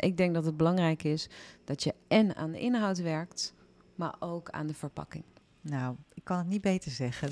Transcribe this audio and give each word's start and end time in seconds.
Ik 0.00 0.16
denk 0.16 0.34
dat 0.34 0.44
het 0.44 0.56
belangrijk 0.56 1.02
is 1.02 1.28
dat 1.64 1.82
je 1.82 1.94
en 2.08 2.36
aan 2.36 2.50
de 2.50 2.58
inhoud 2.58 2.98
werkt, 2.98 3.54
maar 3.94 4.14
ook 4.18 4.50
aan 4.50 4.66
de 4.66 4.74
verpakking. 4.74 5.24
Nou, 5.60 5.96
ik 6.14 6.24
kan 6.24 6.38
het 6.38 6.46
niet 6.46 6.60
beter 6.60 6.90
zeggen. 6.90 7.30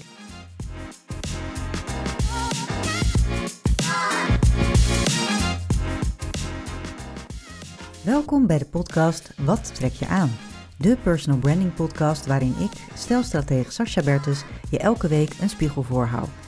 Welkom 8.04 8.46
bij 8.46 8.58
de 8.58 8.66
podcast 8.66 9.32
Wat 9.36 9.74
trek 9.74 9.92
je 9.92 10.06
aan? 10.06 10.30
De 10.78 10.96
personal 11.02 11.38
branding 11.38 11.74
podcast 11.74 12.26
waarin 12.26 12.54
ik, 12.58 12.72
stelstratege 12.94 13.70
Sascha 13.70 14.02
Bertus, 14.02 14.44
je 14.70 14.78
elke 14.78 15.08
week 15.08 15.32
een 15.40 15.48
spiegel 15.48 15.82
voorhoud. 15.82 16.47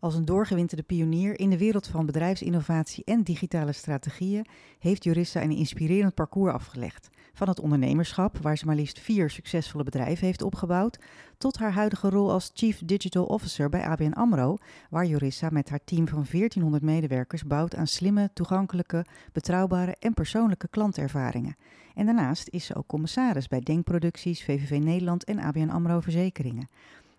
Als 0.00 0.14
een 0.14 0.24
doorgewinterde 0.24 0.82
pionier 0.82 1.38
in 1.38 1.50
de 1.50 1.58
wereld 1.58 1.86
van 1.86 2.06
bedrijfsinnovatie 2.06 3.04
en 3.04 3.22
digitale 3.22 3.72
strategieën 3.72 4.46
heeft 4.78 5.04
Jurissa 5.04 5.42
een 5.42 5.56
inspirerend 5.56 6.14
parcours 6.14 6.52
afgelegd. 6.52 7.08
Van 7.32 7.48
het 7.48 7.60
ondernemerschap, 7.60 8.38
waar 8.38 8.58
ze 8.58 8.66
maar 8.66 8.74
liefst 8.74 9.00
vier 9.00 9.30
succesvolle 9.30 9.84
bedrijven 9.84 10.26
heeft 10.26 10.42
opgebouwd, 10.42 10.98
tot 11.38 11.58
haar 11.58 11.72
huidige 11.72 12.10
rol 12.10 12.30
als 12.32 12.50
Chief 12.54 12.82
Digital 12.84 13.24
Officer 13.24 13.68
bij 13.68 13.86
ABN 13.86 14.12
AMRO, 14.12 14.56
waar 14.90 15.06
Jurissa 15.06 15.48
met 15.50 15.68
haar 15.68 15.84
team 15.84 16.08
van 16.08 16.26
1400 16.30 16.82
medewerkers 16.82 17.44
bouwt 17.44 17.74
aan 17.74 17.86
slimme, 17.86 18.30
toegankelijke, 18.34 19.04
betrouwbare 19.32 19.96
en 19.98 20.14
persoonlijke 20.14 20.68
klantervaringen. 20.68 21.56
En 21.94 22.06
daarnaast 22.06 22.48
is 22.48 22.64
ze 22.64 22.74
ook 22.74 22.86
commissaris 22.86 23.48
bij 23.48 23.60
Denkproducties, 23.60 24.44
VVV 24.44 24.78
Nederland 24.82 25.24
en 25.24 25.38
ABN 25.38 25.68
AMRO 25.68 26.00
Verzekeringen. 26.00 26.68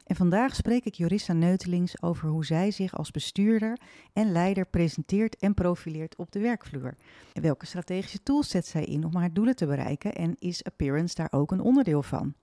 En 0.09 0.15
vandaag 0.15 0.55
spreek 0.55 0.85
ik 0.85 0.93
Jorissa 0.93 1.33
Neutelings 1.33 2.01
over 2.01 2.29
hoe 2.29 2.45
zij 2.45 2.71
zich 2.71 2.97
als 2.97 3.11
bestuurder 3.11 3.77
en 4.13 4.31
leider 4.31 4.65
presenteert 4.65 5.35
en 5.37 5.53
profileert 5.53 6.15
op 6.15 6.31
de 6.31 6.39
werkvloer. 6.39 6.93
En 7.33 7.41
welke 7.41 7.65
strategische 7.65 8.23
tools 8.23 8.49
zet 8.49 8.65
zij 8.65 8.83
in 8.83 9.05
om 9.05 9.15
haar 9.15 9.33
doelen 9.33 9.55
te 9.55 9.65
bereiken 9.65 10.15
en 10.15 10.35
is 10.39 10.63
appearance 10.63 11.15
daar 11.15 11.31
ook 11.31 11.51
een 11.51 11.61
onderdeel 11.61 12.03
van? 12.03 12.33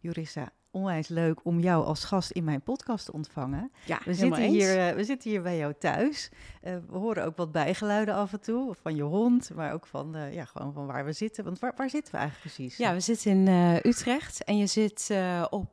Jorissa, 0.00 0.52
onwijs 0.78 1.08
leuk 1.08 1.44
om 1.44 1.60
jou 1.60 1.84
als 1.84 2.04
gast 2.04 2.30
in 2.30 2.44
mijn 2.44 2.60
podcast 2.60 3.04
te 3.04 3.12
ontvangen. 3.12 3.72
Ja, 3.84 4.00
We 4.04 4.14
zitten, 4.14 4.42
hier, 4.42 4.78
eh, 4.78 4.94
we 4.94 5.04
zitten 5.04 5.30
hier 5.30 5.42
bij 5.42 5.56
jou 5.56 5.74
thuis. 5.78 6.30
Eh, 6.62 6.74
we 6.88 6.96
horen 6.96 7.24
ook 7.24 7.36
wat 7.36 7.52
bijgeluiden 7.52 8.14
af 8.14 8.32
en 8.32 8.40
toe, 8.40 8.74
van 8.80 8.96
je 8.96 9.02
hond, 9.02 9.50
maar 9.54 9.72
ook 9.72 9.86
van, 9.86 10.16
eh, 10.16 10.34
ja, 10.34 10.44
gewoon 10.44 10.72
van 10.72 10.86
waar 10.86 11.04
we 11.04 11.12
zitten. 11.12 11.44
Want 11.44 11.58
waar, 11.58 11.72
waar 11.76 11.90
zitten 11.90 12.12
we 12.12 12.18
eigenlijk 12.18 12.54
precies? 12.54 12.76
Ja, 12.76 12.92
we 12.92 13.00
zitten 13.00 13.30
in 13.30 13.48
Utrecht 13.84 14.44
en 14.44 14.56
je 14.56 14.66
zit 14.66 15.10
op, 15.50 15.70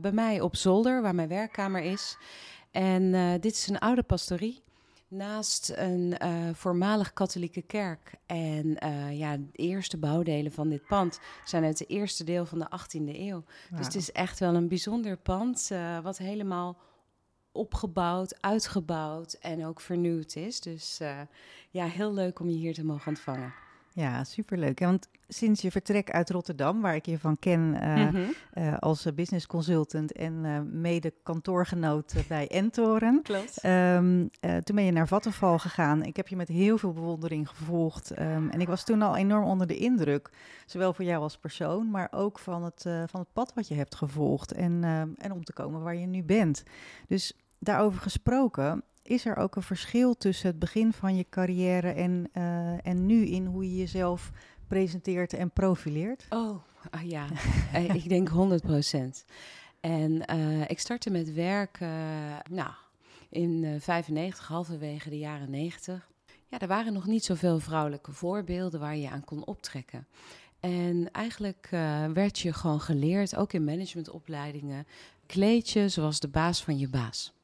bij 0.00 0.12
mij 0.12 0.40
op 0.40 0.56
zolder, 0.56 1.02
waar 1.02 1.14
mijn 1.14 1.28
werkkamer 1.28 1.82
is. 1.82 2.18
En 2.70 3.10
dit 3.40 3.52
is 3.52 3.68
een 3.68 3.78
oude 3.78 4.02
pastorie 4.02 4.62
naast 5.08 5.72
een 5.76 6.18
eh, 6.18 6.48
voormalig 6.52 7.12
katholieke 7.12 7.62
kerk. 7.62 8.14
En 8.26 8.78
eh, 8.78 9.18
ja, 9.18 9.36
de 9.36 9.48
eerste 9.52 9.96
bouwdelen 9.96 10.52
van 10.52 10.68
dit 10.68 10.86
pand 10.86 11.20
zijn 11.44 11.64
uit 11.64 11.78
het 11.78 11.88
eerste 11.88 12.24
deel 12.24 12.46
van 12.46 12.58
de 12.58 12.68
18e 12.70 13.18
eeuw. 13.18 13.44
Dus 13.70 13.86
het 13.86 13.94
is 13.94 14.12
echt 14.12 14.38
wel 14.38 14.54
een 14.54 14.68
bijzonder 14.68 15.16
pand, 15.16 15.68
eh, 15.70 16.00
wat 16.00 16.18
helemaal 16.18 16.78
opgebouwd, 17.52 18.42
uitgebouwd 18.42 19.32
en 19.32 19.66
ook 19.66 19.80
vernieuwd 19.80 20.36
is. 20.36 20.60
Dus 20.60 21.00
ja, 21.70 21.84
heel 21.84 22.14
leuk 22.14 22.40
om 22.40 22.48
je 22.48 22.56
hier 22.56 22.74
te 22.74 22.84
mogen 22.84 23.08
ontvangen. 23.08 23.65
Ja, 23.96 24.24
superleuk. 24.24 24.78
Want 24.78 25.08
sinds 25.28 25.62
je 25.62 25.70
vertrek 25.70 26.10
uit 26.10 26.30
Rotterdam, 26.30 26.80
waar 26.80 26.94
ik 26.94 27.06
je 27.06 27.18
van 27.18 27.38
ken 27.38 27.74
eh, 27.80 27.94
Mhm. 27.94 28.22
eh, 28.52 28.78
als 28.78 29.04
eh, 29.06 29.12
business 29.12 29.46
consultant 29.46 30.12
en 30.12 30.40
mede 30.80 31.12
kantoorgenoot 31.22 32.14
bij 32.28 32.48
Entoren. 32.48 33.22
Klopt. 33.22 33.58
Ehm, 33.60 34.26
eh, 34.40 34.56
toen 34.56 34.76
ben 34.76 34.84
je 34.84 34.92
naar 34.92 35.08
Vattenval 35.08 35.58
gegaan. 35.58 36.02
Ik 36.02 36.16
heb 36.16 36.28
je 36.28 36.36
met 36.36 36.48
heel 36.48 36.78
veel 36.78 36.92
bewondering 36.92 37.48
gevolgd. 37.48 38.10
ehm, 38.10 38.48
en 38.48 38.60
ik 38.60 38.66
was 38.68 38.84
toen 38.84 39.02
al 39.02 39.16
enorm 39.16 39.44
onder 39.44 39.66
de 39.66 39.76
indruk. 39.76 40.30
Zowel 40.66 40.92
voor 40.92 41.04
jou 41.04 41.22
als 41.22 41.38
persoon, 41.38 41.90
maar 41.90 42.08
ook 42.10 42.38
van 42.38 42.64
het, 42.64 42.82
van 43.06 43.20
het 43.20 43.32
pad 43.32 43.52
wat 43.54 43.68
je 43.68 43.74
hebt 43.74 43.94
gevolgd. 43.94 44.52
En, 44.52 44.84
en 45.18 45.32
om 45.32 45.44
te 45.44 45.52
komen 45.52 45.82
waar 45.82 45.96
je 45.96 46.06
nu 46.06 46.22
bent. 46.24 46.62
Dus 47.08 47.32
daarover 47.58 48.00
gesproken, 48.00 48.82
is 49.08 49.24
er 49.26 49.36
ook 49.36 49.56
een 49.56 49.62
verschil 49.62 50.16
tussen 50.16 50.48
het 50.48 50.58
begin 50.58 50.92
van 50.92 51.16
je 51.16 51.26
carrière 51.30 51.90
en, 51.90 52.28
eh, 52.32 52.86
en 52.86 53.06
nu 53.06 53.26
in 53.26 53.46
hoe 53.46 53.70
je 53.70 53.76
jezelf 53.76 54.32
presenteert 54.66 55.32
en 55.32 55.50
profileert? 55.50 56.26
Oh, 56.30 56.62
ah, 56.90 57.02
ja. 57.02 57.26
Eh, 57.72 57.94
ik 57.94 58.08
denk 58.08 58.28
100 58.28 58.62
procent. 58.62 59.24
En 59.80 60.26
eh, 60.26 60.60
ik 60.70 60.78
startte 60.78 61.10
met 61.10 61.34
werk 61.34 61.76
eh, 61.80 61.88
nou, 62.50 62.70
in 63.30 63.64
eh 63.64 63.80
95, 63.80 64.48
halverwege 64.48 65.10
de 65.10 65.18
jaren 65.18 65.50
90. 65.50 66.08
Ja, 66.48 66.58
er 66.58 66.68
waren 66.68 66.92
nog 66.92 67.06
niet 67.06 67.24
zoveel 67.24 67.58
vrouwelijke 67.58 68.12
voorbeelden 68.12 68.80
waar 68.80 68.96
je 68.96 69.10
aan 69.10 69.24
kon 69.24 69.46
optrekken. 69.46 70.06
En 70.60 71.10
eigenlijk 71.12 71.68
werd 72.12 72.38
je 72.38 72.52
gewoon 72.52 72.80
geleerd, 72.80 73.36
ook 73.36 73.52
in 73.52 73.64
managementopleidingen, 73.64 74.86
kleed 75.26 75.70
je 75.70 75.88
zoals 75.88 76.20
de 76.20 76.28
baas 76.28 76.64
van 76.64 76.78
je 76.78 76.88
baas. 76.88 77.35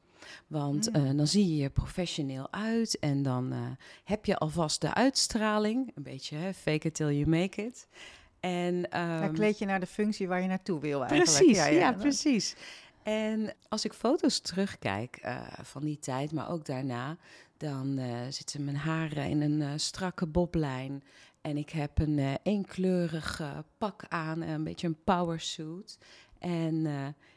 Want 0.47 0.89
Mm. 0.89 0.95
eh, 1.05 1.17
dan 1.17 1.27
zie 1.27 1.55
je 1.55 1.63
er 1.63 1.69
professioneel 1.69 2.47
uit 2.51 2.99
en 2.99 3.23
dan 3.23 3.51
eh, 3.51 3.59
heb 4.03 4.25
je 4.25 4.37
alvast 4.37 4.81
de 4.81 4.93
uitstraling. 4.93 5.91
Een 5.95 6.03
beetje 6.03 6.35
hè, 6.37 6.53
fake 6.53 6.87
it 6.87 6.93
till 6.95 7.11
you 7.17 7.27
make 7.27 7.65
it. 7.65 7.87
En, 8.39 8.75
Ja, 8.75 9.21
ehm, 9.21 9.33
kleed 9.33 9.57
je 9.57 9.65
naar 9.65 9.79
de 9.79 9.85
functie 9.85 10.27
waar 10.27 10.41
je 10.41 10.47
naartoe 10.47 10.79
wil 10.79 11.05
eigenlijk. 11.05 11.45
Precies, 11.45 11.77
ja, 11.77 11.91
precies. 11.93 12.55
En 13.03 13.53
als 13.69 13.85
ik 13.85 13.93
foto's 13.93 14.39
terugkijk 14.39 15.15
eh, 15.15 15.41
van 15.61 15.83
die 15.83 15.99
tijd, 15.99 16.31
maar 16.31 16.49
ook 16.49 16.65
daarna, 16.65 17.17
dan 17.57 17.99
zitten 18.29 18.63
mijn 18.63 18.75
haren 18.77 19.29
in 19.29 19.41
een 19.41 19.79
strakke 19.79 20.25
boblijn. 20.25 21.03
En 21.41 21.57
ik 21.57 21.69
heb 21.69 21.99
een 21.99 22.37
eenkleurig 22.43 23.41
pak 23.77 24.05
aan, 24.09 24.41
een 24.41 24.63
beetje 24.63 24.87
een 24.87 25.03
powersuit. 25.03 25.97
En 26.39 26.85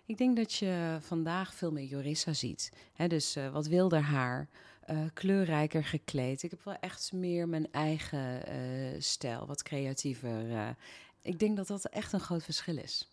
ik 0.07 0.19
denk 0.19 0.37
dat 0.37 0.55
je 0.55 0.99
vandaag 1.01 1.55
veel 1.55 1.73
meer 1.73 1.85
Jorissa 1.85 2.33
ziet. 2.33 2.73
Dus 3.07 3.37
eh, 3.37 3.53
wat 3.53 3.67
wilder 3.67 4.01
haar, 4.01 4.49
eh, 4.81 4.99
kleurrijker 5.13 5.85
gekleed. 5.85 6.43
Ik 6.43 6.51
heb 6.51 6.65
wel 6.65 6.77
echt 6.81 7.13
meer 7.13 7.49
mijn 7.49 7.73
eigen 7.73 8.47
eh, 8.47 8.57
stijl, 8.99 9.47
wat 9.47 9.63
creatiever. 9.63 10.77
ik 11.23 11.39
denk 11.39 11.57
dat 11.57 11.67
dat 11.67 11.85
echt 11.85 12.13
een 12.13 12.21
groot 12.21 12.45
verschil 12.45 12.79
is. 12.79 13.11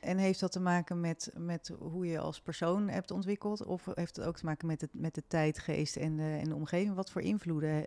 En 0.00 0.18
heeft 0.18 0.40
dat 0.40 0.52
te 0.52 0.60
maken 0.60 1.00
met, 1.00 1.32
met 1.36 1.70
hoe 1.78 2.06
je 2.06 2.18
als 2.18 2.40
persoon 2.40 2.88
hebt 2.88 3.10
ontwikkeld? 3.10 3.64
Of 3.64 3.86
heeft 3.94 4.16
het 4.16 4.26
ook 4.26 4.36
te 4.36 4.44
maken 4.44 4.66
met, 4.66 4.80
het, 4.80 4.90
met 4.92 5.14
de 5.14 5.22
tijdgeest 5.26 5.96
en 5.96 6.16
de, 6.16 6.38
en 6.40 6.48
de 6.48 6.54
omgeving? 6.54 6.94
Wat 6.94 7.10
voor 7.10 7.22
invloeden 7.22 7.84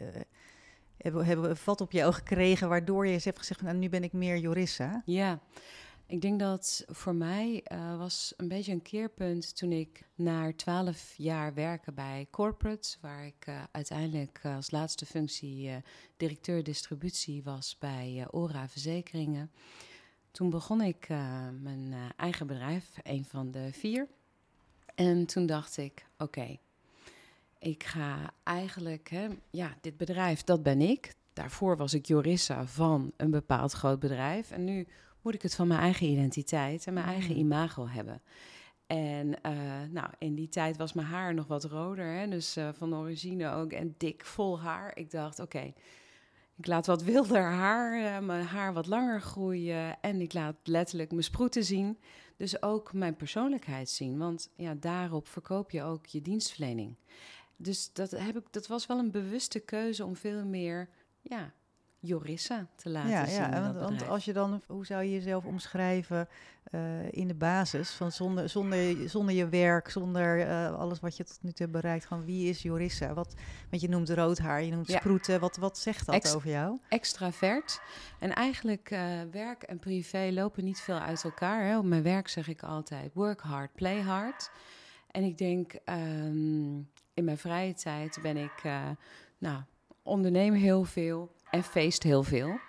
hebben, 0.98 1.26
hebben 1.26 1.50
we 1.50 1.56
vat 1.56 1.82
op 1.82 1.92
jou 1.92 2.14
gekregen... 2.14 2.70
waardoor 2.70 3.08
je 3.08 3.14
eens 3.14 3.26
hebt 3.26 3.40
gezegd, 3.40 3.62
nou, 3.62 3.78
nu 3.78 3.90
ben 3.90 4.04
ik 4.04 4.14
meer 4.14 4.38
Jorissa? 4.38 5.02
Ja, 5.06 5.40
ik 6.14 6.22
denk 6.22 6.40
dat 6.40 6.84
voor 6.88 7.16
mij 7.16 7.62
eh, 7.64 7.98
was 7.98 8.34
een 8.38 8.48
beetje 8.48 8.72
een 8.72 8.82
keerpunt 8.82 9.56
toen 9.56 9.72
ik 9.72 10.04
na 10.16 10.54
twaalf 10.56 11.14
jaar 11.18 11.54
werken 11.54 11.94
bij 11.94 12.28
corporates, 12.32 12.98
waar 13.02 13.26
ik 13.26 13.46
eh, 13.46 13.64
uiteindelijk 13.72 14.40
eh, 14.44 14.56
als 14.56 14.72
laatste 14.72 15.06
functie 15.06 15.72
directeur 16.18 16.64
distributie 16.64 17.44
was 17.44 17.78
bij 17.80 18.26
Ora 18.32 18.68
Verzekeringen. 18.68 19.52
Toen 20.32 20.50
begon 20.50 20.82
ik 20.82 21.08
mijn 21.62 21.94
eigen 22.16 22.48
bedrijf, 22.48 22.90
een 23.04 23.26
van 23.26 23.52
de 23.52 23.70
vier. 23.72 24.08
En 24.96 25.26
toen 25.26 25.46
dacht 25.46 25.78
ik, 25.78 26.06
oké, 26.18 26.58
ik 27.60 27.84
ga 27.84 28.34
eigenlijk, 28.44 29.10
hè, 29.10 29.28
ja, 29.50 29.78
dit 29.82 29.98
bedrijf, 29.98 30.44
dat 30.44 30.64
ben 30.64 30.82
ik. 30.82 31.16
Daarvoor 31.34 31.78
was 31.78 31.94
ik 31.94 32.06
Jorissa 32.06 32.66
van 32.66 33.12
een 33.18 33.32
bepaald 33.32 33.72
groot 33.72 34.00
bedrijf. 34.00 34.52
En 34.52 34.64
nu 34.64 34.88
moet 35.24 35.34
ik 35.34 35.42
het 35.42 35.56
van 35.56 35.68
mijn 35.68 35.80
eigen 35.80 36.08
identiteit 36.08 36.88
en 36.88 36.94
mijn 36.94 37.06
eigen 37.06 37.34
Mm. 37.34 37.40
imago 37.40 37.88
hebben. 37.88 38.22
En 38.88 39.42
eh, 39.42 39.54
nou, 39.90 40.10
in 40.18 40.36
die 40.36 40.50
tijd 40.50 40.78
was 40.78 40.94
mijn 40.94 41.08
haar 41.08 41.34
nog 41.34 41.48
wat 41.48 41.64
roder, 41.64 42.06
hè, 42.06 42.28
dus 42.28 42.56
eh, 42.56 42.70
van 42.74 42.96
origine 42.96 43.52
ook 43.52 43.72
en 43.72 43.96
dik, 43.98 44.26
vol 44.26 44.60
haar. 44.60 44.98
Ik 44.98 45.12
dacht, 45.12 45.40
oké, 45.40 45.74
ik 46.56 46.68
laat 46.68 46.86
wat 46.86 47.04
wilder 47.04 47.42
haar, 47.42 48.16
eh, 48.16 48.26
mijn 48.26 48.46
haar 48.46 48.74
wat 48.74 48.88
langer 48.88 49.22
groeien 49.22 50.02
en 50.02 50.22
ik 50.22 50.34
laat 50.34 50.56
letterlijk 50.64 51.12
mijn 51.12 51.24
sproeten 51.24 51.64
zien. 51.64 51.98
Dus 52.38 52.62
ook 52.62 52.94
mijn 52.94 53.16
persoonlijkheid 53.16 53.90
zien, 53.90 54.18
want 54.18 54.52
ja, 54.56 54.76
daarop 54.80 55.28
verkoop 55.28 55.72
je 55.72 55.84
ook 55.84 56.06
je 56.06 56.22
dienstverlening. 56.22 56.96
Dus 57.56 57.94
dat, 57.94 58.12
heb 58.12 58.38
ik, 58.38 58.44
dat 58.52 58.68
was 58.68 58.86
wel 58.86 59.00
een 59.00 59.12
bewuste 59.12 59.60
keuze 59.60 60.06
om 60.06 60.16
veel 60.16 60.46
meer 60.46 60.90
ja, 61.22 61.54
Jorissa 62.06 62.68
te 62.76 62.90
laten 62.90 63.10
Ja, 63.10 63.26
zien. 63.26 63.36
ja 63.36 63.74
want, 63.74 64.08
als 64.08 64.26
je 64.26 64.34
dan, 64.34 64.62
hoe 64.68 64.86
zou 64.86 65.04
je 65.04 65.12
jezelf 65.12 65.46
omschrijven 65.46 66.28
eh, 66.64 67.12
in 67.12 67.28
de 67.28 67.34
basis? 67.34 67.90
Van 67.92 68.12
zonder, 68.12 68.50
zonder, 68.50 69.10
zonder 69.10 69.36
je 69.36 69.48
werk, 69.50 69.90
zonder 69.90 70.40
eh, 70.48 70.74
alles 70.80 71.00
wat 71.00 71.18
je 71.18 71.24
tot 71.24 71.38
nu 71.42 71.50
toe 71.52 71.66
hebt 71.68 71.72
bereikt. 71.82 72.06
Gewoon 72.06 72.26
wie 72.26 72.50
is 72.50 72.62
Jorissa? 72.62 73.14
Wat, 73.14 73.34
want 73.70 73.82
je 73.82 73.90
noemt 73.90 74.10
rood 74.10 74.38
haar, 74.38 74.64
je 74.64 74.72
noemt 74.72 74.88
Ja. 74.88 74.98
sproeten. 75.00 75.40
Wat, 75.40 75.58
wat 75.58 75.78
zegt 75.78 76.06
dat 76.06 76.16
Ex- 76.16 76.36
over 76.36 76.50
jou? 76.50 76.78
extravert. 76.90 77.82
En 78.20 78.34
eigenlijk 78.34 78.92
uh, 78.92 79.00
werk 79.32 79.64
en 79.64 79.80
privé 79.80 80.30
lopen 80.32 80.64
niet 80.64 80.80
veel 80.80 81.00
uit 81.00 81.24
elkaar. 81.24 81.66
Hè. 81.66 81.78
Op 81.78 81.86
mijn 81.86 82.04
werk 82.04 82.28
zeg 82.28 82.48
ik 82.48 82.64
altijd 82.64 83.14
work 83.14 83.42
hard, 83.42 83.74
play 83.74 84.02
hard. 84.02 84.52
En 85.12 85.24
ik 85.24 85.38
denk, 85.38 85.74
um, 85.86 86.90
in 87.14 87.24
mijn 87.24 87.38
vrije 87.38 87.74
tijd 87.74 88.20
ben 88.22 88.38
ik, 88.38 88.64
nou, 89.38 89.62
onderneem 90.04 90.54
heel 90.54 90.84
veel 90.84 91.32
en 91.54 91.64
feest 91.64 92.04
heel 92.04 92.24
veel. 92.24 92.60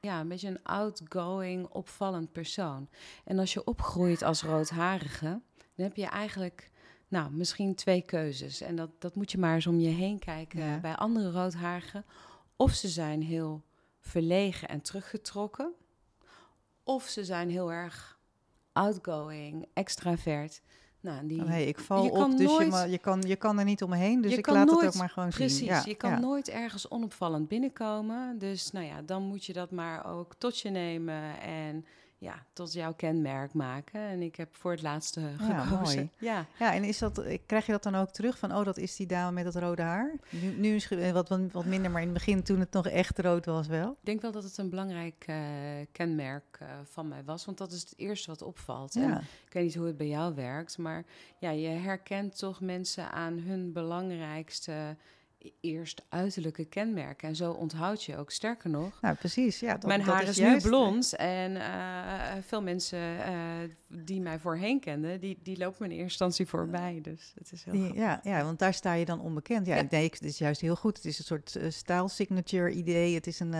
Ja, 0.00 0.20
een 0.20 0.28
beetje 0.28 0.48
een 0.48 0.62
outgoing, 0.62 1.66
opvallend 1.66 2.32
persoon. 2.32 2.88
En 3.24 3.38
als 3.38 3.52
je 3.52 3.64
opgroeit 3.64 4.22
als 4.22 4.42
roodharige, 4.42 5.40
dan 5.74 5.86
heb 5.86 5.96
je 5.96 6.06
eigenlijk 6.06 6.70
nou, 7.08 7.32
misschien 7.32 7.74
twee 7.74 8.02
keuzes. 8.02 8.60
En 8.60 8.76
dat, 8.76 8.90
dat 8.98 9.14
moet 9.14 9.32
je 9.32 9.38
maar 9.38 9.54
eens 9.54 9.66
om 9.66 9.80
je 9.80 9.88
heen 9.88 10.18
kijken 10.18 10.64
ja. 10.64 10.78
bij 10.78 10.94
andere 10.94 11.30
roodharigen. 11.30 12.04
Of 12.56 12.72
ze 12.72 12.88
zijn 12.88 13.22
heel 13.22 13.62
verlegen 13.98 14.68
en 14.68 14.80
teruggetrokken. 14.80 15.72
Of 16.82 17.04
ze 17.04 17.24
zijn 17.24 17.50
heel 17.50 17.72
erg 17.72 18.18
outgoing, 18.72 19.68
extravert. 19.72 20.62
Nou, 21.02 21.26
die, 21.26 21.42
oh, 21.42 21.48
hey, 21.48 21.66
ik 21.66 21.78
val 21.78 22.04
je 22.04 22.10
op, 22.10 22.36
dus 22.36 22.46
nooit, 22.46 22.72
je, 22.72 22.90
je, 22.90 22.98
kan, 22.98 23.22
je 23.26 23.36
kan 23.36 23.58
er 23.58 23.64
niet 23.64 23.82
omheen, 23.82 24.20
dus 24.20 24.36
ik 24.36 24.46
laat 24.46 24.66
nooit, 24.66 24.80
het 24.80 24.88
ook 24.88 24.94
maar 24.94 25.10
gewoon 25.10 25.28
precies, 25.28 25.58
zien. 25.58 25.66
Precies, 25.66 25.84
ja, 25.84 25.90
je 25.90 25.96
kan 25.96 26.10
ja. 26.10 26.18
nooit 26.18 26.48
ergens 26.48 26.90
onopvallend 26.90 27.48
binnenkomen. 27.48 28.38
Dus 28.38 28.70
nou 28.70 28.86
ja, 28.86 29.02
dan 29.02 29.22
moet 29.22 29.44
je 29.44 29.52
dat 29.52 29.70
maar 29.70 30.06
ook 30.06 30.34
tot 30.38 30.60
je 30.60 30.70
nemen 30.70 31.40
en 31.40 31.84
ja, 32.20 32.46
tot 32.52 32.72
jouw 32.72 32.94
kenmerk 32.94 33.52
maken. 33.52 34.00
En 34.00 34.22
ik 34.22 34.36
heb 34.36 34.56
voor 34.56 34.70
het 34.70 34.82
laatste 34.82 35.20
gekozen. 35.20 35.54
Ja, 35.54 35.80
mooi. 35.80 36.08
Ja. 36.18 36.46
ja, 36.58 36.74
en 36.74 36.84
is 36.84 36.98
dat, 36.98 37.22
krijg 37.46 37.66
je 37.66 37.72
dat 37.72 37.82
dan 37.82 37.94
ook 37.94 38.10
terug 38.10 38.38
van, 38.38 38.56
oh, 38.56 38.64
dat 38.64 38.76
is 38.76 38.96
die 38.96 39.06
dame 39.06 39.32
met 39.32 39.44
dat 39.44 39.62
rode 39.62 39.82
haar? 39.82 40.14
Nu, 40.30 40.52
nu 40.52 40.72
misschien 40.72 41.12
wat, 41.12 41.28
wat 41.28 41.64
minder, 41.64 41.90
maar 41.90 42.00
in 42.00 42.08
het 42.08 42.16
begin 42.16 42.42
toen 42.42 42.60
het 42.60 42.72
nog 42.72 42.86
echt 42.86 43.18
rood 43.18 43.46
was 43.46 43.66
wel. 43.66 43.90
Ik 43.90 43.96
denk 44.06 44.20
wel 44.20 44.32
dat 44.32 44.42
het 44.42 44.58
een 44.58 44.70
belangrijk 44.70 45.24
uh, 45.28 45.36
kenmerk 45.92 46.58
uh, 46.62 46.68
van 46.84 47.08
mij 47.08 47.24
was, 47.24 47.44
want 47.44 47.58
dat 47.58 47.72
is 47.72 47.80
het 47.80 47.94
eerste 47.96 48.30
wat 48.30 48.42
opvalt. 48.42 48.94
Ja. 48.94 49.02
En 49.02 49.16
ik 49.46 49.52
weet 49.52 49.64
niet 49.64 49.74
hoe 49.74 49.86
het 49.86 49.96
bij 49.96 50.08
jou 50.08 50.34
werkt, 50.34 50.78
maar 50.78 51.04
ja, 51.38 51.50
je 51.50 51.68
herkent 51.68 52.38
toch 52.38 52.60
mensen 52.60 53.12
aan 53.12 53.38
hun 53.38 53.72
belangrijkste 53.72 54.96
eerst 55.60 56.02
uiterlijke 56.08 56.64
kenmerken. 56.64 57.28
En 57.28 57.36
zo 57.36 57.52
onthoud 57.52 58.04
je 58.04 58.16
ook. 58.16 58.30
Sterker 58.30 58.70
nog... 58.70 59.00
Nou, 59.00 59.16
precies. 59.16 59.60
Ja, 59.60 59.72
dat, 59.72 59.86
mijn 59.86 59.98
dat 59.98 60.08
haar 60.08 60.22
is, 60.22 60.28
is, 60.28 60.36
juist, 60.36 60.64
nu 60.64 60.70
blond. 60.70 61.16
En 61.16 61.52
uh, 61.52 62.32
veel 62.46 62.62
mensen 62.62 62.98
uh, 62.98 63.24
die 63.86 64.20
mij 64.20 64.38
voorheen 64.38 64.80
kenden... 64.80 65.20
Die, 65.20 65.38
die 65.42 65.58
lopen 65.58 65.76
me 65.78 65.84
in 65.84 65.90
eerste 65.90 66.04
instantie 66.04 66.46
voorbij. 66.46 66.98
Dus 67.02 67.32
het 67.34 67.52
is 67.52 67.64
heel 67.64 67.72
die, 67.72 67.94
ja, 67.94 68.20
ja, 68.22 68.44
want 68.44 68.58
daar 68.58 68.74
sta 68.74 68.92
je 68.92 69.04
dan 69.04 69.20
onbekend. 69.20 69.66
Ja, 69.66 69.74
ja. 69.74 69.80
ik 69.80 69.90
denk, 69.90 70.12
het 70.12 70.24
is 70.24 70.38
juist 70.38 70.60
heel 70.60 70.76
goed. 70.76 70.96
Het 70.96 71.06
is 71.06 71.18
een 71.18 71.24
soort 71.24 71.54
uh, 71.54 71.70
style-signature 71.70 72.70
idee. 72.70 73.14
Het 73.14 73.26
is 73.26 73.40
een... 73.40 73.52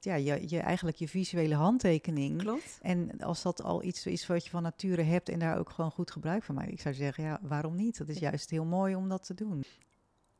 ja, 0.00 0.14
je, 0.14 0.48
je, 0.48 0.58
eigenlijk 0.58 0.96
je 0.96 1.08
visuele 1.08 1.54
handtekening. 1.54 2.38
Klopt. 2.38 2.78
En 2.82 3.20
als 3.20 3.42
dat 3.42 3.62
al 3.62 3.82
iets 3.82 4.06
is 4.06 4.26
wat 4.26 4.44
je 4.44 4.50
van 4.50 4.62
nature 4.62 5.02
hebt... 5.02 5.28
en 5.28 5.38
daar 5.38 5.58
ook 5.58 5.70
gewoon 5.70 5.90
goed 5.90 6.10
gebruik 6.10 6.42
van 6.42 6.54
maakt... 6.54 6.70
ik 6.70 6.80
zou 6.80 6.94
zeggen, 6.94 7.24
ja, 7.24 7.38
waarom 7.42 7.76
niet? 7.76 7.98
Het 7.98 8.08
is 8.08 8.18
juist 8.18 8.50
heel 8.50 8.64
mooi 8.64 8.94
om 8.94 9.08
dat 9.08 9.26
te 9.26 9.34
doen. 9.34 9.64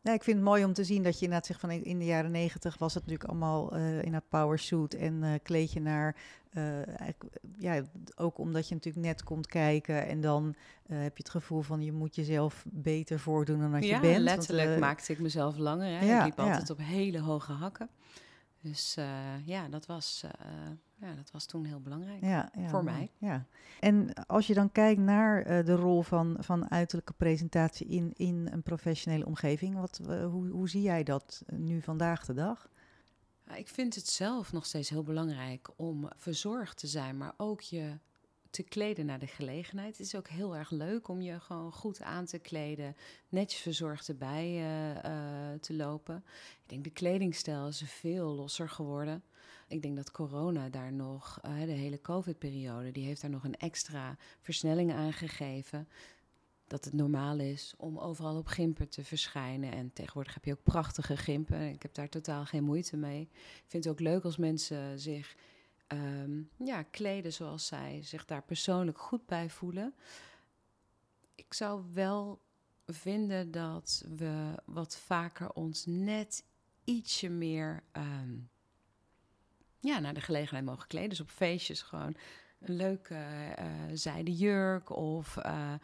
Ja, 0.02 0.12
ik 0.12 0.23
vind 0.23 0.37
het 0.37 0.47
mooi 0.47 0.64
om 0.64 0.73
te 0.73 0.85
zien 0.85 1.02
dat 1.02 1.14
je 1.14 1.25
inderdaad 1.25 1.47
zegt 1.47 1.61
van 1.61 1.70
in 1.70 1.99
de 1.99 2.05
jaren 2.05 2.31
negentig 2.31 2.79
was 2.79 2.94
het 2.94 3.02
natuurlijk 3.02 3.31
allemaal 3.31 3.76
uh, 3.76 4.02
in 4.02 4.12
dat 4.12 4.29
power 4.29 4.58
suit 4.58 4.94
en 4.94 5.23
uh, 5.23 5.35
kleed 5.43 5.73
je 5.73 5.81
naar, 5.81 6.17
uh, 6.52 6.82
ja, 7.58 7.82
ook 8.17 8.38
omdat 8.38 8.69
je 8.69 8.75
natuurlijk 8.75 9.06
net 9.06 9.23
komt 9.23 9.47
kijken 9.47 10.06
en 10.06 10.20
dan 10.20 10.55
eh, 10.87 10.99
heb 10.99 11.17
je 11.17 11.23
het 11.23 11.32
gevoel 11.32 11.61
van 11.61 11.82
je 11.82 11.93
moet 11.93 12.14
jezelf 12.14 12.64
beter 12.69 13.19
voordoen 13.19 13.58
dan 13.58 13.73
dat 13.73 13.85
ja, 13.85 13.94
je 13.94 14.00
bent. 14.00 14.19
letterlijk 14.19 14.69
want, 14.69 14.81
maakte 14.81 15.12
ik 15.12 15.19
mezelf 15.19 15.56
langer. 15.56 15.99
Hè? 15.99 16.06
Ja, 16.06 16.19
ik 16.19 16.25
liep 16.25 16.38
ja. 16.38 16.44
altijd 16.44 16.70
op 16.70 16.79
hele 16.79 17.20
hoge 17.20 17.52
hakken. 17.52 17.88
Dus 18.61 18.97
ja, 19.44 19.69
dat 19.69 19.87
was, 19.87 20.25
ja, 21.00 21.14
dat 21.14 21.31
was 21.31 21.47
toen 21.47 21.64
heel 21.64 21.81
belangrijk 21.81 22.20
ja, 22.20 22.50
ja, 22.58 22.69
voor 22.69 22.85
mij. 22.85 23.11
Ja. 23.19 23.47
En 23.81 24.14
als 24.26 24.47
je 24.47 24.55
dan 24.55 24.73
kijkt 24.73 25.00
naar 25.00 25.38
uh, 25.47 25.64
de 25.64 25.75
rol 25.75 26.02
van, 26.02 26.37
van 26.41 26.70
uiterlijke 26.70 27.12
presentatie 27.12 27.87
in, 27.87 28.12
in 28.17 28.49
een 28.52 28.62
professionele 28.62 29.26
omgeving, 29.26 29.75
wat, 29.75 30.00
hoe, 30.06 30.49
hoe 30.49 30.69
zie 30.69 30.82
jij 30.82 31.02
dat 31.02 31.43
nu 31.47 31.82
vandaag 31.82 32.25
de 32.25 32.35
dag? 32.35 32.69
Ik 33.55 33.69
vind 33.69 33.94
het 33.94 34.08
zelf 34.08 34.52
nog 34.52 34.67
steeds 34.67 34.88
heel 34.88 35.02
belangrijk 35.02 35.69
om 35.76 36.08
verzorgd 36.17 36.79
te 36.79 36.87
zijn, 36.87 37.17
maar 37.17 37.35
ook 37.37 37.61
je 37.61 37.99
te 38.50 38.62
kleden 38.62 39.06
naar 39.06 39.19
de 39.19 39.26
gelegenheid. 39.26 39.99
Het 39.99 40.06
is 40.06 40.14
ook 40.14 40.29
heel 40.29 40.56
erg 40.56 40.70
leuk 40.70 41.08
om 41.08 41.20
je 41.20 41.41
gewoon 41.41 41.73
goed 41.73 42.02
aan 42.02 42.25
te 42.25 42.38
kleden, 42.38 42.97
netjes 43.29 43.61
verzorgd 43.61 44.08
erbij 44.08 44.56
uh, 44.56 45.58
te 45.61 45.75
lopen. 45.75 46.25
Ik 46.62 46.69
denk 46.69 46.85
de 46.85 46.91
kledingstijl 46.91 47.69
is 47.69 47.82
veel 47.87 48.35
losser 48.35 48.69
geworden. 48.69 49.23
Ik 49.70 49.82
denk 49.82 49.96
dat 49.96 50.11
corona 50.11 50.69
daar 50.69 50.93
nog, 50.93 51.40
uh, 51.46 51.61
de 51.61 51.72
hele 51.72 52.00
COVID-periode, 52.00 52.93
die 52.93 53.05
heeft 53.05 53.20
daar 53.20 53.31
nog 53.31 53.44
een 53.44 53.56
extra 53.56 54.17
versnelling 54.40 54.93
aan 54.93 55.12
gegeven. 55.12 55.88
Dat 56.67 56.84
het 56.84 56.94
normaal 56.94 57.38
is 57.38 57.75
om 57.76 57.99
overal 57.99 58.37
op 58.37 58.46
gimpen 58.46 58.88
te 58.88 59.05
verschijnen. 59.05 59.72
En 59.72 59.93
tegenwoordig 59.93 60.34
heb 60.34 60.44
je 60.44 60.52
ook 60.52 60.62
prachtige 60.62 61.17
gimpen. 61.17 61.69
Ik 61.69 61.82
heb 61.82 61.94
daar 61.94 62.08
totaal 62.08 62.44
geen 62.44 62.64
moeite 62.64 62.96
mee. 62.96 63.20
Ik 63.32 63.64
vind 63.67 63.84
het 63.84 63.93
ook 63.93 64.00
leuk 64.00 64.25
als 64.25 64.37
mensen 64.37 65.00
zich 65.00 65.37
um, 65.88 66.50
ja, 66.56 66.82
kleden 66.82 67.32
zoals 67.32 67.66
zij 67.66 68.02
zich 68.02 68.25
daar 68.25 68.43
persoonlijk 68.43 68.99
goed 68.99 69.26
bij 69.26 69.50
voelen. 69.50 69.94
Ik 71.34 71.55
zou 71.55 71.84
wel 71.93 72.40
vinden 72.87 73.50
dat 73.50 74.05
we 74.16 74.62
wat 74.64 74.96
vaker 74.96 75.52
ons 75.52 75.87
net 75.87 76.44
ietsje 76.84 77.28
meer 77.28 77.82
um, 77.93 78.50
ja, 79.81 79.99
naar 79.99 80.15
de 80.15 80.21
gelegenheid 80.21 80.65
mogen 80.65 80.87
kleden. 80.87 81.09
Dus 81.09 81.21
op 81.21 81.31
feestjes 81.31 81.82
gewoon 81.82 82.17
een 82.61 82.77
leuke 82.77 83.15
uh, 83.15 83.67
zijden 83.93 84.35
jurk 84.35 84.97
of 84.97 85.37
uh, 85.37 85.75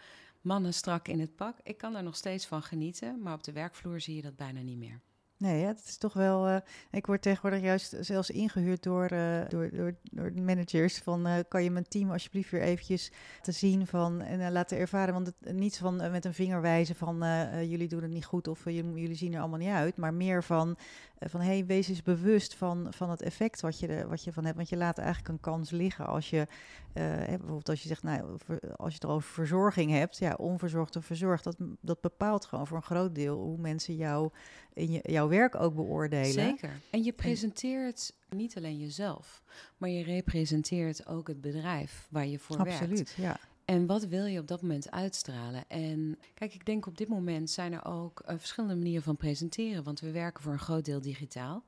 mannen 0.40 0.74
strak 0.74 1.08
in 1.08 1.20
het 1.20 1.36
pak. 1.36 1.56
Ik 1.62 1.78
kan 1.78 1.92
daar 1.92 2.02
nog 2.02 2.16
steeds 2.16 2.46
van 2.46 2.62
genieten, 2.62 3.22
maar 3.22 3.34
op 3.34 3.42
de 3.42 3.52
werkvloer 3.52 4.00
zie 4.00 4.16
je 4.16 4.22
dat 4.22 4.36
bijna 4.36 4.60
niet 4.60 4.78
meer. 4.78 5.00
Nee, 5.38 5.60
ja, 5.60 5.66
het 5.66 5.82
is 5.84 5.96
toch 5.96 6.12
wel. 6.12 6.48
Uh, 6.48 6.56
ik 6.90 7.06
word 7.06 7.22
tegenwoordig 7.22 7.60
juist 7.60 7.96
zelfs 8.00 8.30
ingehuurd 8.30 8.82
door, 8.82 9.12
uh, 9.12 9.48
door, 9.48 9.70
door, 9.70 9.94
door 10.02 10.32
managers. 10.34 10.98
Van 10.98 11.26
uh, 11.26 11.34
kan 11.48 11.62
je 11.62 11.70
mijn 11.70 11.88
team 11.88 12.10
alsjeblieft 12.10 12.50
weer 12.50 12.62
eventjes 12.62 13.12
te 13.42 13.52
zien 13.52 13.86
van 13.86 14.20
en 14.20 14.52
laten 14.52 14.78
ervaren. 14.78 15.14
Want 15.14 15.26
het, 15.26 15.52
niet 15.52 15.78
van 15.78 15.96
met 15.96 16.24
een 16.24 16.34
vinger 16.34 16.60
wijzen 16.60 16.94
van 16.94 17.24
jullie 17.68 17.88
doen 17.88 18.02
het 18.02 18.10
niet 18.10 18.24
goed 18.24 18.48
of 18.48 18.64
jullie 18.64 19.14
zien 19.14 19.34
er 19.34 19.40
allemaal 19.40 19.58
niet 19.58 19.68
uit. 19.68 19.96
Maar 19.96 20.14
meer 20.14 20.44
van, 20.44 20.76
van 21.18 21.40
hey, 21.40 21.66
wees 21.66 21.88
eens 21.88 22.02
bewust 22.02 22.54
van, 22.54 22.86
van 22.90 23.10
het 23.10 23.22
effect 23.22 23.60
wat 23.60 23.80
je, 23.80 24.06
wat 24.08 24.24
je 24.24 24.32
van 24.32 24.44
hebt. 24.44 24.56
Want 24.56 24.68
je 24.68 24.76
laat 24.76 24.98
eigenlijk 24.98 25.28
een 25.28 25.40
kans 25.40 25.70
liggen 25.70 26.06
als 26.06 26.30
je 26.30 26.46
bijvoorbeeld 26.92 27.68
als 27.68 27.82
je 27.82 27.88
zegt, 27.88 28.02
nou, 28.02 28.36
als 28.76 28.92
je 28.92 28.98
het 29.00 29.10
over 29.10 29.30
verzorging 29.30 29.90
hebt, 29.90 30.18
ja, 30.18 30.34
onverzorgd 30.38 30.96
of 30.96 31.04
verzorgd, 31.04 31.44
dat, 31.44 31.56
dat 31.80 32.00
bepaalt 32.00 32.44
gewoon 32.44 32.66
voor 32.66 32.76
een 32.76 32.82
groot 32.82 33.14
deel 33.14 33.38
hoe 33.38 33.58
mensen 33.58 33.96
jou 33.96 34.30
in 34.72 34.92
je, 34.92 35.00
werk 35.28 35.54
ook 35.54 35.74
beoordelen. 35.74 36.32
Zeker. 36.32 36.80
En 36.90 37.04
je 37.04 37.12
presenteert 37.12 38.12
en, 38.28 38.36
niet 38.36 38.56
alleen 38.56 38.78
jezelf, 38.78 39.42
maar 39.76 39.88
je 39.88 40.02
representeert 40.02 41.06
ook 41.06 41.28
het 41.28 41.40
bedrijf 41.40 42.06
waar 42.10 42.26
je 42.26 42.38
voor 42.38 42.56
absoluut, 42.56 42.78
werkt. 42.78 43.00
Absoluut, 43.00 43.14
ja. 43.16 43.38
En 43.64 43.86
wat 43.86 44.04
wil 44.04 44.24
je 44.24 44.40
op 44.40 44.48
dat 44.48 44.62
moment 44.62 44.90
uitstralen? 44.90 45.64
En 45.68 46.18
kijk, 46.34 46.54
ik 46.54 46.66
denk 46.66 46.86
op 46.86 46.98
dit 46.98 47.08
moment 47.08 47.50
zijn 47.50 47.72
er 47.72 47.84
ook 47.84 48.22
uh, 48.28 48.34
verschillende 48.38 48.74
manieren 48.74 49.02
van 49.02 49.16
presenteren, 49.16 49.84
want 49.84 50.00
we 50.00 50.10
werken 50.10 50.42
voor 50.42 50.52
een 50.52 50.58
groot 50.58 50.84
deel 50.84 51.00
digitaal. 51.00 51.64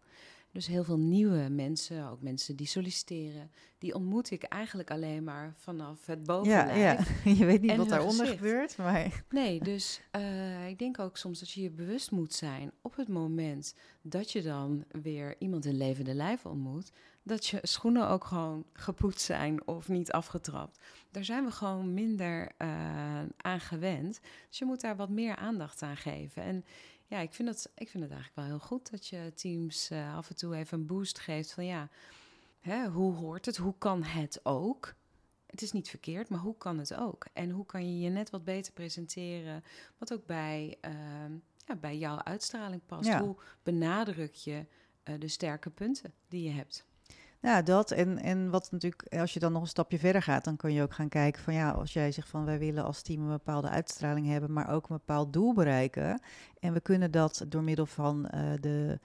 Dus 0.53 0.67
heel 0.67 0.85
veel 0.85 0.99
nieuwe 0.99 1.49
mensen, 1.49 2.09
ook 2.09 2.23
mensen 2.23 2.57
die 2.57 2.67
solliciteren, 2.67 3.51
die 3.79 3.95
ontmoet 3.95 4.31
ik 4.31 4.43
eigenlijk 4.43 4.91
alleen 4.91 5.25
maar 5.25 5.55
vanaf 5.57 6.07
het 6.07 6.25
bovenlijf. 6.25 6.77
Ja, 6.77 7.05
ja. 7.25 7.33
je 7.39 7.45
weet 7.45 7.61
niet 7.61 7.77
wat 7.77 7.89
daaronder 7.89 8.27
gezicht. 8.27 8.39
gebeurt, 8.39 8.77
maar... 8.77 9.25
Nee, 9.31 9.61
dus 9.61 10.01
uh, 10.17 10.69
ik 10.69 10.79
denk 10.79 10.99
ook 10.99 11.17
soms 11.17 11.39
dat 11.39 11.51
je 11.51 11.63
je 11.63 11.71
bewust 11.71 12.11
moet 12.11 12.35
zijn 12.35 12.73
op 12.83 12.97
het 12.97 13.09
moment 13.09 13.75
dat 14.03 14.33
je 14.33 14.43
dan 14.43 14.85
weer 15.03 15.35
iemand 15.39 15.65
in 15.65 15.77
levende 15.77 16.15
lijf 16.15 16.47
ontmoet, 16.47 16.93
dat 17.23 17.47
je 17.47 17.59
schoenen 17.63 18.09
ook 18.09 18.25
gewoon 18.25 18.65
gepoetst 18.73 19.21
zijn 19.21 19.67
of 19.67 19.89
niet 19.89 20.13
afgetrapt. 20.13 20.79
Daar 21.11 21.25
zijn 21.25 21.45
we 21.45 21.51
gewoon 21.51 21.95
minder 21.95 22.53
uh, 22.59 22.69
aan 23.37 23.61
gewend. 23.61 24.21
Dus 24.49 24.59
je 24.59 24.65
moet 24.65 24.81
daar 24.81 24.97
wat 24.97 25.09
meer 25.09 25.37
aandacht 25.37 25.83
aan 25.83 25.97
geven. 25.97 26.43
En 26.43 26.65
ja, 27.09 27.19
ik 27.19 27.33
vind, 27.33 27.49
dat, 27.49 27.71
ik 27.75 27.89
vind 27.89 28.03
het 28.03 28.13
eigenlijk 28.13 28.35
wel 28.35 28.45
heel 28.59 28.67
goed 28.67 28.91
dat 28.91 29.07
je 29.07 29.33
teams 29.35 29.91
uh, 29.91 30.17
af 30.17 30.29
en 30.29 30.37
toe 30.37 30.57
even 30.57 30.79
een 30.79 30.87
boost 30.87 31.19
geeft 31.19 31.53
van 31.53 31.65
ja, 31.65 31.89
hè, 32.61 32.89
hoe 32.89 33.15
hoort 33.15 33.47
het? 33.47 33.57
Hoe 33.57 33.75
kan 33.79 34.03
het 34.03 34.41
ook? 34.43 34.95
Het 35.47 35.63
is 35.63 35.73
niet 35.73 35.89
verkeerd, 35.89 36.29
maar 36.29 36.41
hoe 36.41 36.57
kan 36.57 36.79
het 36.79 36.95
ook? 36.95 37.27
En 37.33 37.51
hoe 37.51 37.67
kan 37.67 37.93
je 37.93 38.01
je 38.01 38.11
net 38.11 38.31
wat 38.31 38.45
beter 38.45 38.73
presenteren, 38.73 39.65
wat 39.99 40.13
ook 40.13 40.27
bij, 40.27 40.79
uh, 40.85 40.93
ja, 41.67 41.77
bij 41.77 41.99
jouw 41.99 42.19
uitstraling 42.19 42.81
past? 42.87 43.07
Ja. 43.07 43.21
Hoe 43.21 43.37
benadruk 43.63 44.35
je 44.35 44.67
eh, 45.03 45.15
de 45.19 45.29
sterke 45.29 45.71
punten 45.71 46.13
die 46.29 46.43
je 46.43 46.51
hebt. 46.51 46.85
Ja, 47.41 47.63
dat. 47.63 47.91
En, 47.91 48.19
en 48.19 48.51
wat 48.51 48.69
natuurlijk, 48.71 49.15
als 49.15 49.35
je 49.35 49.41
dan 49.41 49.53
nog 49.53 49.63
een 49.63 49.69
stapje 49.69 49.99
verder 49.99 50.23
gaat, 50.23 50.45
dan 50.45 50.57
kun 50.57 50.73
je 50.73 50.83
ook 50.83 50.95
gaan 50.95 51.09
kijken 51.09 51.43
van 51.43 51.55
ja, 51.55 51.71
als 51.71 51.93
jij 51.93 52.13
zegt 52.13 52.29
van 52.29 52.45
wij 52.45 52.59
willen 52.59 52.85
als 52.85 53.03
team 53.03 53.23
een 53.23 53.29
bepaalde 53.29 53.69
uitstraling 53.69 54.27
hebben, 54.27 54.53
maar 54.53 54.71
ook 54.71 54.89
een 54.89 54.97
bepaald 54.97 55.33
doel 55.33 55.55
bereiken. 55.55 56.21
En 56.61 56.73
we 56.73 56.81
kunnen 56.81 57.11
dat 57.11 57.45
door 57.49 57.63
middel 57.63 57.87
van 57.87 58.27
eh, 58.27 58.41
de, 58.61 58.99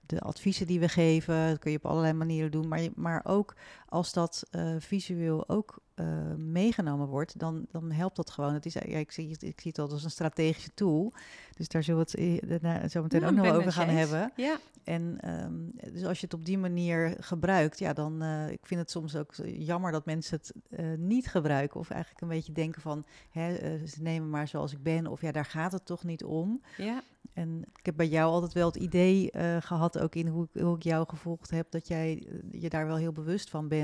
de 0.00 0.20
adviezen 0.20 0.66
die 0.66 0.80
we 0.80 0.88
geven, 0.88 1.48
dat 1.48 1.58
kun 1.58 1.70
je 1.70 1.76
op 1.76 1.86
allerlei 1.86 2.12
manieren 2.12 2.50
doen, 2.50 2.68
maar, 2.68 2.80
maar 2.94 3.20
ook 3.24 3.54
als 3.88 4.12
dat 4.12 4.42
eh, 4.50 4.74
visueel 4.78 5.48
ook 5.48 5.78
eh, 5.94 6.06
meegenomen 6.36 7.06
wordt, 7.06 7.38
dan, 7.38 7.66
dan 7.70 7.90
helpt 7.90 8.16
dat 8.16 8.30
gewoon. 8.30 8.54
Het 8.54 8.66
is, 8.66 8.72
ja, 8.72 8.80
ik, 8.80 9.12
zie, 9.12 9.30
het- 9.30 9.42
ik 9.42 9.60
zie 9.60 9.70
het 9.70 9.78
al 9.80 9.90
als 9.90 10.04
een 10.04 10.10
strategische 10.10 10.70
tool. 10.74 11.12
Dus 11.56 11.68
daar 11.68 11.82
zullen 11.82 12.06
we 12.10 12.20
het 12.22 12.62
eh, 12.62 12.88
zo 12.88 13.02
meteen 13.02 13.20
Ja, 13.20 13.28
ook 13.28 13.34
nog 13.34 13.46
over 13.52 13.72
gaan 13.72 13.88
eens. 13.88 13.98
hebben. 14.10 14.32
Ja, 14.36 14.58
En 14.84 15.16
ehm, 15.20 15.92
dus 15.92 16.04
als 16.04 16.18
je 16.20 16.24
het 16.24 16.34
op 16.34 16.44
die 16.44 16.58
manier 16.58 17.16
gebruikt, 17.20 17.78
ja, 17.78 17.92
dan 17.92 18.22
uh, 18.22 18.50
ik 18.50 18.66
vind 18.66 18.80
het 18.80 18.90
soms 18.90 19.16
ook 19.16 19.34
jammer 19.44 19.92
dat 19.92 20.06
mensen 20.06 20.36
het 20.36 20.52
uh, 20.80 20.98
niet 20.98 21.26
gebruiken. 21.26 21.80
Of 21.80 21.90
eigenlijk 21.90 22.22
een 22.22 22.28
beetje 22.28 22.52
denken 22.52 22.82
van, 22.82 23.04
hè, 23.30 23.56
ze 23.86 24.02
nemen 24.02 24.30
maar 24.30 24.48
zoals 24.48 24.72
ik 24.72 24.82
ben. 24.82 25.06
Of 25.06 25.20
ja, 25.20 25.32
daar 25.32 25.44
gaat 25.44 25.72
het 25.72 25.86
toch 25.86 26.04
niet 26.04 26.24
om. 26.24 26.60
ja. 26.76 27.02
En 27.32 27.62
ik 27.78 27.86
heb 27.86 27.96
bij 27.96 28.08
jou 28.08 28.30
altijd 28.32 28.52
wel 28.52 28.66
het 28.66 28.76
idee 28.76 29.30
gehad, 29.60 29.98
ook 29.98 30.14
in 30.14 30.26
hoe, 30.26 30.48
hoe, 30.52 30.76
ik 30.76 30.82
jou 30.82 31.08
gevolgd 31.08 31.50
heb, 31.50 31.70
dat 31.70 31.88
jij 31.88 32.26
je 32.50 32.68
daar 32.68 32.86
wel 32.86 32.96
heel 32.96 33.12
bewust 33.12 33.50
van 33.50 33.68
bent. 33.68 33.77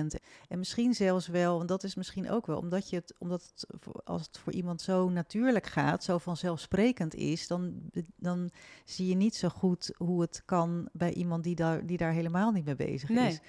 En 0.48 0.58
misschien 0.58 0.94
zelfs 0.94 1.26
wel, 1.26 1.60
en 1.60 1.66
dat 1.66 1.84
is 1.84 1.94
misschien 1.94 2.30
ook 2.30 2.46
wel, 2.46 2.58
omdat, 2.58 2.90
je 2.90 2.96
het, 2.96 3.14
omdat 3.18 3.42
het, 3.42 3.66
als 4.04 4.22
het 4.26 4.38
voor 4.38 4.52
iemand 4.52 4.82
zo 4.82 5.08
natuurlijk 5.08 5.66
gaat, 5.66 6.04
zo 6.04 6.18
vanzelfsprekend 6.18 7.14
is, 7.14 7.46
dan, 7.46 7.90
dan 8.16 8.50
zie 8.84 9.06
je 9.06 9.14
niet 9.14 9.36
zo 9.36 9.48
goed 9.48 9.94
hoe 9.96 10.20
het 10.20 10.42
kan 10.44 10.88
bij 10.92 11.12
iemand 11.12 11.44
die 11.44 11.54
daar, 11.54 11.86
die 11.86 11.96
daar 11.96 12.12
helemaal 12.12 12.50
niet 12.50 12.64
mee 12.64 12.76
bezig 12.76 13.08
nee. 13.08 13.28
is. 13.28 13.40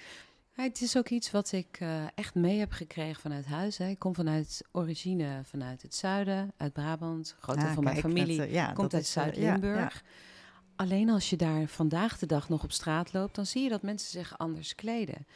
Het 0.56 0.80
is 0.80 0.96
ook 0.96 1.08
iets 1.08 1.30
wat 1.30 1.52
ik 1.52 1.80
uh, 1.80 2.04
echt 2.14 2.34
mee 2.34 2.58
heb 2.58 2.72
gekregen 2.72 3.20
vanuit 3.20 3.46
huis. 3.46 3.78
Hè. 3.78 3.88
Ik 3.88 3.98
kom 3.98 4.14
vanuit 4.14 4.62
origine 4.72 5.40
vanuit 5.44 5.82
het 5.82 5.94
zuiden, 5.94 6.52
uit 6.56 6.72
Brabant. 6.72 7.36
Groot 7.40 7.56
deel 7.56 7.66
ah, 7.66 7.74
van 7.74 7.84
mijn 7.84 7.96
familie 7.96 8.38
uh, 8.38 8.52
ja, 8.52 8.72
komt 8.72 8.94
uit 8.94 9.06
Zuid-Limburg. 9.06 9.76
Ja, 9.76 10.00
ja. 10.04 10.34
Alleen 10.76 11.10
als 11.10 11.30
je 11.30 11.36
daar 11.36 11.66
vandaag 11.66 12.18
de 12.18 12.26
dag 12.26 12.48
nog 12.48 12.62
op 12.62 12.72
straat 12.72 13.12
loopt, 13.12 13.34
dan 13.34 13.46
zie 13.46 13.62
je 13.62 13.68
dat 13.68 13.82
mensen 13.82 14.10
zich 14.10 14.38
anders 14.38 14.74
kleden. 14.74 15.26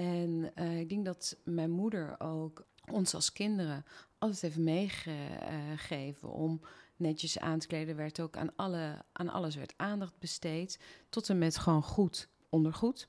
En 0.00 0.50
uh, 0.54 0.78
ik 0.78 0.88
denk 0.88 1.04
dat 1.04 1.36
mijn 1.44 1.70
moeder 1.70 2.20
ook 2.20 2.66
ons 2.90 3.14
als 3.14 3.32
kinderen 3.32 3.84
altijd 4.18 4.40
heeft 4.40 4.58
meegegeven 4.58 6.32
om 6.32 6.60
netjes 6.96 7.38
aan 7.38 7.58
te 7.58 7.66
kleden. 7.66 7.96
Werd 7.96 8.20
ook 8.20 8.36
aan, 8.36 8.56
alle, 8.56 9.04
aan 9.12 9.28
alles 9.28 9.54
werd 9.54 9.74
aandacht 9.76 10.18
besteed. 10.18 10.78
Tot 11.08 11.28
en 11.28 11.38
met 11.38 11.56
gewoon 11.56 11.82
goed 11.82 12.28
ondergoed. 12.48 13.08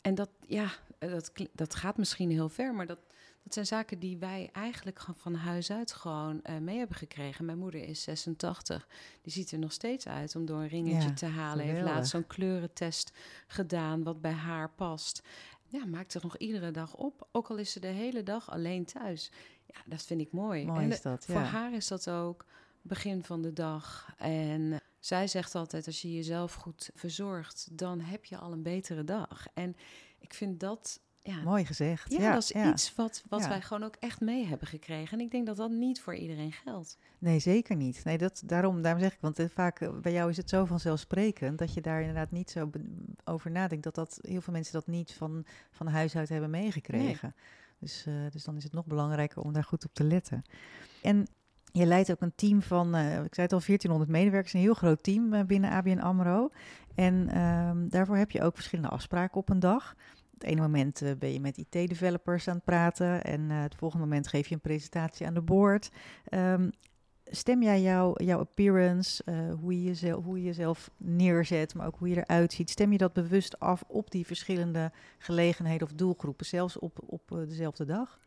En 0.00 0.14
dat, 0.14 0.30
ja, 0.46 0.70
dat, 0.98 1.32
dat 1.52 1.74
gaat 1.74 1.96
misschien 1.96 2.30
heel 2.30 2.48
ver, 2.48 2.74
maar 2.74 2.86
dat, 2.86 2.98
dat 3.42 3.52
zijn 3.52 3.66
zaken 3.66 3.98
die 3.98 4.18
wij 4.18 4.50
eigenlijk 4.52 5.00
van 5.14 5.34
huis 5.34 5.70
uit 5.70 5.92
gewoon 5.92 6.40
uh, 6.50 6.58
mee 6.58 6.78
hebben 6.78 6.96
gekregen. 6.96 7.44
Mijn 7.44 7.58
moeder 7.58 7.82
is 7.88 8.02
86, 8.02 8.88
die 9.22 9.32
ziet 9.32 9.50
er 9.50 9.58
nog 9.58 9.72
steeds 9.72 10.08
uit 10.08 10.36
om 10.36 10.46
door 10.46 10.60
een 10.60 10.68
ringetje 10.68 11.08
ja, 11.08 11.14
te 11.14 11.26
halen. 11.26 11.64
Heeft 11.64 11.82
laatst 11.82 12.10
zo'n 12.10 12.26
kleurentest 12.26 13.12
gedaan 13.46 14.02
wat 14.02 14.20
bij 14.20 14.32
haar 14.32 14.70
past. 14.70 15.22
Ja, 15.66 15.86
maakt 15.86 16.12
zich 16.12 16.22
nog 16.22 16.36
iedere 16.36 16.70
dag 16.70 16.94
op, 16.94 17.28
ook 17.32 17.48
al 17.48 17.56
is 17.56 17.72
ze 17.72 17.80
de 17.80 17.86
hele 17.86 18.22
dag 18.22 18.50
alleen 18.50 18.84
thuis. 18.84 19.30
Ja, 19.66 19.80
dat 19.86 20.02
vind 20.02 20.20
ik 20.20 20.32
mooi. 20.32 20.64
Mooi 20.64 20.84
en 20.84 20.92
is 20.92 21.02
dat, 21.02 21.24
ja. 21.26 21.32
Voor 21.32 21.42
haar 21.42 21.72
is 21.72 21.88
dat 21.88 22.10
ook 22.10 22.44
begin 22.82 23.24
van 23.24 23.42
de 23.42 23.52
dag. 23.52 24.14
En 24.18 24.80
zij 24.98 25.26
zegt 25.26 25.54
altijd, 25.54 25.86
als 25.86 26.02
je 26.02 26.14
jezelf 26.14 26.54
goed 26.54 26.90
verzorgt, 26.94 27.68
dan 27.78 28.00
heb 28.00 28.24
je 28.24 28.38
al 28.38 28.52
een 28.52 28.62
betere 28.62 29.04
dag. 29.04 29.46
En 29.54 29.76
ik 30.18 30.34
vind 30.34 30.60
dat... 30.60 31.00
Ja, 31.26 31.42
Mooi 31.42 31.64
gezegd. 31.64 32.12
Ja, 32.12 32.20
ja 32.20 32.32
dat 32.32 32.42
is 32.42 32.48
ja. 32.48 32.72
iets 32.72 32.94
wat, 32.94 33.22
wat 33.28 33.46
wij 33.46 33.60
gewoon 33.60 33.82
ook 33.82 33.96
echt 34.00 34.20
mee 34.20 34.46
hebben 34.46 34.68
gekregen. 34.68 35.18
En 35.18 35.24
ik 35.24 35.30
denk 35.30 35.46
dat 35.46 35.56
dat 35.56 35.70
niet 35.70 36.00
voor 36.00 36.14
iedereen 36.14 36.52
geldt. 36.52 36.98
Nee, 37.18 37.38
zeker 37.38 37.76
niet. 37.76 38.04
Nee, 38.04 38.18
dat, 38.18 38.42
daarom, 38.46 38.82
daarom 38.82 39.02
zeg 39.02 39.12
ik, 39.12 39.20
want 39.20 39.38
uh, 39.38 39.46
vaak 39.48 39.80
uh, 39.80 39.88
bij 40.00 40.12
jou 40.12 40.30
is 40.30 40.36
het 40.36 40.48
zo 40.48 40.64
vanzelfsprekend 40.64 41.58
dat 41.58 41.74
je 41.74 41.80
daar 41.80 42.00
inderdaad 42.00 42.30
niet 42.30 42.50
zo 42.50 42.70
over 43.24 43.50
nadenkt. 43.50 43.84
Dat, 43.84 43.94
dat 43.94 44.18
heel 44.20 44.40
veel 44.40 44.52
mensen 44.52 44.72
dat 44.72 44.86
niet 44.86 45.12
van, 45.12 45.44
van 45.70 45.86
huis 45.86 46.16
uit 46.16 46.28
hebben 46.28 46.50
meegekregen. 46.50 47.34
Nee. 47.36 47.48
Dus, 47.78 48.06
uh, 48.08 48.14
dus 48.30 48.44
dan 48.44 48.56
is 48.56 48.64
het 48.64 48.72
nog 48.72 48.86
belangrijker 48.86 49.42
om 49.42 49.52
daar 49.52 49.64
goed 49.64 49.84
op 49.84 49.94
te 49.94 50.04
letten. 50.04 50.42
En 51.02 51.26
je 51.72 51.86
leidt 51.86 52.10
ook 52.10 52.20
een 52.20 52.34
team 52.34 52.62
van, 52.62 52.96
uh, 52.96 53.24
ik 53.24 53.34
zei 53.34 53.46
het 53.46 53.52
al, 53.52 53.62
1400 53.66 54.10
medewerkers, 54.10 54.52
een 54.52 54.60
heel 54.60 54.74
groot 54.74 55.02
team 55.02 55.32
uh, 55.32 55.42
binnen 55.42 55.70
ABN 55.70 55.98
AMRO. 55.98 56.50
En 56.94 57.38
um, 57.38 57.88
daarvoor 57.88 58.16
heb 58.16 58.30
je 58.30 58.42
ook 58.42 58.54
verschillende 58.54 58.90
afspraken 58.90 59.36
op 59.36 59.48
een 59.48 59.60
dag. 59.60 59.94
Het 60.44 60.52
ene 60.52 60.62
moment 60.62 61.02
uh, 61.02 61.10
ben 61.18 61.32
je 61.32 61.40
met 61.40 61.56
IT-developers 61.56 62.48
aan 62.48 62.54
het 62.54 62.64
praten 62.64 63.24
en 63.24 63.50
het 63.50 63.74
volgende 63.74 64.04
moment 64.04 64.28
geef 64.28 64.48
je 64.48 64.54
een 64.54 64.60
presentatie 64.60 65.26
aan 65.26 65.34
de 65.34 65.42
board. 65.42 65.90
Um, 66.30 66.70
stem 67.24 67.62
jij 67.62 67.80
jou, 67.80 68.24
jouw 68.24 68.38
appearance, 68.38 69.24
hoe, 69.60 69.72
je 69.72 69.82
jezelf, 69.82 70.24
hoe 70.24 70.38
je 70.38 70.44
jezelf 70.44 70.90
neerzet, 70.96 71.74
maar 71.74 71.86
ook 71.86 71.98
hoe 71.98 72.08
je 72.08 72.16
eruit 72.16 72.52
ziet, 72.52 72.70
stem 72.70 72.92
je 72.92 72.98
dat 72.98 73.12
bewust 73.12 73.58
af 73.58 73.84
op 73.86 74.10
die 74.10 74.26
verschillende 74.26 74.92
gelegenheden 75.18 75.86
of 75.86 75.92
doelgroepen, 75.92 76.46
zelfs 76.46 76.78
op, 76.78 76.98
op 77.06 77.22
dezelfde 77.28 77.84
dag? 77.84 78.18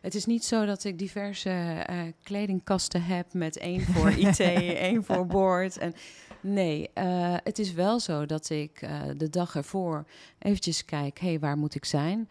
Het 0.00 0.14
is 0.14 0.26
niet 0.26 0.44
zo 0.44 0.66
dat 0.66 0.84
ik 0.84 0.98
diverse 0.98 1.86
uh, 1.90 2.02
kledingkasten 2.22 3.02
heb 3.02 3.32
met 3.32 3.56
één 3.56 3.80
voor 3.80 4.10
IT, 4.26 4.40
één 4.40 5.04
voor 5.04 5.26
board. 5.26 5.78
En 5.78 5.94
nee, 6.40 6.90
uh, 6.94 7.36
het 7.44 7.58
is 7.58 7.72
wel 7.72 8.00
zo 8.00 8.26
dat 8.26 8.50
ik 8.50 8.82
uh, 8.82 9.02
de 9.16 9.28
dag 9.28 9.56
ervoor 9.56 10.06
eventjes 10.38 10.84
kijk, 10.84 11.18
hé, 11.18 11.28
hey, 11.28 11.38
waar 11.38 11.58
moet 11.58 11.74
ik 11.74 11.84
zijn? 11.84 12.28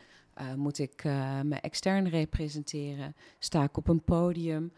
moet 0.55 0.79
ik 0.79 1.03
me 1.43 1.55
extern 1.61 2.09
representeren? 2.09 3.15
Sta 3.39 3.63
ik 3.63 3.77
op 3.77 3.87
een 3.87 4.03
podium? 4.03 4.71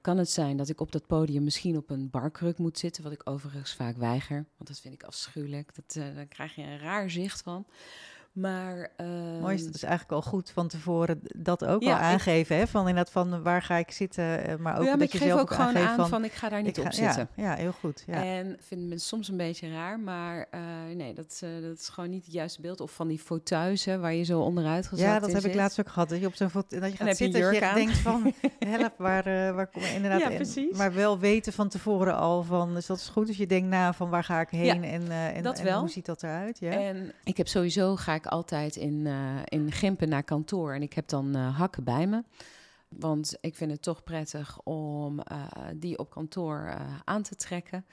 kan 0.00 0.18
het 0.18 0.30
zijn 0.30 0.56
dat 0.56 0.68
ik 0.68 0.80
op 0.80 0.92
dat 0.92 1.06
podium 1.06 1.44
misschien 1.44 1.76
op 1.76 1.90
een 1.90 2.10
barkruk 2.10 2.58
moet 2.58 2.78
zitten, 2.78 3.02
wat 3.02 3.12
ik 3.12 3.20
overigens 3.24 3.74
vaak 3.74 3.96
weiger, 3.96 4.46
want 4.56 4.68
dat 4.68 4.80
vind 4.80 4.94
ik 4.94 5.02
afschuwelijk. 5.02 5.74
Dat, 5.74 6.14
daar 6.14 6.26
krijg 6.26 6.54
je 6.54 6.62
een 6.62 6.78
raar 6.78 7.10
zicht 7.10 7.42
van. 7.42 7.66
Maar, 8.32 8.90
um, 8.96 9.40
Mooi 9.40 9.54
is 9.54 9.62
dat 9.62 9.72
dus 9.72 9.82
eigenlijk 9.82 10.12
al 10.12 10.30
goed 10.30 10.50
van 10.50 10.68
tevoren 10.68 11.20
dat 11.22 11.64
ook 11.64 11.82
ja, 11.82 11.92
al 11.92 11.98
aangeven. 11.98 12.56
Ik, 12.56 12.62
hè? 12.62 12.66
Van 12.66 12.80
inderdaad 12.80 13.12
van 13.12 13.42
waar 13.42 13.62
ga 13.62 13.76
ik 13.76 13.90
zitten, 13.90 14.44
eh, 14.44 14.56
maar 14.56 14.78
ook 14.78 14.84
ja, 14.84 14.88
maar 14.88 14.98
dat 14.98 15.06
ik 15.06 15.12
je 15.12 15.18
geef 15.18 15.28
zelf 15.28 15.40
ook 15.40 15.50
gewoon 15.50 15.76
aan 15.76 15.96
van, 15.96 16.08
van, 16.08 16.24
ik 16.24 16.32
ga 16.32 16.48
daar 16.48 16.62
niet 16.62 16.78
ga, 16.78 16.82
op 16.82 16.92
zitten. 16.92 17.28
Ja, 17.34 17.44
ja, 17.44 17.54
heel 17.54 17.72
goed. 17.72 18.04
Ja. 18.06 18.24
En 18.24 18.56
vind 18.60 18.90
het 18.90 19.02
soms 19.02 19.28
een 19.28 19.36
beetje 19.36 19.70
raar, 19.70 20.00
maar 20.00 20.48
uh, 20.54 20.60
nee, 20.96 21.14
dat, 21.14 21.40
uh, 21.44 21.62
dat 21.62 21.78
is 21.78 21.88
gewoon 21.88 22.10
niet 22.10 22.24
het 22.24 22.32
juiste 22.32 22.60
beeld. 22.60 22.80
Of 22.80 22.92
van 22.92 23.08
die 23.08 23.18
fauteuils 23.18 23.84
hè, 23.84 23.98
waar 23.98 24.14
je 24.14 24.24
zo 24.24 24.40
onderuit 24.40 24.86
gezakt 24.86 25.10
Ja, 25.10 25.18
dat 25.18 25.32
heb 25.32 25.40
zit. 25.40 25.50
ik 25.50 25.56
laatst 25.56 25.80
ook 25.80 25.88
gehad. 25.88 26.08
Dat 26.08 26.20
je 26.20 26.26
op 26.26 26.34
zo'n 26.34 26.50
dat 26.52 26.64
je 26.70 26.78
gaat 26.78 27.16
zitten 27.16 27.40
je 27.40 27.46
dat 27.46 27.54
je 27.54 27.64
aan. 27.64 27.74
denkt 27.74 27.96
van 27.96 28.32
help, 28.58 28.94
waar, 28.96 29.26
uh, 29.26 29.54
waar 29.54 29.66
kom 29.66 29.82
ik 29.82 29.90
inderdaad 29.90 30.20
ja, 30.20 30.28
in. 30.28 30.36
precies. 30.36 30.76
Maar 30.76 30.94
wel 30.94 31.18
weten 31.18 31.52
van 31.52 31.68
tevoren 31.68 32.16
al 32.16 32.42
van, 32.42 32.74
dus 32.74 32.86
dat 32.86 32.96
is 32.96 33.08
goed. 33.08 33.26
Dus 33.26 33.36
je 33.36 33.46
denkt 33.46 33.68
na 33.68 33.92
van 33.92 34.10
waar 34.10 34.24
ga 34.24 34.40
ik 34.40 34.48
heen 34.48 34.84
en, 34.84 35.10
en, 35.10 35.44
en 35.44 35.74
hoe 35.78 35.88
ziet 35.88 36.06
dat 36.06 36.22
eruit? 36.22 36.58
Ja. 36.58 36.70
En 36.70 37.12
ik 37.24 37.36
heb 37.36 37.48
sowieso, 37.48 37.96
ga 37.96 38.14
ik 38.14 38.21
altijd 38.26 38.76
in 38.76 39.06
in 39.44 39.72
Gimpen 39.72 40.08
naar 40.08 40.22
kantoor 40.22 40.74
en 40.74 40.82
ik 40.82 40.92
heb 40.92 41.08
dan 41.08 41.36
uh, 41.36 41.58
hakken 41.58 41.84
bij 41.84 42.06
me. 42.06 42.22
Want 42.88 43.36
ik 43.40 43.56
vind 43.56 43.70
het 43.70 43.82
toch 43.82 44.02
prettig 44.02 44.60
om 44.62 45.18
uh, 45.18 45.46
die 45.74 45.98
op 45.98 46.10
kantoor 46.10 46.64
uh, 46.66 46.80
aan 47.04 47.22
te 47.22 47.34
trekken. 47.34 47.86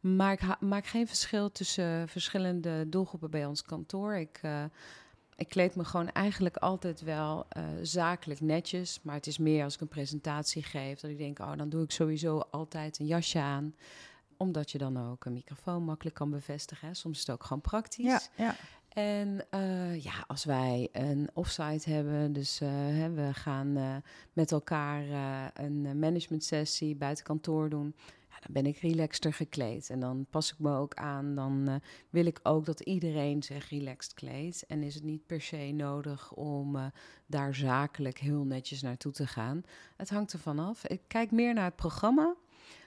Maar 0.00 0.32
ik 0.32 0.60
maak 0.60 0.86
geen 0.86 1.06
verschil 1.06 1.52
tussen 1.52 2.08
verschillende 2.08 2.88
doelgroepen 2.88 3.30
bij 3.30 3.46
ons 3.46 3.62
kantoor. 3.62 4.14
Ik, 4.14 4.40
ik 5.36 5.48
kleed 5.48 5.76
me 5.76 5.84
gewoon 5.84 6.10
eigenlijk 6.10 6.56
altijd 6.56 7.00
wel 7.00 7.46
zakelijk 7.82 8.40
netjes. 8.40 9.00
Maar 9.02 9.14
het 9.14 9.26
is 9.26 9.38
meer 9.38 9.64
als 9.64 9.74
ik 9.74 9.80
een 9.80 9.88
presentatie 9.88 10.62
geef 10.62 11.00
dat 11.00 11.10
ik 11.10 11.18
denk, 11.18 11.38
oh, 11.38 11.56
dan 11.56 11.68
doe 11.68 11.82
ik 11.82 11.90
sowieso 11.90 12.38
altijd 12.38 12.98
een 12.98 13.06
jasje 13.06 13.38
aan 13.38 13.74
omdat 14.36 14.70
je 14.70 14.78
dan 14.78 15.10
ook 15.10 15.24
een 15.24 15.32
microfoon 15.32 15.82
makkelijk 15.82 16.16
kan 16.16 16.30
bevestigen. 16.30 16.88
Hè. 16.88 16.94
Soms 16.94 17.18
is 17.18 17.26
het 17.26 17.36
ook 17.36 17.44
gewoon 17.44 17.60
praktisch. 17.60 18.04
Ja, 18.04 18.20
ja. 18.36 18.54
En 18.96 19.44
uh, 19.54 20.02
ja, 20.02 20.24
als 20.26 20.44
wij 20.44 20.88
een 20.92 21.28
offsite 21.32 21.90
hebben, 21.90 22.32
dus 22.32 22.58
hè, 22.58 23.10
we 23.10 23.34
gaan 23.34 23.76
uh, 23.76 23.96
met 24.32 24.52
elkaar 24.52 25.04
een 25.54 25.98
management 25.98 26.44
sessie 26.44 26.96
buiten 26.96 27.24
kantoor 27.24 27.68
doen, 27.68 27.94
ja, 28.28 28.34
dan 28.40 28.52
ben 28.52 28.66
ik 28.66 28.78
relaxter 28.78 29.32
gekleed. 29.32 29.90
En 29.90 30.00
dan 30.00 30.26
pas 30.30 30.52
ik 30.52 30.58
me 30.58 30.76
ook 30.76 30.94
aan, 30.94 31.34
dan 31.34 31.80
wil 32.10 32.26
ik 32.26 32.40
ook 32.42 32.64
dat 32.64 32.80
iedereen 32.80 33.42
zich 33.42 33.68
relaxed 33.68 34.14
kleedt. 34.14 34.66
En 34.66 34.82
is 34.82 34.94
het 34.94 35.04
niet 35.04 35.26
per 35.26 35.40
se 35.40 35.72
nodig 35.74 36.32
om 36.32 36.92
daar 37.26 37.54
zakelijk 37.54 38.18
heel 38.18 38.44
netjes 38.44 38.82
naartoe 38.82 39.12
te 39.12 39.26
gaan. 39.26 39.62
Het 39.96 40.10
hangt 40.10 40.32
ervan 40.32 40.58
af. 40.58 40.86
Ik 40.86 41.00
kijk 41.06 41.30
meer 41.30 41.54
naar 41.54 41.64
het 41.64 41.76
programma 41.76 42.34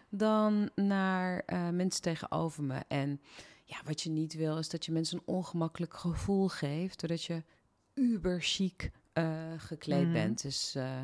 dan 0.10 0.70
naar 0.76 1.44
mensen 1.74 2.02
tegenover 2.02 2.64
me. 2.64 2.80
En 2.88 3.22
ja, 3.70 3.78
wat 3.86 4.02
je 4.02 4.10
niet 4.10 4.34
wil, 4.34 4.58
is 4.58 4.70
dat 4.70 4.86
je 4.86 4.92
mensen 4.92 5.18
een 5.18 5.34
ongemakkelijk 5.34 5.94
gevoel 5.94 6.48
geeft, 6.48 7.00
doordat 7.00 7.24
je 7.24 7.44
uber 7.94 8.42
chic 8.42 8.92
uh, 9.14 9.54
gekleed 9.58 10.06
mm. 10.06 10.14
bent. 10.14 10.42
Dus 10.42 10.76
uh, 10.76 11.02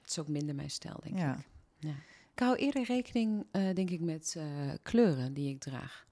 het 0.00 0.10
is 0.10 0.18
ook 0.18 0.28
minder 0.28 0.54
mijn 0.54 0.70
stijl, 0.70 1.00
denk 1.02 1.18
ja. 1.18 1.36
ik. 1.36 1.48
Ja. 1.78 1.94
Ik 2.32 2.38
hou 2.46 2.56
eerder 2.56 2.84
rekening, 2.84 3.46
uh, 3.52 3.74
denk 3.74 3.90
ik, 3.90 4.00
met 4.00 4.36
kleuren 4.82 5.32
die 5.32 5.48
ik 5.48 5.60
draag. 5.60 6.08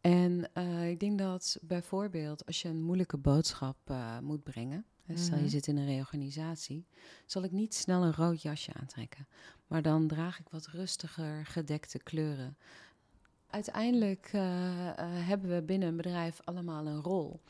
En 0.00 0.52
eh, 0.52 0.90
ik 0.90 1.00
denk 1.00 1.18
dat 1.18 1.58
bijvoorbeeld 1.62 2.46
als 2.46 2.62
je 2.62 2.68
een 2.68 2.82
moeilijke 2.82 3.16
boodschap 3.16 3.76
eh, 3.84 4.18
moet 4.18 4.42
brengen, 4.42 4.84
hè, 5.02 5.16
stel 5.16 5.36
je 5.36 5.42
Mhm. 5.42 5.50
zit 5.50 5.66
in 5.66 5.76
een 5.76 5.86
reorganisatie, 5.86 6.86
zal 7.26 7.42
ik 7.42 7.50
niet 7.50 7.74
snel 7.74 8.02
een 8.02 8.14
rood 8.14 8.42
jasje 8.42 8.72
aantrekken. 8.74 9.28
Maar 9.66 9.82
dan 9.82 10.06
draag 10.06 10.38
ik 10.38 10.48
wat 10.48 10.66
rustiger 10.66 11.46
gedekte 11.46 11.98
kleuren. 11.98 12.56
Uiteindelijk 13.50 14.28
eh, 14.32 14.88
eh, 14.88 14.94
hebben 15.26 15.50
we 15.50 15.62
binnen 15.62 15.88
een 15.88 15.96
bedrijf 15.96 16.40
allemaal 16.44 16.86
een 16.86 17.02
rol. 17.02 17.40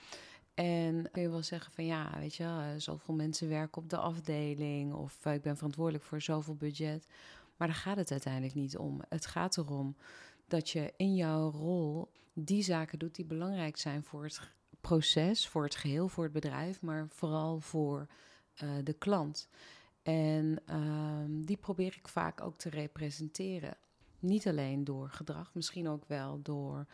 En 0.55 1.11
kun 1.11 1.23
je 1.23 1.29
wel 1.29 1.43
zeggen 1.43 1.73
van 1.73 1.85
ja, 1.85 2.19
weet 2.19 2.35
je, 2.35 2.45
eh, 2.45 2.67
zoveel 2.77 3.15
mensen 3.15 3.49
werken 3.49 3.83
op 3.83 3.91
de 3.91 3.97
afdeling 3.97 4.95
of 4.95 5.27
ik 5.27 5.43
ben 5.43 5.57
verantwoordelijk 5.57 6.05
voor 6.05 6.21
zoveel 6.21 6.55
budget. 6.55 7.07
Maar 7.57 7.69
daar 7.69 7.77
gaat 7.77 7.97
het 7.97 8.11
uiteindelijk 8.11 8.55
niet 8.55 8.77
om. 8.77 9.01
Het 9.09 9.27
gaat 9.27 9.57
erom 9.57 9.97
dat 10.47 10.71
je 10.71 10.93
in 10.97 11.15
jouw 11.15 11.51
rol 11.51 12.11
die 12.33 12.63
zaken 12.63 12.99
doet 12.99 13.15
die 13.15 13.25
belangrijk 13.25 13.77
zijn 13.77 14.03
voor 14.03 14.25
het 14.25 14.41
proces, 14.81 15.49
voor 15.49 15.65
het 15.65 15.77
geheel, 15.77 16.09
voor 16.09 16.25
het 16.25 16.33
bedrijf, 16.33 16.81
maar 16.81 17.07
vooral 17.09 17.61
voor 17.61 18.07
de 18.83 18.95
klant. 18.99 19.49
En 20.03 20.63
ehm, 20.67 21.45
die 21.45 21.57
probeer 21.57 21.95
ik 21.97 22.09
vaak 22.09 22.41
ook 22.41 22.59
te 22.59 22.71
representeren. 22.71 23.77
Niet 24.19 24.49
alleen 24.49 24.85
door 24.85 25.11
gedrag, 25.11 25.55
misschien 25.55 25.89
ook 25.89 26.05
wel 26.07 26.43
door 26.43 26.87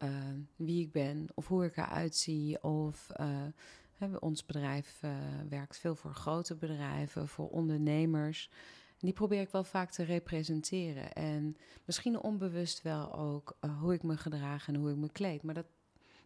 eh, 0.00 0.08
wie 0.56 0.80
ik 0.80 0.92
ben 0.92 1.26
of 1.34 1.48
hoe 1.48 1.64
ik 1.64 1.76
eruit 1.76 2.16
zie. 2.16 2.62
Of 2.62 3.10
eh, 3.10 4.12
ons 4.20 4.46
bedrijf 4.46 4.98
eh, 5.00 5.10
werkt 5.48 5.78
veel 5.78 5.94
voor 5.94 6.14
grote 6.14 6.54
bedrijven, 6.54 7.28
voor 7.28 7.48
ondernemers. 7.48 8.50
Die 8.98 9.12
probeer 9.12 9.40
ik 9.40 9.50
wel 9.50 9.64
vaak 9.64 9.90
te 9.90 10.02
representeren. 10.02 11.12
En 11.12 11.56
misschien 11.84 12.20
onbewust 12.20 12.82
wel 12.82 13.14
ook 13.14 13.56
hoe 13.80 13.94
ik 13.94 14.02
me 14.02 14.16
gedraag 14.16 14.68
en 14.68 14.74
hoe 14.74 14.90
ik 14.90 14.96
me 14.96 15.10
kleed. 15.12 15.42
Maar 15.42 15.54
dat, 15.54 15.66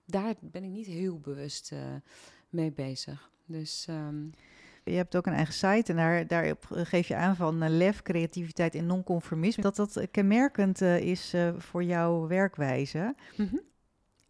daar 0.04 0.34
ben 0.40 0.64
ik 0.64 0.70
niet 0.70 0.87
heel 0.87 1.18
bewust 1.20 1.73
mee 2.49 2.73
bezig. 2.73 3.30
Dus 3.46 3.87
ehm, 3.87 4.26
Je 4.85 4.97
hebt 4.97 5.17
ook 5.17 5.26
een 5.26 5.33
eigen 5.33 5.55
site 5.55 5.85
en 5.93 5.97
daar, 5.97 6.26
daarop 6.26 6.67
geef 6.71 7.09
je 7.09 7.17
aan 7.17 7.37
van 7.37 7.62
eh, 7.62 7.71
lef, 7.71 8.03
creativiteit 8.03 8.75
en 8.75 8.87
non-conformisme. 8.87 9.62
Dat 9.62 9.76
dat 9.76 9.97
eh, 9.97 10.07
kenmerkend 10.11 10.81
eh, 10.81 11.00
is 11.00 11.35
voor 11.57 11.85
jouw 11.85 12.26
werkwijze. 12.26 13.14
mhm. 13.37 13.57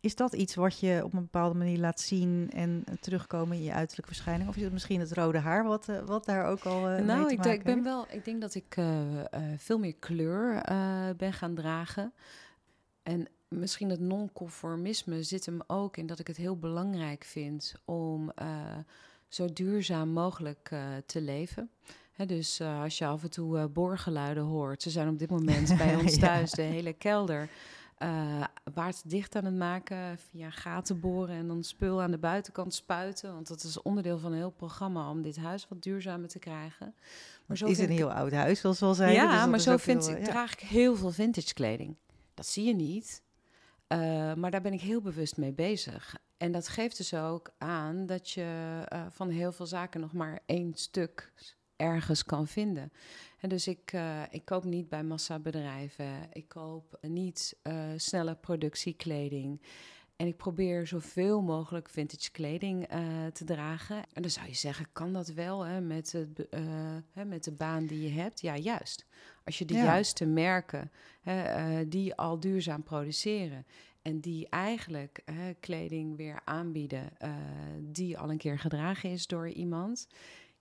Is 0.01 0.15
dat 0.15 0.35
iets 0.35 0.55
wat 0.55 0.81
je 0.81 1.01
op 1.05 1.13
een 1.13 1.21
bepaalde 1.21 1.59
manier 1.59 1.79
laat 1.79 2.01
zien 2.01 2.51
en 2.53 2.85
terugkomen 3.01 3.57
in 3.57 3.63
je 3.63 3.73
uiterlijke 3.73 4.13
verschijning? 4.13 4.49
Of 4.49 4.57
is 4.57 4.63
het 4.63 4.73
misschien 4.73 5.01
het 5.01 5.13
rode 5.13 5.39
haar 5.39 5.65
wat, 5.65 5.87
wat 6.05 6.25
daar 6.25 6.47
ook 6.47 6.65
al 6.65 6.81
mee 6.81 7.03
nou, 7.03 7.31
ik, 7.31 7.45
ik 7.45 7.63
ben 7.63 7.83
wel. 7.83 8.07
Ik 8.11 8.25
denk 8.25 8.41
dat 8.41 8.55
ik 8.55 8.77
veel 9.57 9.79
meer 9.79 9.95
kleur 9.95 10.63
ben 11.17 11.33
gaan 11.33 11.55
dragen. 11.55 12.13
En 13.03 13.29
misschien 13.49 13.91
het 13.91 14.01
non-conformisme 14.01 15.23
zit 15.23 15.47
hem 15.47 15.61
ook 15.67 15.97
in 15.97 16.07
dat 16.07 16.19
ik 16.19 16.27
het 16.27 16.37
heel 16.37 16.59
belangrijk 16.59 17.25
vind 17.25 17.75
om 17.85 18.33
zo 19.35 19.53
duurzaam 19.53 20.09
mogelijk 20.09 20.69
eh, 20.71 20.81
te 21.07 21.21
leven. 21.21 21.71
Dus 22.27 22.61
eh, 22.61 22.81
als 22.83 22.99
je 22.99 23.07
af 23.07 23.23
en 23.23 23.31
toe 23.31 23.59
eh, 23.59 23.65
boorgeluiden 23.73 24.43
hoort, 24.43 24.83
ze 24.83 24.91
zijn 24.91 25.09
op 25.09 25.19
dit 25.19 25.31
moment 25.31 25.77
bij 25.79 25.95
ons 25.97 26.15
Ja. 26.15 26.21
thuis 26.21 26.51
de 26.51 26.63
hele 26.63 26.93
kelder. 26.93 27.49
eh 27.99 28.45
waterdicht 28.75 29.37
aan 29.37 29.45
het 29.45 29.55
maken 29.55 30.19
via 30.31 30.51
gaten 30.51 31.01
boren 31.01 31.37
en 31.37 31.47
dan 31.49 31.63
spul 31.65 32.03
aan 32.03 32.11
de 32.11 32.19
buitenkant 32.19 32.75
spuiten. 32.75 33.33
Want 33.35 33.49
dat 33.49 33.63
is 33.63 33.83
onderdeel 33.83 34.19
van 34.19 34.31
een 34.33 34.39
heel 34.39 34.51
programma 34.51 35.11
om 35.11 35.23
dit 35.23 35.37
huis 35.37 35.69
wat 35.69 35.83
duurzamer 35.83 36.29
te 36.29 36.39
krijgen. 36.39 36.95
Maar 37.47 37.57
Het 37.59 37.69
is 37.69 37.79
een 37.79 37.91
ik- 37.91 37.97
heel 37.97 38.13
oud 38.13 38.33
huis, 38.33 38.61
zoals 38.61 38.81
we 38.81 38.87
al 38.87 38.95
zeiden. 38.95 39.23
ja, 39.25 39.41
dus 39.41 39.51
maar 39.51 39.61
zo 39.61 39.77
vind 39.77 40.07
heel, 40.07 40.17
ik, 40.17 40.25
ja. 40.27 40.31
draag 40.31 40.53
ik 40.53 40.61
heel 40.61 40.97
veel 40.97 41.11
vintage 41.11 41.55
kleding. 41.55 41.97
Dat 42.35 42.47
zie 42.47 42.65
je 42.65 42.75
niet. 42.75 43.23
Maar 44.37 44.51
daar 44.51 44.61
ben 44.63 44.73
ik 44.73 44.81
heel 44.81 45.01
bewust 45.01 45.37
mee 45.37 45.53
bezig. 45.53 46.17
En 46.45 46.53
dat 46.53 46.69
geeft 46.69 46.97
dus 46.97 47.15
ook 47.15 47.55
aan 47.59 48.07
dat 48.07 48.31
je 48.31 48.83
eh, 48.89 49.07
van 49.11 49.29
heel 49.29 49.53
veel 49.53 49.67
zaken 49.67 50.01
nog 50.01 50.13
maar 50.13 50.41
één 50.47 50.75
stuk 50.75 51.33
ergens 51.77 52.25
kan 52.25 52.47
vinden. 52.47 52.93
En 53.41 53.49
dus 53.49 53.69
ik, 53.69 53.93
eh, 53.93 54.23
ik 54.31 54.45
koop 54.45 54.65
niet 54.65 54.89
bij 54.89 55.03
massabedrijven. 55.03 56.07
Ik 56.33 56.49
koop 56.49 56.99
niet 57.01 57.57
eh, 57.63 57.75
snelle 57.97 58.35
productiekleding. 58.35 59.63
En 60.17 60.27
ik 60.27 60.37
probeer 60.37 60.87
zoveel 60.87 61.43
mogelijk 61.43 61.89
vintage 61.89 62.31
kleding 62.31 62.87
te 63.33 63.45
dragen. 63.45 63.97
En 64.13 64.23
dan 64.23 64.31
zou 64.31 64.47
je 64.47 64.55
zeggen, 64.55 64.87
kan 64.93 65.13
dat 65.13 65.29
wel 65.29 65.63
hè, 65.67 65.81
met, 65.81 66.13
het, 66.13 66.47
hè, 67.13 67.25
met 67.25 67.45
de 67.45 67.53
baan 67.53 67.87
die 67.87 68.03
je 68.03 68.21
hebt? 68.21 68.41
Ja, 68.41 68.57
juist. 68.57 69.07
Als 69.45 69.59
je 69.59 69.65
de 69.65 69.75
Ja. 69.75 69.85
juiste 69.85 70.27
merken 70.27 70.91
hè, 71.21 71.89
die 71.89 72.15
al 72.15 72.41
duurzaam 72.41 72.83
produceren... 72.83 73.67
en 74.05 74.21
die 74.21 74.49
eigenlijk 74.49 75.23
hè, 75.25 75.55
kleding 75.55 76.17
weer 76.17 76.41
aanbieden 76.45 77.19
eh, 77.19 77.31
die 77.81 78.19
al 78.19 78.31
een 78.31 78.39
keer 78.39 78.59
gedragen 78.59 79.11
is 79.11 79.27
door 79.27 79.49
iemand... 79.49 80.07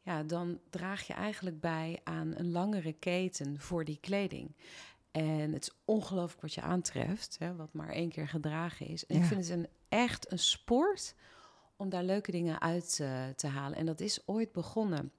ja, 0.01 0.23
dan 0.23 0.59
draag 0.69 1.07
je 1.07 1.13
eigenlijk 1.13 1.59
bij 1.59 1.99
aan 2.03 2.33
een 2.35 2.51
langere 2.51 2.93
keten 2.93 3.59
voor 3.59 3.85
die 3.85 3.97
kleding. 4.01 4.55
En 5.11 5.53
het 5.53 5.63
is 5.63 5.75
ongelooflijk 5.85 6.41
wat 6.41 6.53
je 6.53 6.61
aantreft, 6.61 7.35
hè, 7.39 7.55
wat 7.55 7.73
maar 7.73 7.89
één 7.89 8.09
keer 8.09 8.27
gedragen 8.27 8.87
is. 8.87 9.05
En 9.05 9.15
Ja. 9.15 9.21
ik 9.21 9.27
vind 9.27 9.47
het 9.47 9.57
een, 9.57 9.67
echt 9.89 10.31
een 10.31 10.39
sport 10.39 11.15
om 11.75 11.89
daar 11.89 12.03
leuke 12.03 12.31
dingen 12.31 12.61
uit 12.61 12.99
eh, 13.01 13.27
te 13.35 13.47
halen. 13.47 13.77
En 13.77 13.85
dat 13.85 13.99
is 13.99 14.27
ooit 14.27 14.51
begonnen 14.51 15.11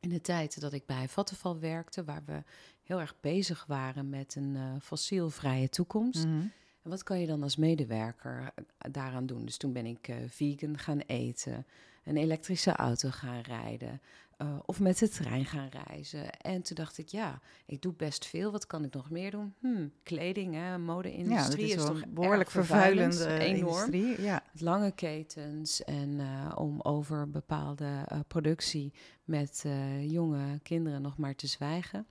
in 0.00 0.08
de 0.08 0.20
tijd 0.20 0.60
dat 0.60 0.72
ik 0.72 0.86
bij 0.86 1.08
Vattenfall 1.08 1.58
werkte, 1.58 2.04
waar 2.04 2.22
we 2.26 2.42
heel 2.82 3.00
erg 3.00 3.14
bezig 3.20 3.64
waren 3.66 4.08
met 4.08 4.34
een 4.34 4.56
eh, 4.56 4.62
fossielvrije 4.80 5.68
toekomst. 5.68 6.26
Mhm. 6.26 6.46
En 6.82 6.90
wat 6.90 7.02
kan 7.02 7.20
je 7.20 7.26
dan 7.26 7.42
als 7.42 7.56
medewerker 7.56 8.52
eh, 8.54 8.64
daaraan 8.90 9.26
doen? 9.26 9.44
Dus 9.44 9.56
toen 9.56 9.72
ben 9.72 9.86
ik 9.86 10.08
eh, 10.08 10.16
vegan 10.28 10.78
gaan 10.78 10.98
eten, 10.98 11.66
een 12.04 12.16
elektrische 12.16 12.72
auto 12.72 13.08
gaan 13.10 13.40
rijden 13.40 14.00
eh, 14.36 14.58
of 14.64 14.80
met 14.80 14.98
de 14.98 15.08
trein 15.08 15.44
gaan 15.44 15.68
reizen. 15.86 16.30
En 16.40 16.62
toen 16.62 16.76
dacht 16.76 16.98
ik, 16.98 17.08
ja, 17.08 17.40
ik 17.66 17.82
doe 17.82 17.92
best 17.92 18.26
veel. 18.26 18.50
Wat 18.52 18.66
kan 18.66 18.84
ik 18.84 18.94
nog 18.94 19.10
meer 19.10 19.30
doen? 19.30 19.54
Hm, 19.60 19.88
kleding, 20.02 20.54
hè, 20.54 20.68
Ja, 20.70 20.78
mode-industrie 20.78 21.74
is 21.74 21.84
toch 21.84 22.06
behoorlijk 22.08 22.50
vervuilend, 22.50 23.14
vervuilende 23.16 23.54
enorm. 23.54 23.92
industrie. 23.92 24.26
Ja. 24.26 24.42
Lange 24.58 24.92
ketens 24.92 25.84
en 25.84 26.20
om 26.56 26.80
over 26.80 27.30
bepaalde 27.30 28.06
productie 28.28 28.92
met 29.24 29.64
jonge 30.00 30.58
kinderen 30.62 31.02
nog 31.02 31.16
maar 31.16 31.34
te 31.34 31.46
zwijgen. 31.46 32.06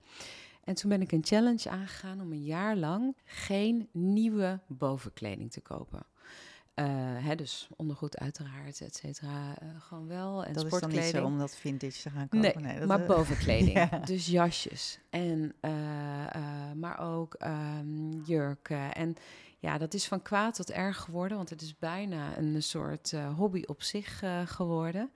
En 0.64 0.74
toen 0.74 0.90
ben 0.90 1.00
ik 1.00 1.12
een 1.12 1.24
challenge 1.24 1.70
aangegaan 1.70 2.20
om 2.20 2.32
een 2.32 2.42
jaar 2.44 2.76
lang 2.76 3.16
geen 3.24 3.88
nieuwe 3.92 4.60
bovenkleding 4.66 5.52
te 5.52 5.60
kopen. 5.60 6.06
Eh, 6.74 6.86
hè, 7.24 7.34
dus 7.34 7.68
ondergoed 7.76 8.18
uiteraard, 8.18 8.80
et 8.80 8.96
cetera, 8.96 9.58
eh, 9.58 9.68
gewoon 9.78 10.06
wel. 10.06 10.44
En 10.44 10.52
Dat 10.52 10.64
is 10.64 10.70
dan 10.70 10.80
niet 10.80 10.90
sportkleding. 10.90 11.14
zo 11.14 11.24
om 11.24 11.38
dat 11.38 11.56
vintage 11.56 12.02
te 12.02 12.10
gaan 12.10 12.28
kopen. 12.28 12.62
Nee, 12.62 12.78
dat, 12.78 12.88
maar 12.88 13.00
eh, 13.00 13.06
bovenkleding. 13.16 13.72
ja. 13.72 13.98
Dus 14.04 14.26
jasjes. 14.26 14.98
En, 15.10 15.54
maar 16.76 16.98
ook 16.98 17.34
ehm, 17.34 18.20
jurken. 18.24 18.94
En 18.94 19.14
ja, 19.58 19.78
dat 19.78 19.94
is 19.94 20.06
van 20.06 20.22
kwaad 20.22 20.54
tot 20.54 20.70
erg 20.70 20.96
geworden. 20.96 21.36
Want 21.36 21.50
het 21.50 21.62
is 21.62 21.78
bijna 21.78 22.38
een 22.38 22.62
soort 22.62 23.12
hobby 23.36 23.62
op 23.66 23.82
zich 23.82 24.22
geworden. 24.44 25.10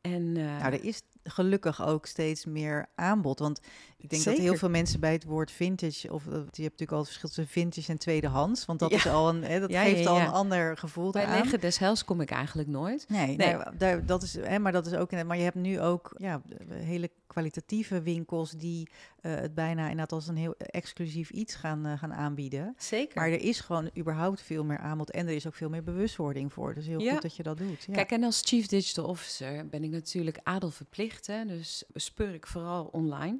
En, 0.00 0.32
Nou, 0.32 0.72
er 0.72 0.84
is 0.84 1.02
gelukkig 1.26 1.86
ook 1.86 2.06
steeds 2.06 2.44
meer 2.44 2.86
aanbod. 2.94 3.38
Want 3.38 3.60
ik 3.96 4.10
denk 4.10 4.24
dat 4.24 4.36
heel 4.36 4.54
veel 4.56 4.70
mensen 4.70 5.00
bij 5.00 5.12
het 5.12 5.24
woord 5.24 5.50
vintage... 5.50 6.12
of 6.12 6.26
eh, 6.26 6.32
je 6.32 6.38
hebt 6.38 6.52
natuurlijk 6.54 6.92
al 6.92 6.98
het 6.98 7.06
verschil 7.06 7.28
tussen 7.28 7.48
vintage 7.48 7.90
en 7.90 7.98
tweedehands. 7.98 8.64
Want 8.64 8.78
dat 8.78 8.90
Ja. 8.90 8.96
is 8.96 9.06
al 9.08 9.28
een, 9.28 9.42
hè, 9.44 9.60
dat 9.60 9.70
Ja, 9.70 9.82
geeft 9.82 10.02
ja, 10.02 10.10
al 10.10 10.20
een 10.20 10.28
ander 10.28 10.76
gevoel 10.76 11.10
bij 11.10 11.24
aan. 11.24 11.48
Des 11.60 11.78
Heils 11.78 12.04
kom 12.04 12.20
ik 12.20 12.30
eigenlijk 12.30 12.68
nooit. 12.68 13.04
Nee, 13.08 13.36
Nee. 13.36 13.52
nou, 13.54 13.76
daar, 13.78 14.06
dat 14.06 14.22
is, 14.22 14.34
hè, 14.34 14.58
maar 14.58 14.72
dat 14.72 14.86
is 14.86 14.94
ook. 14.94 15.24
Maar 15.24 15.36
je 15.36 15.42
hebt 15.42 15.56
nu 15.56 15.80
ook 15.80 16.14
ja, 16.16 16.40
hele 16.70 17.10
kwalitatieve 17.36 18.02
winkels 18.02 18.50
die 18.50 18.88
eh, 19.20 19.34
het 19.34 19.54
bijna 19.54 19.82
inderdaad 19.82 20.12
als 20.12 20.26
een 20.28 20.36
heel 20.36 20.54
exclusief 20.56 21.30
iets 21.30 21.54
gaan, 21.54 21.86
eh, 21.86 21.98
gaan 21.98 22.12
aanbieden. 22.12 22.74
Zeker. 22.78 23.14
Maar 23.20 23.28
er 23.30 23.40
is 23.40 23.60
gewoon 23.60 23.90
überhaupt 23.98 24.40
veel 24.42 24.64
meer 24.64 24.78
aanbod 24.78 25.10
en 25.10 25.26
er 25.26 25.34
is 25.34 25.46
ook 25.46 25.54
veel 25.54 25.68
meer 25.68 25.82
bewustwording 25.82 26.52
voor. 26.52 26.74
Dus 26.74 26.86
heel 26.86 27.00
Ja. 27.00 27.12
goed 27.12 27.22
dat 27.22 27.36
je 27.36 27.42
dat 27.42 27.58
doet. 27.58 27.84
Ja. 27.84 27.92
Kijk, 27.94 28.10
en 28.10 28.22
als 28.24 28.42
Chief 28.44 28.66
Digital 28.66 29.04
Officer 29.04 29.68
ben 29.68 29.84
ik 29.84 29.90
natuurlijk 29.90 30.38
adelverplicht. 30.42 31.26
Hè? 31.26 31.44
Dus 31.44 31.84
speur 31.94 32.34
ik 32.34 32.46
vooral 32.46 32.84
online. 32.84 33.38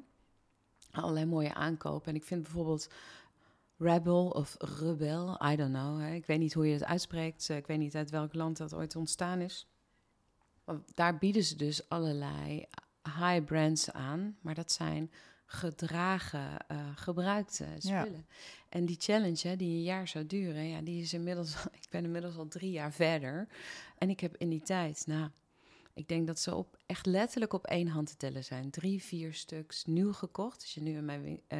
Allerlei 0.91 1.25
mooie 1.25 1.53
aankopen. 1.53 2.09
En 2.09 2.15
ik 2.15 2.23
vind 2.23 2.43
bijvoorbeeld 2.43 2.87
Rebel 3.77 4.27
of 4.29 4.55
Rebel, 4.79 5.39
I 5.51 5.55
don't 5.55 5.73
know. 5.73 5.99
Hè? 5.99 6.13
Ik 6.13 6.25
weet 6.25 6.39
niet 6.39 6.53
hoe 6.53 6.67
je 6.67 6.73
het 6.73 6.83
uitspreekt. 6.83 7.49
Eh, 7.49 7.57
Ik 7.57 7.67
weet 7.67 7.77
niet 7.79 7.95
uit 7.95 8.09
welk 8.09 8.33
land 8.33 8.57
dat 8.57 8.73
ooit 8.73 8.95
ontstaan 8.95 9.41
is. 9.41 9.67
Want 10.63 10.95
daar 10.95 11.17
bieden 11.17 11.43
ze 11.43 11.55
dus 11.55 11.89
allerlei 11.89 12.65
high 13.07 13.43
brands 13.45 13.91
aan. 13.91 14.37
Maar 14.41 14.55
dat 14.55 14.71
zijn 14.71 15.11
gedragen, 15.45 16.67
eh, 16.67 16.77
gebruikte 16.95 17.65
spullen. 17.77 18.25
En 18.69 18.85
die 18.85 18.95
challenge, 18.99 19.47
hè, 19.47 19.55
die 19.55 19.75
een 19.75 19.83
jaar 19.83 20.07
zou 20.07 20.25
duren, 20.25 20.67
ja, 20.67 20.81
die 20.81 21.01
is 21.01 21.13
inmiddels, 21.13 21.55
ik 21.81 21.87
ben 21.89 22.03
inmiddels 22.03 22.37
al 22.37 22.47
drie 22.47 22.71
jaar 22.71 22.93
verder. 22.93 23.47
En 23.97 24.09
ik 24.09 24.19
heb 24.19 24.37
in 24.37 24.49
die 24.49 24.61
tijd, 24.61 25.03
nou, 25.07 25.29
ik 25.93 26.07
denk 26.07 26.27
dat 26.27 26.39
ze 26.39 26.55
op, 26.55 26.77
echt 26.85 27.05
letterlijk 27.05 27.53
op 27.53 27.65
één 27.65 27.87
hand 27.87 28.07
te 28.07 28.17
tellen 28.17 28.43
zijn. 28.43 28.69
Drie, 28.69 29.03
vier 29.03 29.33
stuks 29.33 29.85
nieuw 29.85 30.13
gekocht. 30.13 30.61
Als 30.61 30.73
je 30.73 30.81
nu 30.81 30.97
in 30.97 31.05
mijn 31.05 31.41
eh, 31.47 31.59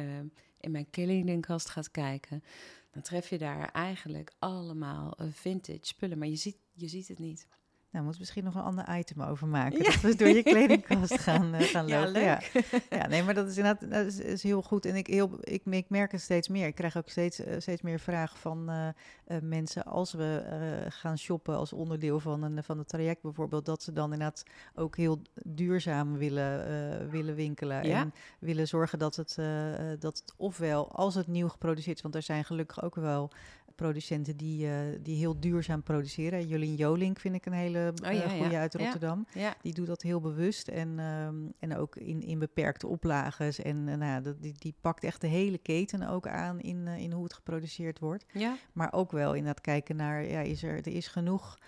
in 0.60 0.70
mijn 0.70 0.90
kledingkast 0.90 1.68
gaat 1.68 1.90
kijken, 1.90 2.42
dan 2.90 3.02
tref 3.02 3.30
je 3.30 3.38
daar 3.38 3.70
eigenlijk 3.72 4.32
allemaal 4.38 5.16
eh, 5.16 5.26
vintage 5.30 5.78
spullen. 5.82 6.18
Maar 6.18 6.28
je 6.28 6.36
ziet, 6.36 6.56
je 6.72 6.88
ziet 6.88 7.08
het 7.08 7.18
niet. 7.18 7.46
Nou, 7.90 8.04
moet 8.04 8.18
misschien 8.18 8.44
nog 8.44 8.54
een 8.54 8.62
ander 8.62 8.98
item 8.98 9.22
over 9.22 9.46
maken. 9.46 9.84
Dat 9.84 10.00
we 10.00 10.14
door 10.14 10.28
je 10.28 10.42
kledingkast 10.42 11.18
gaan, 11.28 11.54
uh, 11.54 11.60
gaan 11.60 11.88
lopen. 11.88 12.20
Ja, 12.20 12.38
leuk. 12.52 12.82
ja, 13.00 13.06
nee, 13.06 13.22
maar 13.22 13.34
dat 13.34 13.48
is 13.48 13.56
inderdaad 13.56 13.90
dat 13.90 14.06
is, 14.06 14.18
is 14.18 14.42
heel 14.42 14.62
goed. 14.62 14.86
En 14.86 14.96
ik, 14.96 15.06
heel, 15.06 15.38
ik, 15.40 15.62
ik 15.64 15.90
merk 15.90 16.12
het 16.12 16.20
steeds 16.20 16.48
meer. 16.48 16.66
Ik 16.66 16.74
krijg 16.74 16.96
ook 16.96 17.08
steeds, 17.08 17.38
eh, 17.38 17.54
steeds 17.58 17.82
meer 17.82 18.00
vragen 18.00 18.38
van 18.38 18.70
eh, 18.70 18.88
eh, 18.88 19.42
mensen 19.42 19.84
als 19.84 20.12
we 20.12 20.42
eh, 20.44 20.92
gaan 20.92 21.18
shoppen 21.18 21.56
als 21.56 21.72
onderdeel 21.72 22.20
van 22.20 22.42
een 22.42 22.64
van 22.64 22.78
het 22.78 22.88
traject 22.88 23.22
bijvoorbeeld, 23.22 23.66
dat 23.66 23.82
ze 23.82 23.92
dan 23.92 24.12
inderdaad 24.12 24.42
ook 24.74 24.96
heel 24.96 25.22
duurzaam 25.42 26.16
willen, 26.16 26.66
eh, 26.66 27.10
willen 27.10 27.34
winkelen. 27.34 27.86
Ja. 27.86 28.00
En 28.00 28.14
willen 28.38 28.68
zorgen 28.68 28.98
dat 28.98 29.16
het, 29.16 29.36
eh, 29.38 29.92
eh, 29.92 30.00
dat 30.00 30.18
het 30.18 30.34
ofwel 30.36 30.92
als 30.92 31.14
het 31.14 31.26
nieuw 31.26 31.48
geproduceerd 31.48 31.96
is, 31.96 32.02
want 32.02 32.14
er 32.14 32.22
zijn 32.22 32.44
gelukkig 32.44 32.82
ook 32.82 32.94
wel 32.94 33.30
producenten 33.78 34.36
die, 34.36 34.66
eh, 34.66 34.74
die 35.02 35.16
heel 35.16 35.40
duurzaam 35.40 35.82
produceren. 35.82 36.46
Jolien 36.46 36.74
Jolink 36.74 37.18
vind 37.18 37.34
ik 37.34 37.46
een 37.46 37.52
hele 37.52 37.92
Oh, 38.02 38.08
eh, 38.08 38.14
ja, 38.18 38.28
goede 38.28 38.50
ja. 38.50 38.60
uit. 38.60 38.74
Rotterdam. 38.74 39.26
Ja, 39.34 39.54
Die 39.62 39.74
doet 39.74 39.86
dat 39.86 40.02
heel 40.02 40.20
bewust 40.20 40.68
en, 40.68 40.98
ehm, 40.98 41.34
en 41.58 41.76
ook 41.76 41.96
in, 41.96 42.22
in 42.22 42.38
beperkte 42.38 42.86
oplages. 42.86 43.58
En 43.58 43.88
eh, 43.88 43.96
nou, 43.96 44.22
dat, 44.22 44.42
die, 44.42 44.54
die 44.58 44.74
pakt 44.80 45.04
echt 45.04 45.20
de 45.20 45.26
hele 45.26 45.58
keten 45.58 46.08
ook 46.08 46.26
aan 46.26 46.60
in, 46.60 46.86
in 46.86 47.12
hoe 47.12 47.22
het 47.24 47.34
geproduceerd 47.34 47.98
wordt. 47.98 48.24
ja. 48.32 48.56
Maar 48.72 48.92
ook 48.92 49.12
wel 49.12 49.34
inderdaad 49.34 49.60
kijken 49.60 49.96
naar, 49.96 50.24
ja, 50.24 50.40
is 50.40 50.62
er, 50.62 50.76
er 50.76 50.86
is 50.94 51.06
genoeg 51.06 51.58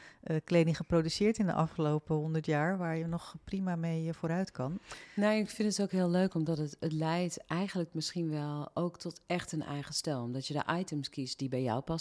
kleding 0.44 0.76
geproduceerd 0.76 1.38
in 1.38 1.46
de 1.46 1.52
afgelopen 1.52 2.16
honderd 2.16 2.46
jaar 2.46 2.78
waar 2.78 2.96
je 2.96 3.06
nog 3.06 3.36
prima 3.44 3.76
mee 3.76 4.12
vooruit 4.12 4.50
kan. 4.50 4.78
Nou, 5.16 5.34
ik 5.38 5.50
vind 5.50 5.68
het 5.76 5.82
ook 5.82 5.90
heel 5.92 6.10
leuk, 6.10 6.34
omdat 6.34 6.58
het, 6.58 6.76
het 6.80 6.92
leidt 6.92 7.46
eigenlijk 7.46 7.94
misschien 7.94 8.30
wel 8.30 8.70
ook 8.74 8.98
tot 8.98 9.20
echt 9.26 9.52
een 9.52 9.62
eigen 9.62 9.94
stijl. 9.94 10.22
Omdat 10.22 10.46
je 10.46 10.54
de 10.54 10.78
items 10.78 11.08
kiest 11.08 11.38
die 11.38 11.48
bij 11.48 11.62
jou 11.62 11.80
passen, 11.80 11.99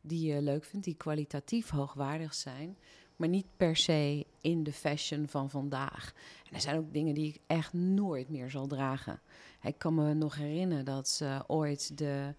die 0.00 0.32
je 0.32 0.42
leuk 0.42 0.64
vindt, 0.64 0.86
die 0.86 0.94
kwalitatief 0.94 1.70
hoogwaardig 1.70 2.34
zijn, 2.34 2.76
maar 3.16 3.28
niet 3.28 3.46
per 3.56 3.76
se 3.76 4.26
in 4.40 4.62
de 4.62 4.72
fashion 4.72 5.28
van 5.28 5.50
vandaag. 5.50 6.12
En 6.48 6.54
er 6.54 6.60
zijn 6.60 6.78
ook 6.78 6.92
dingen 6.92 7.14
die 7.14 7.28
ik 7.28 7.40
echt 7.46 7.72
nooit 7.72 8.28
meer 8.28 8.50
zal 8.50 8.66
dragen. 8.66 9.20
Ik 9.62 9.78
kan 9.78 9.94
me 9.94 10.14
nog 10.14 10.34
herinneren 10.34 10.84
dat 10.84 11.08
ze 11.08 11.42
ooit 11.46 11.98
de... 11.98 12.34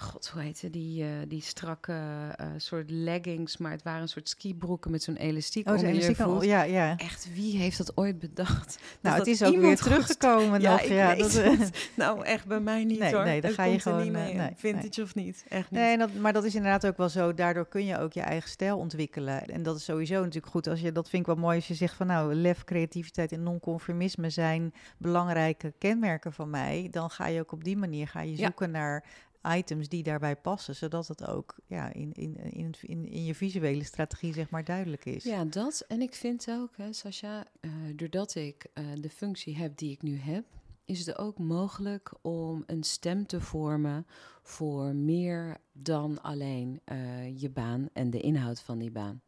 God, 0.00 0.28
hoe 0.28 0.42
heette 0.42 0.70
die, 0.70 1.02
eh, 1.02 1.08
die 1.28 1.42
strakke 1.42 1.92
eh, 2.36 2.46
soort 2.56 2.90
leggings, 2.90 3.56
maar 3.56 3.70
het 3.70 3.82
waren 3.82 4.02
een 4.02 4.08
soort 4.08 4.28
skibroeken 4.28 4.90
met 4.90 5.02
zo'n 5.02 5.16
elastiek 5.16 5.66
Oh, 5.68 5.74
onder 5.74 5.94
zijn 5.94 6.10
je 6.10 6.14
voet. 6.14 6.44
ja, 6.44 6.62
ja. 6.62 6.96
Echt, 6.96 7.28
wie 7.34 7.56
heeft 7.56 7.78
dat 7.78 7.96
ooit 7.96 8.18
bedacht? 8.18 8.66
Dat 8.66 8.98
Nou, 9.00 9.16
het 9.18 9.26
is 9.26 9.42
ook 9.42 9.56
weer 9.56 9.76
teruggekomen 9.76 10.60
Ja, 10.60 10.70
nog. 10.70 10.82
ja, 10.82 11.14
dat, 11.14 11.34
eh, 11.34 11.58
het. 11.58 11.90
Nou, 11.96 12.24
echt 12.24 12.46
bij 12.46 12.60
mij 12.60 12.84
niet 12.84 12.98
Nee, 12.98 13.14
hoor. 13.14 13.24
nee, 13.24 13.40
dan 13.40 13.50
Dat 13.50 13.60
ga 13.60 13.64
je 13.64 13.78
gewoon, 13.80 13.98
niet 14.02 14.14
eh, 14.14 14.22
mee. 14.22 14.34
nee, 14.34 14.50
Vintage 14.56 15.02
of 15.02 15.14
niet, 15.14 15.44
echt 15.48 15.70
niet. 15.70 15.80
Nee, 15.80 15.98
dat, 15.98 16.14
maar 16.14 16.32
dat 16.32 16.44
is 16.44 16.54
inderdaad 16.54 16.86
ook 16.86 16.96
wel 16.96 17.08
zo. 17.08 17.34
Daardoor 17.34 17.68
kun 17.68 17.84
je 17.84 17.98
ook 17.98 18.12
je 18.12 18.20
eigen 18.20 18.50
stijl 18.50 18.78
ontwikkelen. 18.78 19.46
En 19.46 19.62
dat 19.62 19.76
is 19.76 19.84
sowieso 19.84 20.18
natuurlijk 20.20 20.52
goed. 20.52 20.66
Als 20.66 20.80
je, 20.80 20.92
dat 20.92 21.08
vind 21.08 21.22
ik 21.22 21.34
wel 21.34 21.44
mooi 21.44 21.56
als 21.56 21.68
je 21.68 21.74
zegt 21.74 21.94
van 21.94 22.06
nou, 22.06 22.34
lef, 22.34 22.64
creativiteit 22.64 23.32
en 23.32 23.42
non-conformisme 23.42 24.30
zijn 24.30 24.74
belangrijke 24.98 25.72
kenmerken 25.78 26.32
van 26.32 26.50
mij. 26.50 26.88
Dan 26.90 27.10
ga 27.10 27.26
je 27.26 27.40
ook 27.40 27.52
op 27.52 27.64
die 27.64 27.76
manier 27.76 28.08
ga 28.08 28.20
je 28.20 28.36
Ja. 28.36 28.36
zoeken 28.44 28.70
naar 28.70 29.04
items 29.42 29.88
die 29.88 30.02
daarbij 30.02 30.36
passen. 30.36 30.76
Zodat 30.76 31.08
het 31.08 31.26
ook 31.26 31.56
ja, 31.66 31.92
in, 31.92 32.12
in, 32.12 32.36
in, 32.36 32.74
in, 32.80 33.24
je 33.24 33.34
visuele 33.34 33.84
strategie 33.84 34.32
zeg 34.32 34.50
maar 34.50 34.64
duidelijk 34.64 35.04
is. 35.04 35.24
Ja, 35.24 35.44
dat. 35.44 35.84
En 35.88 36.00
ik 36.00 36.14
vind 36.14 36.46
ook, 36.50 36.76
hè, 36.76 36.92
Sascha, 36.92 37.46
eh, 37.60 37.70
doordat 37.96 38.34
ik 38.34 38.66
eh, 38.72 38.84
de 39.00 39.10
functie 39.10 39.56
heb 39.56 39.76
die 39.76 39.90
ik 39.90 40.02
nu 40.02 40.18
heb, 40.18 40.44
is 40.84 41.06
het 41.06 41.18
ook 41.18 41.38
mogelijk 41.38 42.12
om 42.22 42.62
een 42.66 42.82
stem 42.82 43.26
te 43.26 43.40
vormen 43.40 44.06
voor 44.42 44.94
meer 44.94 45.56
dan 45.72 46.22
alleen 46.22 46.80
eh, 46.84 47.40
je 47.40 47.50
baan 47.50 47.88
en 47.92 48.10
de 48.10 48.20
inhoud 48.20 48.60
van 48.60 48.78
die 48.78 48.90
baan. 48.90 49.22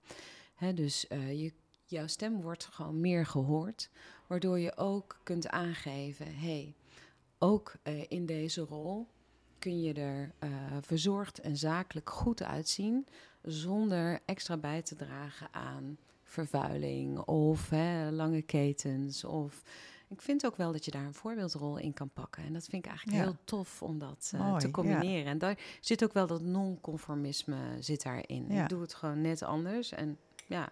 Hè, 0.55 0.75
dus 0.75 1.07
je, 1.11 1.53
jouw 1.85 2.07
stem 2.07 2.41
wordt 2.41 2.65
gewoon 2.65 3.01
meer 3.01 3.27
gehoord, 3.27 3.91
waardoor 4.27 4.59
je 4.59 4.77
ook 4.77 5.21
kunt 5.23 5.49
aangeven, 5.49 6.35
hey, 6.37 6.75
ook 7.39 7.73
in 8.09 8.27
deze 8.27 8.61
rol 8.61 9.09
kun 9.61 9.81
je 9.81 9.93
er 9.93 10.33
eh, 10.39 10.51
verzorgd 10.81 11.41
en 11.41 11.57
zakelijk 11.57 12.11
goed 12.11 12.43
uitzien, 12.43 13.07
zonder 13.43 14.21
extra 14.25 14.57
bij 14.57 14.83
te 14.83 14.97
dragen 14.97 15.49
aan 15.53 15.99
vervuiling 16.23 17.19
of 17.19 17.69
hè, 17.71 18.11
lange 18.11 18.43
ketens. 18.43 19.25
Of 19.25 19.63
ik 20.09 20.21
vind 20.23 20.47
ook 20.47 20.57
wel 20.57 20.73
dat 20.73 20.85
je 20.85 20.91
daar 20.91 21.05
een 21.05 21.15
voorbeeldrol 21.15 21.79
in 21.79 21.93
kan 21.93 22.11
pakken. 22.11 22.45
En 22.45 22.53
dat 22.53 22.65
vind 22.67 22.85
ik 22.85 22.89
eigenlijk 22.91 23.19
Ja. 23.19 23.25
heel 23.25 23.37
tof 23.45 23.83
om 23.83 23.99
dat 23.99 24.31
eh, 24.35 24.41
Mooi, 24.41 24.61
te 24.61 24.67
ja. 24.67 24.73
combineren. 24.73 25.27
En 25.27 25.39
daar 25.39 25.59
zit 25.81 26.05
ook 26.05 26.13
wel 26.13 26.27
dat 26.27 26.41
non-conformisme 26.43 27.57
zit 27.81 28.03
daarin. 28.03 28.47
Ja. 28.49 28.63
Ik 28.63 28.69
doe 28.69 28.81
het 28.81 28.95
gewoon 28.95 29.21
net 29.21 29.43
anders. 29.43 29.93
En 29.93 30.19
ja, 30.47 30.69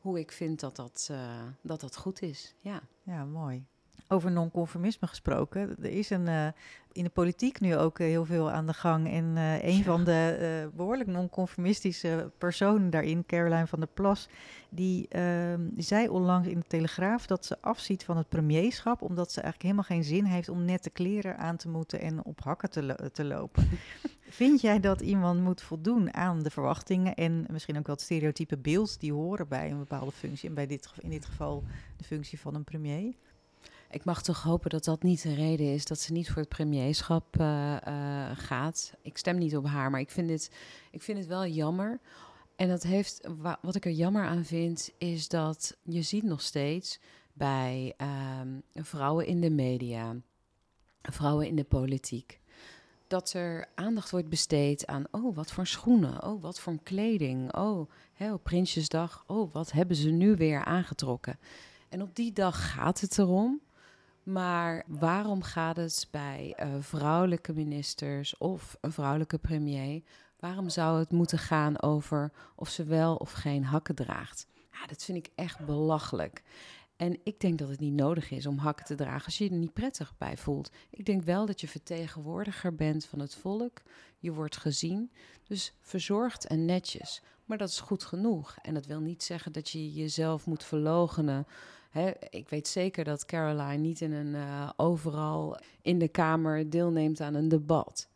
hoe 0.00 0.18
ik 0.18 0.32
vind 0.32 0.60
dat 0.60 0.76
dat, 0.76 1.08
eh, 1.10 1.42
dat, 1.60 1.80
dat 1.80 1.96
goed 1.96 2.22
is. 2.22 2.54
Ja. 2.60 2.80
Ja, 3.02 3.24
mooi. 3.24 3.64
Over 4.08 4.30
non-conformisme 4.30 5.08
gesproken. 5.08 5.76
Er 5.82 5.90
is 5.90 6.10
een, 6.10 6.28
eh, 6.28 6.46
in 6.92 7.04
de 7.04 7.10
politiek 7.10 7.60
nu 7.60 7.76
ook 7.76 7.98
eh, 7.98 8.06
heel 8.06 8.24
veel 8.24 8.50
aan 8.50 8.66
de 8.66 8.72
gang. 8.72 9.10
En 9.12 9.32
eh, 9.36 9.64
een 9.64 9.76
Ja. 9.76 9.82
van 9.82 10.04
de 10.04 10.36
eh, 10.70 10.76
behoorlijk 10.76 11.08
non-conformistische 11.08 12.30
personen 12.38 12.90
daarin, 12.90 13.26
Caroline 13.26 13.66
van 13.66 13.78
der 13.78 13.88
Plas, 13.94 14.28
die 14.68 15.08
ehm, 15.08 15.60
zei 15.76 16.08
onlangs 16.08 16.48
in 16.48 16.58
de 16.58 16.66
Telegraaf 16.66 17.26
dat 17.26 17.46
ze 17.46 17.56
afziet 17.60 18.04
van 18.04 18.16
het 18.16 18.28
premierschap, 18.28 19.02
omdat 19.02 19.32
ze 19.32 19.40
eigenlijk 19.40 19.62
helemaal 19.62 19.84
geen 19.98 20.04
zin 20.16 20.24
heeft 20.24 20.48
om 20.48 20.64
nette 20.64 20.90
kleren 20.90 21.38
aan 21.38 21.56
te 21.56 21.68
moeten 21.68 22.00
en 22.00 22.24
op 22.24 22.40
hakken 22.42 22.70
te, 22.70 22.82
lo- 22.82 23.08
te 23.12 23.24
lopen. 23.24 23.68
Vind 24.28 24.60
jij 24.60 24.80
dat 24.80 25.00
iemand 25.00 25.40
moet 25.42 25.62
voldoen 25.62 26.14
aan 26.14 26.42
de 26.42 26.50
verwachtingen 26.50 27.14
en 27.14 27.46
misschien 27.50 27.78
ook 27.78 27.86
wel 27.86 27.94
het 27.94 28.04
stereotype 28.04 28.56
beeld 28.56 29.00
die 29.00 29.12
horen 29.12 29.48
bij 29.48 29.70
een 29.70 29.78
bepaalde 29.78 30.12
functie, 30.12 30.48
en 30.48 30.54
bij 30.54 30.66
dit, 30.66 30.90
in 31.00 31.10
dit 31.10 31.24
geval 31.24 31.64
de 31.96 32.04
functie 32.04 32.40
van 32.40 32.54
een 32.54 32.64
premier? 32.64 33.14
Ik 33.96 34.04
mag 34.04 34.22
toch 34.22 34.42
hopen 34.42 34.70
dat 34.70 34.84
dat 34.84 35.02
niet 35.02 35.22
de 35.22 35.34
reden 35.34 35.72
is 35.72 35.84
dat 35.84 35.98
ze 36.00 36.12
niet 36.12 36.28
voor 36.30 36.42
het 36.42 36.48
premierschap 36.48 37.40
eh, 37.40 37.76
eh, 37.76 38.38
gaat. 38.38 38.92
Ik 39.02 39.16
stem 39.18 39.38
niet 39.38 39.56
op 39.56 39.66
haar, 39.66 39.90
maar 39.90 40.00
ik 40.00 40.10
vind, 40.10 40.28
dit, 40.28 40.50
ik 40.90 41.02
vind 41.02 41.18
het 41.18 41.26
wel 41.26 41.46
jammer. 41.46 42.00
En 42.56 42.68
dat 42.68 42.82
heeft, 42.82 43.28
wa- 43.38 43.58
wat 43.62 43.74
ik 43.74 43.84
er 43.84 43.92
jammer 43.92 44.24
aan 44.24 44.44
vind, 44.44 44.90
is 44.98 45.28
dat 45.28 45.76
je 45.82 46.02
ziet 46.02 46.22
nog 46.22 46.40
steeds 46.40 47.00
bij 47.32 47.94
ehm, 47.96 48.48
vrouwen 48.74 49.26
in 49.26 49.40
de 49.40 49.50
media, 49.50 50.16
vrouwen 51.02 51.46
in 51.46 51.56
de 51.56 51.64
politiek, 51.64 52.40
dat 53.06 53.32
er 53.32 53.68
aandacht 53.74 54.10
wordt 54.10 54.28
besteed 54.28 54.86
aan, 54.86 55.04
oh, 55.10 55.36
wat 55.36 55.52
voor 55.52 55.66
schoenen, 55.66 56.24
oh, 56.24 56.42
wat 56.42 56.60
voor 56.60 56.78
kleding, 56.82 57.54
oh, 57.54 57.90
hè, 58.12 58.38
Prinsjesdag, 58.38 59.24
oh, 59.26 59.52
wat 59.52 59.72
hebben 59.72 59.96
ze 59.96 60.10
nu 60.10 60.34
weer 60.34 60.64
aangetrokken. 60.64 61.38
En 61.88 62.02
op 62.02 62.16
die 62.16 62.32
dag 62.32 62.72
gaat 62.72 63.00
het 63.00 63.18
erom. 63.18 63.60
Maar 64.26 64.84
waarom 64.86 65.42
gaat 65.42 65.76
het 65.76 66.08
bij 66.10 66.52
eh, 66.56 66.68
vrouwelijke 66.80 67.52
ministers 67.52 68.38
of 68.38 68.76
een 68.80 68.92
vrouwelijke 68.92 69.38
premier? 69.38 70.02
Waarom 70.38 70.68
zou 70.68 70.98
het 70.98 71.10
moeten 71.10 71.38
gaan 71.38 71.82
over 71.82 72.32
of 72.54 72.68
ze 72.68 72.84
wel 72.84 73.16
of 73.16 73.32
geen 73.32 73.64
hakken 73.64 73.94
draagt? 73.94 74.46
Ja, 74.72 74.86
dat 74.86 75.04
vind 75.04 75.18
ik 75.18 75.32
echt 75.34 75.66
belachelijk. 75.66 76.42
En 76.96 77.18
ik 77.24 77.40
denk 77.40 77.58
dat 77.58 77.68
het 77.68 77.80
niet 77.80 77.92
nodig 77.92 78.30
is 78.30 78.46
om 78.46 78.58
hakken 78.58 78.84
te 78.84 78.94
dragen 78.94 79.24
als 79.24 79.38
je 79.38 79.44
je 79.44 79.50
er 79.50 79.56
niet 79.56 79.72
prettig 79.72 80.14
bij 80.18 80.36
voelt. 80.36 80.70
Ik 80.90 81.04
denk 81.04 81.22
wel 81.22 81.46
dat 81.46 81.60
je 81.60 81.68
vertegenwoordiger 81.68 82.74
bent 82.74 83.04
van 83.04 83.18
het 83.18 83.34
volk. 83.34 83.82
Je 84.18 84.32
wordt 84.32 84.56
gezien. 84.56 85.10
Dus 85.44 85.74
verzorgd 85.80 86.46
en 86.46 86.64
netjes. 86.64 87.22
Maar 87.44 87.58
dat 87.58 87.68
is 87.68 87.80
goed 87.80 88.04
genoeg. 88.04 88.56
En 88.62 88.74
dat 88.74 88.86
wil 88.86 89.00
niet 89.00 89.22
zeggen 89.22 89.52
dat 89.52 89.70
je 89.70 89.92
jezelf 89.92 90.46
moet 90.46 90.64
verlogenen. 90.64 91.46
Hè, 91.96 92.10
ik 92.30 92.48
weet 92.48 92.68
zeker 92.68 93.04
dat 93.04 93.24
Caroline 93.24 93.76
niet 93.76 94.00
in 94.00 94.12
een, 94.12 94.34
eh, 94.34 94.70
overal 94.76 95.58
in 95.82 95.98
de 95.98 96.08
Kamer 96.08 96.70
deelneemt 96.70 97.20
aan 97.20 97.34
een 97.34 97.48
debat. 97.48 98.08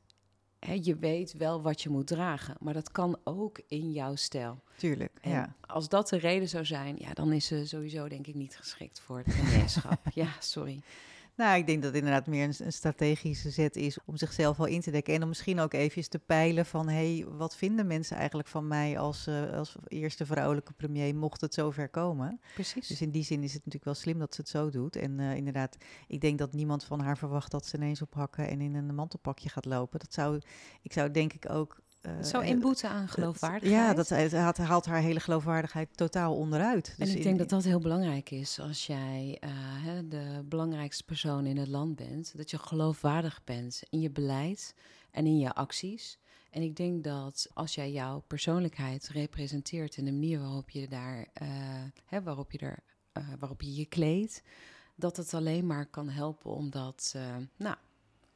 Hè, 0.58 0.78
je 0.82 0.96
weet 0.96 1.32
wel 1.32 1.62
wat 1.62 1.82
je 1.82 1.88
moet 1.88 2.06
dragen, 2.06 2.56
maar 2.60 2.74
dat 2.74 2.90
kan 2.90 3.18
ook 3.24 3.60
in 3.68 3.92
jouw 3.92 4.14
stijl. 4.14 4.62
Tuurlijk, 4.76 5.18
En 5.20 5.30
ja. 5.30 5.54
als 5.60 5.88
dat 5.88 6.08
de 6.08 6.16
reden 6.16 6.48
zou 6.48 6.64
zijn, 6.64 6.96
ja, 6.98 7.12
dan 7.12 7.32
is 7.32 7.46
ze 7.46 7.66
sowieso 7.66 8.08
denk 8.08 8.26
ik 8.26 8.34
niet 8.34 8.56
geschikt 8.56 9.00
voor 9.00 9.16
het 9.16 9.26
premierschap. 9.26 10.00
ja, 10.14 10.28
sorry. 10.38 10.80
Nou, 11.40 11.58
ik 11.58 11.66
denk 11.66 11.82
dat 11.82 11.94
het 11.94 12.02
inderdaad 12.02 12.26
meer 12.26 12.44
een, 12.44 12.54
een 12.66 12.72
strategische 12.72 13.50
zet 13.50 13.76
is 13.76 13.98
om 14.04 14.16
zichzelf 14.16 14.56
wel 14.56 14.66
in 14.66 14.80
te 14.80 14.90
dekken. 14.90 15.14
En 15.14 15.22
om 15.22 15.28
misschien 15.28 15.60
ook 15.60 15.72
even 15.72 16.10
te 16.10 16.18
peilen 16.18 16.66
van, 16.66 16.88
hé, 16.88 17.16
hey, 17.16 17.26
wat 17.28 17.56
vinden 17.56 17.86
mensen 17.86 18.16
eigenlijk 18.16 18.48
van 18.48 18.68
mij 18.68 18.98
als, 18.98 19.26
eh, 19.26 19.52
als 19.52 19.74
eerste 19.86 20.26
vrouwelijke 20.26 20.72
premier, 20.72 21.14
mocht 21.14 21.40
het 21.40 21.54
zover 21.54 21.88
komen? 21.88 22.40
Precies. 22.54 22.86
Dus 22.86 23.00
in 23.00 23.10
die 23.10 23.24
zin 23.24 23.42
is 23.42 23.52
het 23.52 23.64
natuurlijk 23.64 23.84
wel 23.84 23.94
slim 23.94 24.18
dat 24.18 24.34
ze 24.34 24.40
het 24.40 24.50
zo 24.50 24.70
doet. 24.70 24.96
En 24.96 25.20
eh, 25.20 25.36
inderdaad, 25.36 25.76
ik 26.08 26.20
denk 26.20 26.38
dat 26.38 26.52
niemand 26.52 26.84
van 26.84 27.00
haar 27.00 27.18
verwacht 27.18 27.50
dat 27.50 27.66
ze 27.66 27.76
ineens 27.76 28.02
op 28.02 28.14
hakken 28.14 28.48
en 28.48 28.60
in 28.60 28.74
een 28.74 28.94
mantelpakje 28.94 29.48
gaat 29.48 29.64
lopen. 29.64 29.98
Dat 29.98 30.12
zou, 30.12 30.40
ik 30.82 30.92
zou 30.92 31.10
denk 31.10 31.32
ik 31.32 31.50
ook 31.50 31.80
eh, 32.00 32.22
Zo 32.22 32.40
eh, 32.40 32.48
inboeten 32.48 32.90
aan 32.90 33.08
geloofwaardigheid. 33.08 33.72
Ja, 33.82 33.94
dat 33.94 34.32
haalt, 34.32 34.56
haalt 34.56 34.86
haar 34.86 35.00
hele 35.00 35.20
geloofwaardigheid 35.20 35.96
totaal 35.96 36.36
onderuit. 36.36 36.88
En 36.88 36.94
Dus 36.98 37.10
ik 37.10 37.16
in- 37.16 37.22
denk 37.22 37.38
dat 37.38 37.48
dat 37.48 37.64
heel 37.64 37.78
belangrijk 37.80 38.30
is 38.30 38.60
als 38.60 38.86
jij 38.86 39.36
eh, 39.40 39.50
hè, 39.54 40.08
de 40.08 40.42
belangrijkste 40.44 41.04
persoon 41.04 41.46
in 41.46 41.56
het 41.56 41.68
land 41.68 41.96
bent. 41.96 42.36
Dat 42.36 42.50
je 42.50 42.58
geloofwaardig 42.58 43.44
bent 43.44 43.82
in 43.90 44.00
je 44.00 44.10
beleid 44.10 44.74
en 45.10 45.26
in 45.26 45.38
je 45.38 45.52
acties. 45.54 46.18
En 46.50 46.62
ik 46.62 46.76
denk 46.76 47.04
dat 47.04 47.48
als 47.54 47.74
jij 47.74 47.92
jouw 47.92 48.20
persoonlijkheid 48.26 49.08
representeert 49.08 49.96
in 49.96 50.04
de 50.04 50.12
manier 50.12 50.40
waarop 50.40 50.70
je 50.70 50.88
daar, 50.88 51.26
hè, 52.06 52.22
waarop 52.22 52.52
je 52.52 52.58
er, 52.58 52.78
waarop 53.38 53.62
je 53.62 53.74
je 53.74 53.86
kleedt, 53.86 54.42
dat 54.96 55.16
het 55.16 55.34
alleen 55.34 55.66
maar 55.66 55.86
kan 55.86 56.08
helpen 56.08 56.50
om 56.50 56.70
dat, 56.70 57.14
nou, 57.56 57.76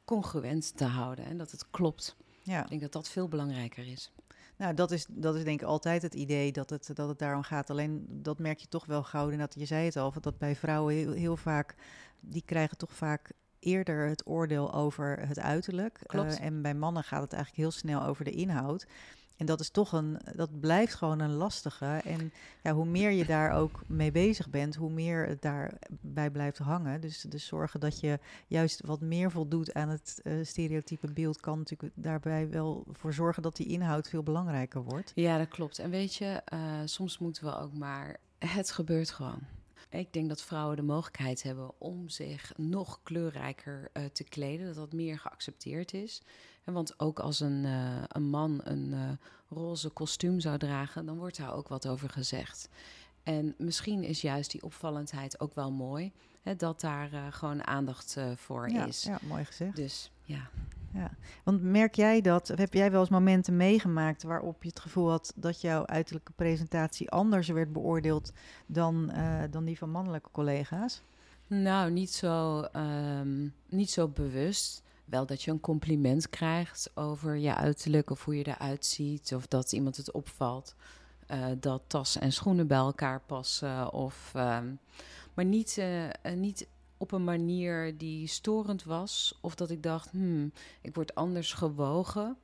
congruent 0.05 0.77
te 0.77 0.83
houden 0.85 1.25
en 1.25 1.37
dat 1.37 1.51
het 1.51 1.69
klopt. 1.69 2.15
Ja. 2.45 2.63
Ik 2.63 2.69
denk 2.69 2.81
dat 2.81 2.91
dat 2.91 3.09
veel 3.09 3.27
belangrijker 3.27 3.87
is. 3.87 4.11
Nou, 4.57 4.73
dat 4.73 4.91
is, 4.91 5.05
dat 5.09 5.35
is 5.35 5.43
denk 5.43 5.61
ik 5.61 5.67
altijd 5.67 6.01
het 6.01 6.13
idee 6.13 6.51
dat 6.51 6.69
het, 6.69 6.89
dat 6.93 7.07
het 7.07 7.19
daarom 7.19 7.43
gaat. 7.43 7.69
Alleen 7.69 8.05
dat 8.09 8.39
merk 8.39 8.59
je 8.59 8.67
toch 8.67 8.85
wel 8.85 9.03
gauw. 9.03 9.31
En 9.31 9.37
dat 9.37 9.55
je 9.57 9.65
zei 9.65 9.85
het 9.85 9.97
al, 9.97 10.13
dat 10.21 10.37
bij 10.37 10.55
vrouwen 10.55 10.93
heel, 10.93 11.11
heel 11.11 11.37
vaak, 11.37 11.75
die 12.19 12.43
krijgen 12.45 12.77
toch 12.77 12.91
vaak 12.91 13.31
eerder 13.59 14.07
het 14.07 14.27
oordeel 14.27 14.73
over 14.73 15.27
het 15.27 15.39
uiterlijk. 15.39 15.99
Klopt. 16.05 16.37
Eh, 16.37 16.45
en 16.45 16.61
bij 16.61 16.73
mannen 16.73 17.03
gaat 17.03 17.21
het 17.21 17.33
eigenlijk 17.33 17.61
heel 17.63 17.79
snel 17.79 18.03
over 18.03 18.25
de 18.25 18.31
inhoud. 18.31 18.85
En 19.37 19.45
dat 19.45 19.59
is 19.59 19.69
toch 19.69 19.91
een, 19.91 20.17
dat 20.35 20.59
blijft 20.59 20.93
gewoon 20.93 21.19
een 21.19 21.33
lastige. 21.33 21.85
En 21.85 22.31
ja, 22.63 22.73
hoe 22.73 22.85
meer 22.85 23.11
je 23.11 23.25
daar 23.25 23.51
ook 23.51 23.81
mee 23.87 24.11
bezig 24.11 24.49
bent, 24.49 24.75
hoe 24.75 24.91
meer 24.91 25.27
het 25.27 25.41
daarbij 25.41 26.29
blijft 26.29 26.57
hangen. 26.57 27.01
Dus, 27.01 27.21
dus 27.21 27.45
zorgen 27.45 27.79
dat 27.79 27.99
je 27.99 28.19
juist 28.47 28.85
wat 28.85 29.01
meer 29.01 29.31
voldoet 29.31 29.73
aan 29.73 29.89
het 29.89 30.19
eh, 30.23 30.33
stereotype 30.41 31.11
beeld, 31.11 31.39
kan 31.39 31.57
natuurlijk 31.57 31.93
daarbij 31.95 32.49
wel 32.49 32.83
voor 32.91 33.13
zorgen 33.13 33.43
dat 33.43 33.55
die 33.55 33.67
inhoud 33.67 34.09
veel 34.09 34.23
belangrijker 34.23 34.83
wordt. 34.83 35.11
Ja, 35.15 35.37
dat 35.37 35.47
klopt. 35.47 35.79
En 35.79 35.89
weet 35.89 36.15
je, 36.15 36.41
eh, 36.45 36.59
soms 36.85 37.17
moeten 37.17 37.43
we 37.43 37.57
ook 37.57 37.73
maar. 37.73 38.17
Het 38.45 38.71
gebeurt 38.71 39.09
gewoon. 39.09 39.39
Ik 39.89 40.13
denk 40.13 40.29
dat 40.29 40.41
vrouwen 40.41 40.75
de 40.75 40.81
mogelijkheid 40.81 41.43
hebben 41.43 41.71
om 41.77 42.09
zich 42.09 42.53
nog 42.57 42.99
kleurrijker 43.03 43.89
eh, 43.93 44.05
te 44.05 44.23
kleden, 44.23 44.65
dat 44.65 44.75
dat 44.75 44.93
meer 44.93 45.19
geaccepteerd 45.19 45.93
is. 45.93 46.21
Want 46.65 46.99
ook 46.99 47.19
als 47.19 47.39
een, 47.39 47.65
eh, 47.65 48.03
een 48.07 48.29
man 48.29 48.61
een 48.63 48.93
eh, 48.93 48.99
roze 49.49 49.89
kostuum 49.89 50.39
zou 50.39 50.57
dragen, 50.57 51.05
dan 51.05 51.17
wordt 51.17 51.37
daar 51.37 51.53
ook 51.53 51.67
wat 51.67 51.87
over 51.87 52.09
gezegd. 52.09 52.69
En 53.23 53.55
misschien 53.57 54.03
is 54.03 54.21
juist 54.21 54.51
die 54.51 54.63
opvallendheid 54.63 55.39
ook 55.39 55.55
wel 55.55 55.71
mooi, 55.71 56.11
hè, 56.41 56.55
dat 56.55 56.81
daar 56.81 57.13
eh, 57.13 57.21
gewoon 57.29 57.67
aandacht 57.67 58.17
voor 58.35 58.69
ja, 58.69 58.85
is. 58.85 59.03
ja, 59.03 59.19
mooi 59.27 59.45
gezegd. 59.45 59.75
Dus 59.75 60.11
ja. 60.21 60.49
Ja. 60.93 61.11
Want 61.43 61.61
merk 61.61 61.95
jij 61.95 62.21
dat, 62.21 62.47
heb 62.47 62.73
jij 62.73 62.91
wel 62.91 62.99
eens 62.99 63.09
momenten 63.09 63.57
meegemaakt 63.57 64.23
waarop 64.23 64.63
je 64.63 64.69
het 64.69 64.79
gevoel 64.79 65.09
had 65.09 65.33
dat 65.35 65.61
jouw 65.61 65.85
uiterlijke 65.85 66.31
presentatie 66.31 67.09
anders 67.09 67.47
werd 67.47 67.73
beoordeeld 67.73 68.31
dan, 68.65 69.13
dan 69.49 69.65
die 69.65 69.77
van 69.77 69.89
mannelijke 69.89 70.31
collega's? 70.31 71.01
Nou, 71.47 71.91
niet 71.91 72.11
zo, 72.11 72.61
ehm, 72.61 73.47
niet 73.69 73.89
zo 73.89 74.07
bewust. 74.07 74.84
Wel 75.05 75.25
dat 75.25 75.43
je 75.43 75.51
een 75.51 75.59
compliment 75.59 76.29
krijgt 76.29 76.91
over 76.95 77.35
je 77.35 77.55
uiterlijk 77.55 78.09
of 78.09 78.25
hoe 78.25 78.37
je 78.37 78.47
eruit 78.47 78.85
ziet. 78.85 79.33
Of 79.35 79.47
dat 79.47 79.71
iemand 79.71 79.97
het 79.97 80.11
opvalt. 80.11 80.75
eh, 81.27 81.45
dat 81.59 81.83
tas 81.87 82.17
en 82.17 82.31
schoenen 82.31 82.67
bij 82.67 82.77
elkaar 82.77 83.21
passen. 83.21 83.93
Of, 83.93 84.31
ehm, 84.35 84.73
maar 85.33 85.45
niet, 85.45 85.77
eh, 85.77 86.05
eh, 86.05 86.13
niet 86.35 86.67
op 86.97 87.11
een 87.11 87.23
manier 87.23 87.97
die 87.97 88.27
storend 88.27 88.83
was. 88.83 89.37
Of 89.41 89.55
dat 89.55 89.69
ik 89.69 89.83
dacht, 89.83 90.11
hmm, 90.11 90.51
ik 90.81 90.95
word 90.95 91.15
anders 91.15 91.53
gewogen. 91.53 92.37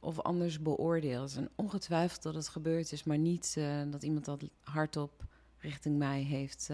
Of 0.00 0.20
anders 0.20 0.60
beoordeeld. 0.62 1.36
En 1.36 1.48
ongetwijfeld 1.54 2.22
dat 2.22 2.34
het 2.34 2.48
gebeurd 2.48 2.92
is. 2.92 3.04
Maar 3.04 3.18
niet 3.18 3.58
dat 3.90 4.02
iemand 4.02 4.24
dat 4.24 4.42
hardop 4.60 5.24
richting 5.58 5.98
mij 5.98 6.22
heeft 6.22 6.70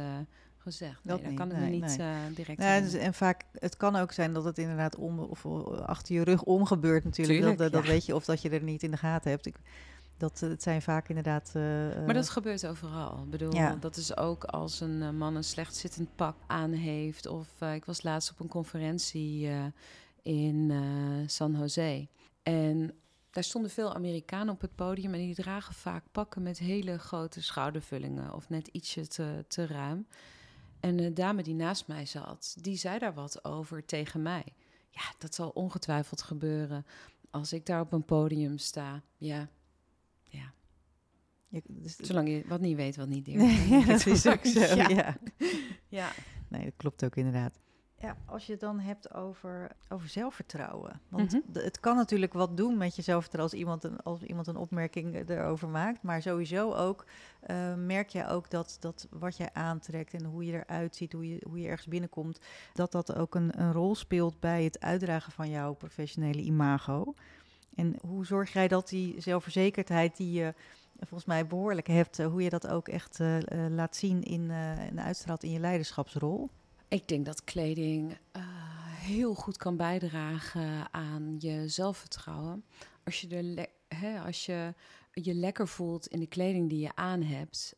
gezegd. 0.70 1.04
Nee, 1.04 1.22
Dat 1.22 1.34
kan 1.34 1.50
ik 1.50 1.56
nee, 1.56 1.64
me 1.64 1.70
niet 1.86 1.96
nee. 1.98 2.08
eh, 2.08 2.16
direct 2.34 2.60
Ja, 2.62 2.76
aan- 2.76 2.82
dus- 2.82 2.92
en 2.94 3.14
vaak, 3.14 3.44
het 3.52 3.76
kan 3.76 3.96
ook 3.96 4.12
zijn 4.12 4.32
dat 4.32 4.44
het 4.44 4.58
inderdaad 4.58 4.96
om, 4.96 5.18
of 5.18 5.44
eh, 5.44 5.66
achter 5.66 6.14
je 6.14 6.24
rug 6.24 6.42
om 6.42 6.66
gebeurt 6.66 7.04
natuurlijk. 7.04 7.38
Tuurlijk, 7.38 7.58
dat, 7.58 7.72
dat 7.72 7.84
ja. 7.84 7.90
weet 7.90 8.06
je, 8.06 8.14
of 8.14 8.24
dat 8.24 8.42
je 8.42 8.50
er 8.50 8.62
niet 8.62 8.82
in 8.82 8.90
de 8.90 8.96
gaten 8.96 9.30
hebt. 9.30 9.46
Ik, 9.46 9.56
dat, 10.16 10.42
eh, 10.42 10.48
het 10.48 10.62
zijn 10.62 10.82
vaak 10.82 11.08
inderdaad... 11.08 11.48
eh, 11.54 11.62
Maar 11.62 12.08
eh, 12.08 12.14
dat 12.14 12.28
gebeurt 12.30 12.66
overal. 12.66 13.22
Ik 13.24 13.30
bedoel, 13.30 13.54
Ja. 13.54 13.76
dat 13.80 13.96
is 13.96 14.16
ook 14.16 14.44
als 14.44 14.80
een 14.80 15.02
eh, 15.02 15.10
man 15.10 15.36
een 15.36 15.44
slecht 15.44 15.76
zittend 15.76 16.16
pak 16.16 16.36
aan 16.46 16.72
heeft. 16.72 17.26
Of 17.26 17.48
eh, 17.58 17.74
ik 17.74 17.84
was 17.84 18.02
laatst 18.02 18.30
op 18.30 18.40
een 18.40 18.48
conferentie 18.48 19.48
eh, 19.48 19.64
in 20.22 20.70
eh, 20.70 21.28
San 21.28 21.52
Jose. 21.58 22.08
En 22.42 22.92
daar 23.30 23.44
stonden 23.44 23.70
veel 23.70 23.94
Amerikanen 23.94 24.54
op 24.54 24.60
het 24.60 24.74
podium. 24.74 25.14
En 25.14 25.20
die 25.20 25.34
dragen 25.34 25.74
vaak 25.74 26.04
pakken 26.12 26.42
met 26.42 26.58
hele 26.58 26.98
grote 26.98 27.42
schoudervullingen. 27.42 28.34
Of 28.34 28.48
net 28.48 28.68
ietsje 28.68 29.06
te, 29.06 29.44
te 29.48 29.66
ruim. 29.66 30.06
En 30.80 30.96
de 30.96 31.12
dame 31.12 31.42
die 31.42 31.54
naast 31.54 31.86
mij 31.88 32.06
zat, 32.06 32.56
die 32.60 32.76
zei 32.76 32.98
daar 32.98 33.14
wat 33.14 33.44
over 33.44 33.84
tegen 33.84 34.22
mij. 34.22 34.44
Ja, 34.90 35.02
dat 35.18 35.34
zal 35.34 35.48
ongetwijfeld 35.48 36.22
gebeuren 36.22 36.86
als 37.30 37.52
ik 37.52 37.66
daar 37.66 37.80
op 37.80 37.92
een 37.92 38.04
podium 38.04 38.58
sta. 38.58 39.02
Ja, 39.16 39.48
ja. 40.24 40.52
je- 41.48 41.62
dus- 41.68 41.96
Zolang 41.96 42.28
je 42.28 42.44
wat 42.46 42.60
niet 42.60 42.76
weet, 42.76 42.96
wat 42.96 43.08
niet 43.08 43.24
deert. 43.28 43.38
Nee, 43.68 43.84
dat 43.86 44.06
is 44.06 44.26
ook 44.26 44.44
zo, 44.54 44.60
Ja. 44.60 44.88
ja. 44.88 45.16
Ja. 45.88 46.12
Nee, 46.48 46.64
dat 46.64 46.74
klopt 46.76 47.04
ook 47.04 47.16
inderdaad. 47.16 47.58
Ja, 48.02 48.16
als 48.26 48.46
je 48.46 48.52
het 48.52 48.60
dan 48.60 48.78
hebt 48.78 49.14
over, 49.14 49.70
over 49.88 50.08
zelfvertrouwen. 50.08 51.00
Want 51.08 51.32
Mhm. 51.32 51.64
het 51.64 51.80
kan 51.80 51.96
natuurlijk 51.96 52.32
wat 52.32 52.56
doen 52.56 52.76
met 52.76 52.96
je 52.96 53.02
zelfvertrouwen 53.02 53.52
als 53.52 53.60
iemand 53.62 53.84
een, 53.84 54.00
als 54.02 54.22
iemand 54.22 54.46
een 54.46 54.56
opmerking 54.56 55.28
erover 55.30 55.68
maakt. 55.68 56.02
Maar 56.02 56.22
sowieso 56.22 56.72
ook 56.74 57.04
eh, 57.40 57.74
merk 57.74 58.08
je 58.08 58.26
ook 58.26 58.50
dat, 58.50 58.76
dat 58.80 59.06
wat 59.10 59.36
jij 59.36 59.50
aantrekt 59.52 60.14
en 60.14 60.24
hoe 60.24 60.44
je 60.44 60.52
eruit 60.52 60.96
ziet, 60.96 61.12
hoe 61.12 61.28
je, 61.28 61.40
hoe 61.48 61.60
je 61.60 61.68
ergens 61.68 61.86
binnenkomt, 61.88 62.40
dat 62.74 62.92
dat 62.92 63.14
ook 63.14 63.34
een, 63.34 63.60
een 63.60 63.72
rol 63.72 63.94
speelt 63.94 64.40
bij 64.40 64.64
het 64.64 64.80
uitdragen 64.80 65.32
van 65.32 65.50
jouw 65.50 65.72
professionele 65.72 66.42
imago. 66.42 67.14
En 67.74 67.96
hoe 68.06 68.26
zorg 68.26 68.52
jij 68.52 68.68
dat 68.68 68.88
die 68.88 69.20
zelfverzekerdheid 69.20 70.16
die 70.16 70.32
je 70.32 70.54
volgens 70.98 71.24
mij 71.24 71.46
behoorlijk 71.46 71.86
hebt, 71.86 72.18
eh, 72.18 72.26
hoe 72.26 72.42
je 72.42 72.50
dat 72.50 72.66
ook 72.68 72.88
echt 72.88 73.20
eh, 73.20 73.36
laat 73.68 73.96
zien 73.96 74.22
in, 74.22 74.50
eh, 74.50 74.78
en 74.78 75.00
uitstraalt 75.00 75.42
in 75.42 75.50
je 75.50 75.60
leiderschapsrol? 75.60 76.50
Ik 76.90 77.08
denk 77.08 77.24
dat 77.24 77.44
kleding 77.44 78.18
eh, 78.32 78.42
heel 78.86 79.34
goed 79.34 79.56
kan 79.56 79.76
bijdragen 79.76 80.92
aan 80.92 81.36
je 81.38 81.68
zelfvertrouwen. 81.68 82.64
Als 83.04 83.20
je, 83.20 83.68
als 84.24 84.46
je 84.46 84.74
je 85.12 85.34
lekker 85.34 85.68
voelt 85.68 86.06
in 86.06 86.20
de 86.20 86.26
kleding 86.26 86.68
die 86.68 86.80
je 86.80 86.90
aan 86.94 87.22
hebt. 87.22 87.76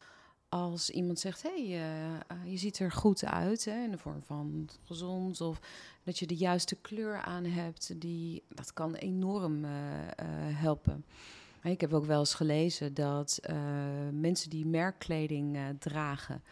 Als 0.48 0.90
iemand 0.90 1.18
zegt, 1.18 1.42
hey, 1.42 1.64
eh, 1.64 2.14
eh, 2.14 2.20
je 2.44 2.57
ziet 2.57 2.79
er 2.79 2.92
goed 2.92 3.25
uit, 3.25 3.64
hè, 3.64 3.83
in 3.83 3.90
de 3.90 3.98
vorm 3.98 4.22
van 4.22 4.68
gezond. 4.83 5.40
Of 5.40 5.61
dat 6.05 6.18
je 6.18 6.27
de 6.27 6.37
juiste 6.37 6.77
kleur 6.77 7.20
aan 7.20 7.44
hebt, 7.44 8.01
die, 8.01 8.42
dat 8.48 8.72
kan 8.72 8.94
enorm 8.94 9.64
helpen. 10.55 11.05
Ik 11.62 11.81
heb 11.81 11.92
ook 11.92 12.05
wel 12.05 12.18
eens 12.18 12.35
gelezen 12.35 12.94
dat 12.94 13.40
mensen 14.12 14.51
die 14.51 14.66
merkkleding 14.66 15.59
dragen, 15.79 16.42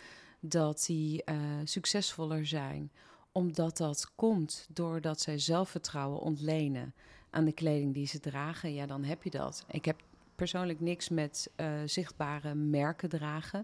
dat 0.41 0.85
die 0.87 1.25
eh, 1.25 1.37
succesvoller 1.65 2.47
zijn. 2.47 2.91
Omdat 3.33 3.77
dat 3.77 4.13
komt 4.15 4.67
doordat 4.71 5.21
zij 5.21 5.39
zelfvertrouwen 5.39 6.21
ontlenen 6.21 6.95
aan 7.31 7.45
de 7.45 7.53
kleding 7.53 7.95
die 7.95 8.07
ze 8.07 8.21
dragen. 8.21 8.75
Ja, 8.75 8.87
dan 8.87 9.05
heb 9.05 9.23
je 9.23 9.31
dat. 9.31 9.65
Ik 9.71 9.85
heb 9.85 10.03
persoonlijk 10.41 10.81
niks 10.81 11.09
met 11.09 11.51
eh, 11.57 11.67
zichtbare 11.85 12.55
merken 12.55 13.09
dragen. 13.09 13.63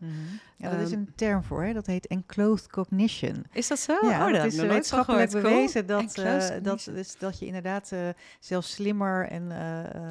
Ja, 0.57 0.71
dat 0.71 0.81
is 0.81 0.91
Ehm, 0.91 1.01
een 1.01 1.13
term 1.15 1.43
voor, 1.43 1.65
hè? 1.65 1.73
dat 1.73 1.87
heet 1.87 2.07
enclosed 2.07 2.69
cognition. 2.69 3.45
Is 3.53 3.69
dat 3.69 3.79
zo? 3.79 3.93
ja, 4.03 4.27
oh, 4.27 4.33
dat 4.33 4.45
is 4.45 4.57
wetenschappelijk 4.57 5.31
gehoord. 5.31 5.45
Cool. 5.45 5.55
bewezen 5.55 5.87
dat, 5.87 6.19
eh, 6.19 6.63
dat, 6.63 6.89
dus, 6.93 7.19
dat 7.19 7.39
je 7.39 7.47
inderdaad 7.47 7.93
eh, 7.93 8.09
zelfs 8.41 8.73
slimmer 8.73 9.29
en, 9.29 9.43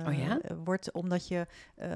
Oh 0.08 0.18
ja? 0.18 0.40
wordt, 0.64 0.92
omdat 0.92 1.28
je, 1.28 1.48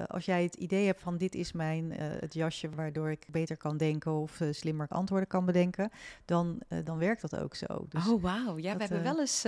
als 0.08 0.26
jij 0.26 0.44
het 0.44 0.56
idee 0.56 0.86
hebt 0.86 1.02
van 1.02 1.18
dit 1.18 1.36
is 1.36 1.52
mijn 1.52 1.92
het 1.98 2.34
jasje 2.34 2.70
waardoor 2.70 3.12
ik 3.12 3.26
beter 3.32 3.58
kan 3.58 3.78
denken 3.78 4.12
of 4.12 4.42
slimmer 4.52 4.88
antwoorden 4.88 5.28
kan 5.28 5.46
bedenken, 5.46 5.92
dan, 6.26 6.62
dan 6.84 6.98
werkt 6.98 7.22
dat 7.22 7.38
ook 7.38 7.56
zo. 7.56 7.86
Dus, 7.90 8.08
oh, 8.08 8.22
wauw. 8.22 8.58
Ja, 8.58 8.74
dat, 8.74 8.88
we 8.88 8.94
hebben 8.94 9.14
wel 9.14 9.20
eens... 9.20 9.46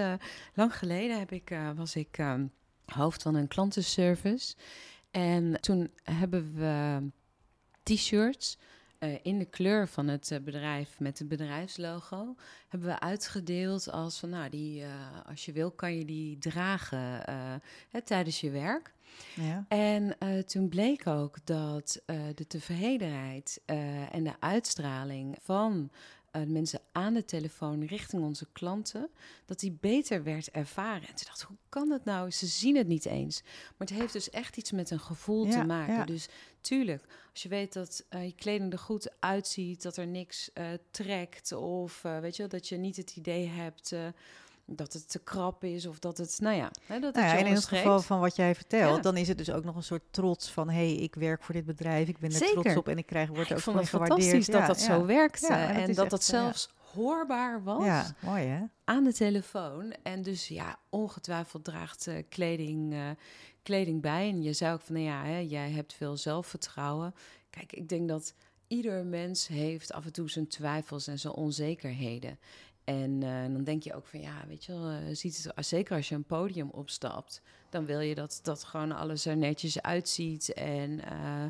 lang 0.53 0.77
geleden 0.77 1.19
heb 1.19 1.31
ik, 1.31 1.55
was 1.75 1.95
ik 1.95 2.17
ehm, 2.17 2.45
hoofd 2.85 3.21
van 3.21 3.35
een 3.35 3.47
klantenservice. 3.47 4.55
En 5.11 5.61
toen 5.61 5.91
hebben 6.03 6.53
we 6.53 7.09
t-shirts 7.83 8.57
eh, 9.01 9.17
in 9.21 9.39
de 9.39 9.45
kleur 9.45 9.87
van 9.87 10.07
het 10.07 10.31
eh, 10.31 10.39
bedrijf 10.39 10.99
met 10.99 11.19
het 11.19 11.27
bedrijfslogo... 11.27 12.35
hebben 12.67 12.89
we 12.89 12.99
uitgedeeld 12.99 13.91
als 13.91 14.19
van, 14.19 14.29
nou, 14.29 14.49
die, 14.49 14.83
eh, 14.83 14.89
als 15.25 15.45
je 15.45 15.51
wil 15.51 15.71
kan 15.71 15.97
je 15.97 16.05
die 16.05 16.37
dragen 16.37 17.23
hè, 17.89 18.01
tijdens 18.03 18.41
je 18.41 18.49
werk. 18.49 18.93
ja. 19.35 19.65
En 19.67 20.17
toen 20.45 20.69
bleek 20.69 21.07
ook 21.07 21.45
dat 21.45 22.03
de 22.35 22.47
tevredenheid 22.47 23.61
en 24.11 24.23
de 24.23 24.33
uitstraling 24.39 25.37
van 25.41 25.91
eh, 26.31 26.41
mensen 26.43 26.79
aan 26.91 27.13
de 27.13 27.25
telefoon 27.25 27.85
richting 27.85 28.23
onze 28.23 28.47
klanten, 28.51 29.09
dat 29.45 29.59
die 29.59 29.77
beter 29.79 30.23
werd 30.23 30.49
ervaren. 30.51 31.07
En 31.07 31.17
ze 31.17 31.25
dacht, 31.25 31.41
hoe 31.41 31.57
kan 31.69 31.89
dat 31.89 32.05
nou? 32.05 32.31
Ze 32.31 32.45
zien 32.45 32.75
het 32.75 32.87
niet 32.87 33.05
eens. 33.05 33.41
Maar 33.77 33.87
het 33.87 33.89
heeft 33.89 34.13
dus 34.13 34.29
echt 34.29 34.57
iets 34.57 34.71
met 34.71 34.91
een 34.91 34.99
gevoel 34.99 35.45
Ja, 35.45 35.51
te 35.51 35.65
maken. 35.65 35.93
ja. 35.93 36.05
Dus 36.05 36.27
tuurlijk, 36.61 37.03
als 37.31 37.43
je 37.43 37.49
weet 37.49 37.73
dat 37.73 38.05
eh, 38.09 38.25
je 38.25 38.35
kleding 38.35 38.71
er 38.71 38.79
goed 38.79 39.11
uitziet, 39.19 39.81
dat 39.81 39.97
er 39.97 40.07
niks 40.07 40.53
eh, 40.53 40.65
trekt, 40.91 41.51
of 41.51 42.01
weet 42.01 42.35
je, 42.35 42.41
wel, 42.41 42.51
dat 42.51 42.67
je 42.67 42.77
niet 42.77 42.97
het 42.97 43.15
idee 43.15 43.47
hebt. 43.47 43.93
Eh, 44.65 44.75
dat 44.75 44.93
het 44.93 45.09
te 45.09 45.19
krap 45.19 45.63
is 45.63 45.85
of 45.85 45.99
dat 45.99 46.17
het, 46.17 46.37
nou 46.39 46.55
ja, 46.55 46.71
hè, 46.85 46.99
dat 46.99 47.13
Nou 47.13 47.25
ja, 47.25 47.33
je 47.33 47.39
en 47.39 47.45
in 47.45 47.53
het 47.53 47.65
geval 47.65 48.01
van 48.01 48.19
wat 48.19 48.35
jij 48.35 48.55
vertelt, 48.55 48.95
Ja. 48.95 49.01
dan 49.01 49.17
is 49.17 49.27
het 49.27 49.37
dus 49.37 49.51
ook 49.51 49.63
nog 49.63 49.75
een 49.75 49.83
soort 49.83 50.03
trots 50.11 50.49
van... 50.49 50.69
hé, 50.69 50.75
hey, 50.75 50.95
ik 50.95 51.15
werk 51.15 51.43
voor 51.43 51.53
dit 51.53 51.65
bedrijf, 51.65 52.07
ik 52.07 52.17
ben 52.17 52.31
er 52.31 52.39
trots 52.39 52.75
op 52.75 52.87
en 52.87 52.97
ik 52.97 53.05
krijg, 53.05 53.29
word 53.29 53.49
ik 53.49 53.57
ook 53.57 53.57
je 53.57 53.85
gewaardeerd. 53.85 53.91
fantastisch 53.91 54.45
dat 54.45 54.67
dat 54.67 54.79
zo 54.79 55.05
werkte 55.05 55.53
en 55.53 55.93
dat 55.93 56.03
en 56.03 56.09
dat 56.09 56.25
ja. 56.25 56.39
zelfs 56.39 56.69
hoorbaar 56.93 57.63
was 57.63 57.85
Ja, 57.85 58.15
mooi 58.19 58.43
hè? 58.43 58.63
aan 58.83 59.03
de 59.03 59.13
telefoon. 59.13 59.93
En 60.03 60.21
dus 60.21 60.47
ja, 60.47 60.79
ongetwijfeld 60.89 61.63
draagt 61.63 62.07
eh, 62.07 62.15
kleding, 62.29 62.93
eh, 62.93 63.09
kleding 63.63 64.01
bij. 64.01 64.29
En 64.29 64.41
je 64.41 64.53
zei 64.53 64.73
ook 64.73 64.81
van, 64.81 64.95
nou 64.95 65.05
ja, 65.07 65.23
hè, 65.23 65.37
jij 65.37 65.71
hebt 65.71 65.93
veel 65.93 66.17
zelfvertrouwen. 66.17 67.13
Kijk, 67.49 67.73
ik 67.73 67.89
denk 67.89 68.07
dat 68.07 68.33
ieder 68.67 69.05
mens 69.05 69.47
heeft 69.47 69.93
af 69.93 70.05
en 70.05 70.13
toe 70.13 70.29
zijn 70.29 70.47
twijfels 70.47 71.07
en 71.07 71.19
zijn 71.19 71.33
onzekerheden. 71.33 72.39
En 72.83 73.23
eh, 73.23 73.53
dan 73.53 73.63
denk 73.63 73.83
je 73.83 73.93
ook 73.93 74.05
van, 74.05 74.19
ja, 74.19 74.43
weet 74.47 74.65
je 74.65 74.71
wel, 74.71 74.89
eh, 74.89 74.97
ziet 75.11 75.43
het, 75.43 75.65
zeker 75.65 75.95
als 75.95 76.09
je 76.09 76.15
een 76.15 76.23
podium 76.23 76.69
opstapt, 76.69 77.41
dan 77.69 77.85
wil 77.85 77.99
je 77.99 78.15
dat, 78.15 78.39
dat 78.43 78.63
gewoon 78.63 78.91
alles 78.91 79.25
er 79.25 79.37
netjes 79.37 79.81
uitziet 79.81 80.53
en... 80.53 81.05
eh, 81.05 81.45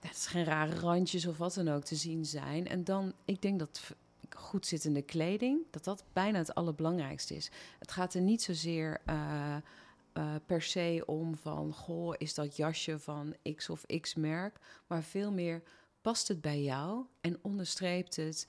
dat 0.00 0.10
is 0.10 0.26
geen 0.26 0.44
rare 0.44 0.74
randjes 0.74 1.26
of 1.26 1.38
wat 1.38 1.54
dan 1.54 1.68
ook 1.68 1.84
te 1.84 1.96
zien 1.96 2.24
zijn. 2.24 2.68
En 2.68 2.84
dan, 2.84 3.12
ik 3.24 3.42
denk 3.42 3.58
dat 3.58 3.94
goed 4.30 4.66
zittende 4.66 5.02
kleding, 5.02 5.60
dat 5.70 5.84
dat 5.84 6.04
bijna 6.12 6.38
het 6.38 6.54
allerbelangrijkste 6.54 7.34
is. 7.34 7.50
Het 7.78 7.92
gaat 7.92 8.14
er 8.14 8.20
niet 8.20 8.42
zozeer 8.42 9.00
per 10.46 10.62
se 10.62 11.02
om 11.06 11.36
van, 11.36 11.72
goh, 11.72 12.14
is 12.18 12.34
dat 12.34 12.56
jasje 12.56 12.98
van 12.98 13.34
X 13.56 13.68
of 13.68 13.84
X 14.00 14.14
merk, 14.14 14.58
maar 14.86 15.02
veel 15.02 15.32
meer 15.32 15.62
past 16.00 16.28
het 16.28 16.40
bij 16.40 16.62
jou 16.62 17.04
en 17.20 17.38
onderstreept 17.42 18.16
het 18.16 18.46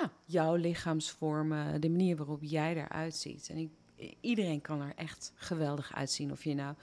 ja, 0.00 0.10
jouw 0.24 0.54
lichaamsvormen, 0.54 1.80
de 1.80 1.90
manier 1.90 2.16
waarop 2.16 2.42
jij 2.42 2.76
eruit 2.76 3.16
ziet. 3.16 3.48
En 3.48 3.56
ik, 3.56 3.70
iedereen 4.20 4.60
kan 4.60 4.80
er 4.80 4.92
echt 4.96 5.32
geweldig 5.34 5.94
uitzien, 5.94 6.32
of 6.32 6.44
je 6.44 6.54
nou 6.54 6.74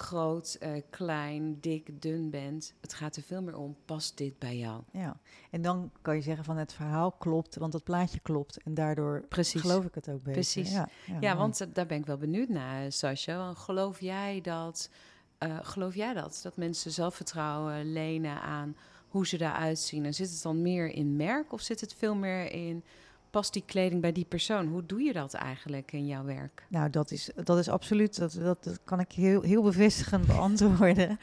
groot, 0.00 0.56
eh, 0.60 0.82
klein, 0.90 1.60
dik, 1.60 2.02
dun 2.02 2.30
bent. 2.30 2.74
Het 2.80 2.94
gaat 2.94 3.16
er 3.16 3.22
veel 3.22 3.42
meer 3.42 3.56
om, 3.56 3.76
past 3.84 4.16
dit 4.16 4.38
bij 4.38 4.58
jou? 4.58 4.82
Ja, 4.92 5.16
en 5.50 5.62
dan 5.62 5.90
kan 6.02 6.16
je 6.16 6.22
zeggen 6.22 6.44
van 6.44 6.56
het 6.56 6.72
verhaal 6.72 7.12
klopt, 7.12 7.56
want 7.56 7.72
het 7.72 7.84
plaatje 7.84 8.20
klopt. 8.20 8.62
En 8.62 8.74
daardoor 8.74 9.24
Precies. 9.28 9.60
geloof 9.60 9.84
ik 9.84 9.94
het 9.94 10.08
ook 10.08 10.18
beter. 10.18 10.32
Precies. 10.32 10.70
Ja, 10.72 10.88
Ja, 11.20 11.36
want 11.36 11.60
eh, 11.60 11.66
daar 11.72 11.86
ben 11.86 11.98
ik 11.98 12.06
wel 12.06 12.16
benieuwd 12.16 12.48
naar, 12.48 12.92
Sascha. 12.92 13.36
Want 13.36 13.58
Geloof 13.58 14.00
jij 14.00 14.40
dat, 14.40 14.90
eh, 15.38 15.58
geloof 15.62 15.94
jij 15.94 16.14
dat? 16.14 16.40
Dat 16.42 16.56
mensen 16.56 16.90
zelfvertrouwen 16.90 17.92
lenen 17.92 18.42
aan 18.42 18.76
hoe 19.10 19.26
ze 19.26 19.40
eruit 19.40 19.78
zien? 19.78 20.04
En 20.04 20.14
zit 20.14 20.30
het 20.30 20.42
dan 20.42 20.62
meer 20.62 20.86
in 20.86 21.16
merk 21.16 21.52
of 21.52 21.60
zit 21.60 21.80
het 21.80 21.94
veel 21.94 22.14
meer 22.14 22.52
in... 22.52 22.84
Past 23.30 23.52
die 23.52 23.62
kleding 23.66 24.00
bij 24.00 24.12
die 24.12 24.24
persoon? 24.24 24.66
Hoe 24.66 24.86
doe 24.86 25.02
je 25.02 25.12
dat 25.12 25.34
eigenlijk 25.34 25.92
in 25.92 26.06
jouw 26.06 26.24
werk? 26.24 26.66
Nou, 26.68 26.90
dat 26.90 27.10
is, 27.10 27.30
dat 27.44 27.58
is 27.58 27.68
absoluut, 27.68 28.18
dat, 28.18 28.32
dat, 28.32 28.64
dat 28.64 28.80
kan 28.84 29.00
ik 29.00 29.12
heel, 29.12 29.42
heel 29.42 29.62
bevestigend 29.62 30.26
beantwoorden. 30.34 31.18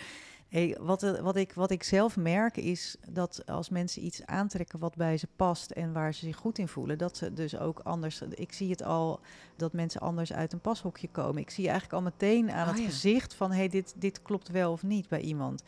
Hey, 0.49 0.77
wat, 0.79 1.03
eh, 1.03 1.19
wat, 1.19 1.35
ik, 1.35 1.53
wat 1.53 1.71
ik 1.71 1.83
zelf 1.83 2.17
merk 2.17 2.57
is 2.57 2.95
dat 3.09 3.45
als 3.45 3.69
mensen 3.69 4.05
iets 4.05 4.25
aantrekken 4.25 4.79
wat 4.79 4.95
bij 4.95 5.17
ze 5.17 5.27
past 5.35 5.71
en 5.71 5.93
waar 5.93 6.13
ze 6.13 6.25
zich 6.25 6.35
goed 6.35 6.57
in 6.57 6.67
voelen, 6.67 6.97
dat 6.97 7.17
ze 7.17 7.33
dus 7.33 7.57
ook 7.57 7.79
anders. 7.79 8.21
Ik 8.21 8.53
zie 8.53 8.69
het 8.69 8.83
al 8.83 9.19
dat 9.55 9.73
mensen 9.73 10.01
anders 10.01 10.33
uit 10.33 10.53
een 10.53 10.59
pashokje 10.59 11.09
komen. 11.09 11.41
Ik 11.41 11.49
zie 11.49 11.69
eigenlijk 11.69 11.93
al 11.93 12.01
meteen 12.01 12.51
aan 12.51 12.67
Oh 12.67 12.73
het 12.73 12.81
ja. 12.81 12.89
gezicht 12.89 13.33
van 13.33 13.51
hey, 13.51 13.67
dit, 13.67 13.93
dit 13.97 14.21
klopt 14.21 14.49
wel 14.49 14.71
of 14.71 14.83
niet 14.83 15.07
bij 15.07 15.21
iemand. 15.21 15.63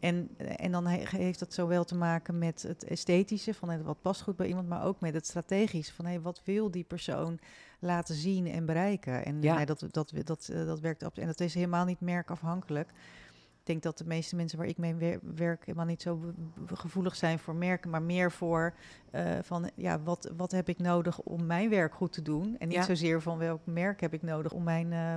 En, 0.00 0.36
en 0.56 0.72
dan 0.72 0.86
he- 0.86 1.02
heeft 1.18 1.38
dat 1.38 1.54
zowel 1.54 1.84
te 1.84 1.94
maken 1.96 2.38
met 2.38 2.62
het 2.62 2.84
esthetische, 2.84 3.54
van 3.54 3.68
hey, 3.68 3.82
wat 3.82 4.00
past 4.02 4.22
goed 4.22 4.36
bij 4.36 4.46
iemand, 4.46 4.68
maar 4.68 4.84
ook 4.84 5.00
met 5.00 5.14
het 5.14 5.26
strategische, 5.26 5.94
van 5.94 6.04
hey, 6.04 6.20
wat 6.20 6.40
wil 6.44 6.70
die 6.70 6.84
persoon 6.84 7.38
laten 7.78 8.14
zien 8.14 8.46
en 8.46 8.66
bereiken. 8.66 9.24
En 9.24 9.42
Ja. 9.42 9.54
nee, 9.56 9.66
dat, 9.66 9.84
dat, 9.90 10.12
dat, 10.24 10.48
eh, 10.52 10.66
dat 10.66 10.80
werkt 10.80 11.02
op. 11.04 11.18
En 11.18 11.26
dat 11.26 11.40
is 11.40 11.54
helemaal 11.54 11.84
niet 11.84 12.00
merkafhankelijk. 12.00 12.88
Ik 13.60 13.66
denk 13.66 13.82
dat 13.82 13.98
de 13.98 14.04
meeste 14.06 14.36
mensen 14.36 14.58
waar 14.58 14.66
ik 14.66 14.78
mee 14.78 14.94
wer- 14.94 15.20
werk 15.34 15.64
helemaal 15.66 15.86
niet 15.86 16.02
zo 16.02 16.20
gevoelig 16.74 17.16
zijn 17.16 17.38
voor 17.38 17.54
merken, 17.54 17.90
maar 17.90 18.02
meer 18.02 18.32
voor 18.32 18.74
eh, 19.10 19.38
van 19.42 19.70
ja, 19.74 20.00
wat, 20.02 20.32
wat 20.36 20.50
heb 20.50 20.68
ik 20.68 20.78
nodig 20.78 21.20
om 21.20 21.46
mijn 21.46 21.70
werk 21.70 21.94
goed 21.94 22.12
te 22.12 22.22
doen? 22.22 22.56
En 22.58 22.68
niet 22.68 22.76
Ja. 22.76 22.82
zozeer 22.84 23.22
van 23.22 23.38
welk 23.38 23.60
merk 23.64 24.00
heb 24.00 24.12
ik 24.14 24.22
nodig 24.22 24.52
om 24.52 24.62
mijn 24.62 24.92
eh, 24.92 25.14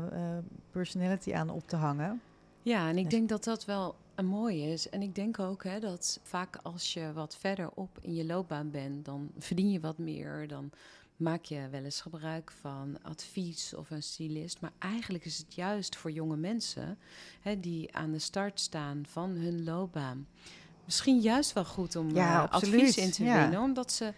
personality 0.71 1.33
aan 1.33 1.49
op 1.49 1.67
te 1.67 1.75
hangen. 1.75 2.21
Ja, 2.63 2.89
en 2.89 2.97
ik 2.97 3.09
denk 3.09 3.29
dat 3.29 3.43
dat 3.43 3.65
wel 3.65 3.95
een 4.15 4.25
mooie 4.25 4.71
is. 4.71 4.89
En 4.89 5.01
ik 5.01 5.15
denk 5.15 5.39
ook 5.39 5.63
hè, 5.63 5.79
dat 5.79 6.19
vaak 6.23 6.59
als 6.61 6.93
je 6.93 7.13
wat 7.13 7.37
verder 7.37 7.69
op 7.73 7.97
in 8.01 8.13
je 8.13 8.25
loopbaan 8.25 8.71
bent, 8.71 9.05
dan 9.05 9.31
verdien 9.37 9.71
je 9.71 9.79
wat 9.79 9.97
meer. 9.97 10.47
Dan 10.47 10.71
maak 11.17 11.43
je 11.43 11.67
wel 11.71 11.83
eens 11.83 12.01
gebruik 12.01 12.51
van 12.51 12.97
advies 13.01 13.73
of 13.75 13.89
een 13.89 14.03
stylist. 14.03 14.61
Maar 14.61 14.71
eigenlijk 14.79 15.25
is 15.25 15.37
het 15.37 15.55
juist 15.55 15.95
voor 15.95 16.11
jonge 16.11 16.37
mensen 16.37 16.97
hè, 17.41 17.59
die 17.59 17.95
aan 17.95 18.11
de 18.11 18.19
start 18.19 18.59
staan 18.59 19.03
van 19.07 19.29
hun 19.29 19.63
loopbaan. 19.63 20.27
Misschien 20.85 21.19
juist 21.19 21.53
wel 21.53 21.65
goed 21.65 21.95
om 21.95 22.15
Ja, 22.15 22.43
eh, 22.43 22.51
advies 22.51 22.97
in 22.97 23.11
te 23.11 23.23
ja. 23.23 23.41
winnen. 23.41 23.61
Omdat 23.61 23.91
ze 23.91 24.13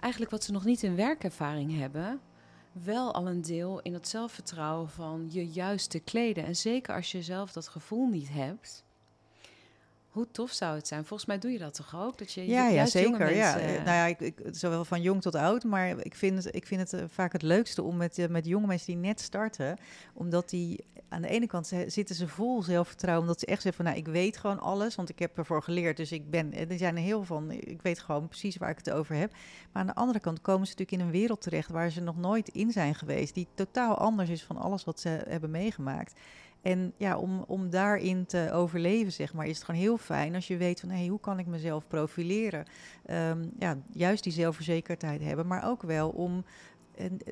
eigenlijk 0.00 0.32
wat 0.32 0.44
ze 0.44 0.52
nog 0.52 0.64
niet 0.64 0.82
in 0.82 0.96
werkervaring 0.96 1.78
hebben, 1.78 2.20
wel 2.72 3.14
al 3.14 3.28
een 3.28 3.42
deel 3.42 3.80
in 3.82 3.94
het 3.94 4.08
zelfvertrouwen 4.08 4.90
van 4.90 5.28
je 5.30 5.48
juiste 5.48 5.98
kleden. 5.98 6.44
En 6.44 6.56
zeker 6.56 6.94
als 6.94 7.12
je 7.12 7.22
zelf 7.22 7.52
dat 7.52 7.68
gevoel 7.68 8.08
niet 8.08 8.28
hebt. 8.30 8.84
Hoe 10.10 10.26
tof 10.30 10.50
zou 10.50 10.76
het 10.76 10.86
zijn? 10.88 11.04
Volgens 11.04 11.28
mij 11.28 11.38
doe 11.38 11.50
je 11.50 11.58
dat 11.58 11.74
toch 11.74 11.96
ook? 11.96 12.18
Dat 12.18 12.32
je 12.32 12.46
Ja, 12.46 12.68
ja 12.68 12.86
zeker. 12.86 13.34
Ja. 13.34 13.52
mensen- 13.54 13.68
Eh, 13.68 13.84
Nou 13.84 13.96
ja, 13.96 14.06
ik, 14.06 14.20
ik, 14.20 14.38
zowel 14.50 14.84
van 14.84 15.02
jong 15.02 15.22
tot 15.22 15.34
oud, 15.34 15.64
maar 15.64 15.98
ik 16.04 16.14
vind 16.14 16.44
het, 16.44 16.54
ik 16.54 16.66
vind 16.66 16.80
het 16.80 16.92
eh, 16.92 17.04
vaak 17.08 17.32
het 17.32 17.42
leukste 17.42 17.82
om 17.82 17.96
met, 17.96 18.18
eh, 18.18 18.28
met 18.28 18.46
jonge 18.46 18.66
mensen 18.66 18.86
die 18.86 18.96
net 18.96 19.20
starten, 19.20 19.76
omdat 20.14 20.48
die 20.50 20.84
aan 21.10 21.22
de 21.22 21.28
ene 21.28 21.46
kant 21.46 21.72
zitten 21.86 22.14
ze 22.14 22.28
vol 22.28 22.62
zelfvertrouwen, 22.62 23.22
omdat 23.22 23.40
ze 23.40 23.46
echt 23.46 23.62
zeggen 23.62 23.84
van, 23.84 23.92
nou, 23.92 24.06
ik 24.06 24.12
weet 24.12 24.36
gewoon 24.36 24.60
alles, 24.60 24.94
want 24.94 25.08
ik 25.08 25.18
heb 25.18 25.38
ervoor 25.38 25.62
geleerd, 25.62 25.96
dus 25.96 26.12
ik 26.12 26.30
ben, 26.30 26.68
er 26.68 26.78
zijn 26.78 26.96
er 26.96 27.02
heel 27.02 27.24
van, 27.24 27.50
ik 27.50 27.82
weet 27.82 27.98
gewoon 27.98 28.28
precies 28.28 28.56
waar 28.56 28.70
ik 28.70 28.76
het 28.76 28.90
over 28.90 29.14
heb. 29.14 29.30
Maar 29.72 29.82
aan 29.82 29.86
de 29.86 29.94
andere 29.94 30.20
kant 30.20 30.40
komen 30.40 30.66
ze 30.66 30.72
natuurlijk 30.72 31.02
in 31.02 31.06
een 31.06 31.20
wereld 31.20 31.42
terecht 31.42 31.70
waar 31.70 31.90
ze 31.90 32.00
nog 32.00 32.16
nooit 32.16 32.48
in 32.48 32.70
zijn 32.70 32.94
geweest, 32.94 33.34
die 33.34 33.48
totaal 33.54 33.98
anders 33.98 34.28
is 34.28 34.42
van 34.42 34.56
alles 34.56 34.84
wat 34.84 35.00
ze 35.00 35.08
hebben 35.28 35.50
meegemaakt. 35.50 36.20
En 36.62 36.92
ja, 36.96 37.18
om, 37.18 37.44
om 37.46 37.70
daarin 37.70 38.26
te 38.26 38.50
overleven, 38.52 39.12
zeg 39.12 39.32
maar, 39.32 39.46
is 39.46 39.56
het 39.56 39.64
gewoon 39.64 39.80
heel 39.80 39.96
fijn 39.96 40.34
als 40.34 40.46
je 40.46 40.56
weet 40.56 40.80
van 40.80 40.88
hé, 40.88 40.98
hey, 40.98 41.06
hoe 41.06 41.20
kan 41.20 41.38
ik 41.38 41.46
mezelf 41.46 41.86
profileren? 41.86 42.64
Ehm, 43.06 43.44
ja, 43.58 43.78
juist 43.92 44.22
die 44.22 44.32
zelfverzekerdheid 44.32 45.22
hebben, 45.22 45.46
maar 45.46 45.68
ook 45.68 45.82
wel 45.82 46.08
om 46.08 46.36
eh, 46.36 46.44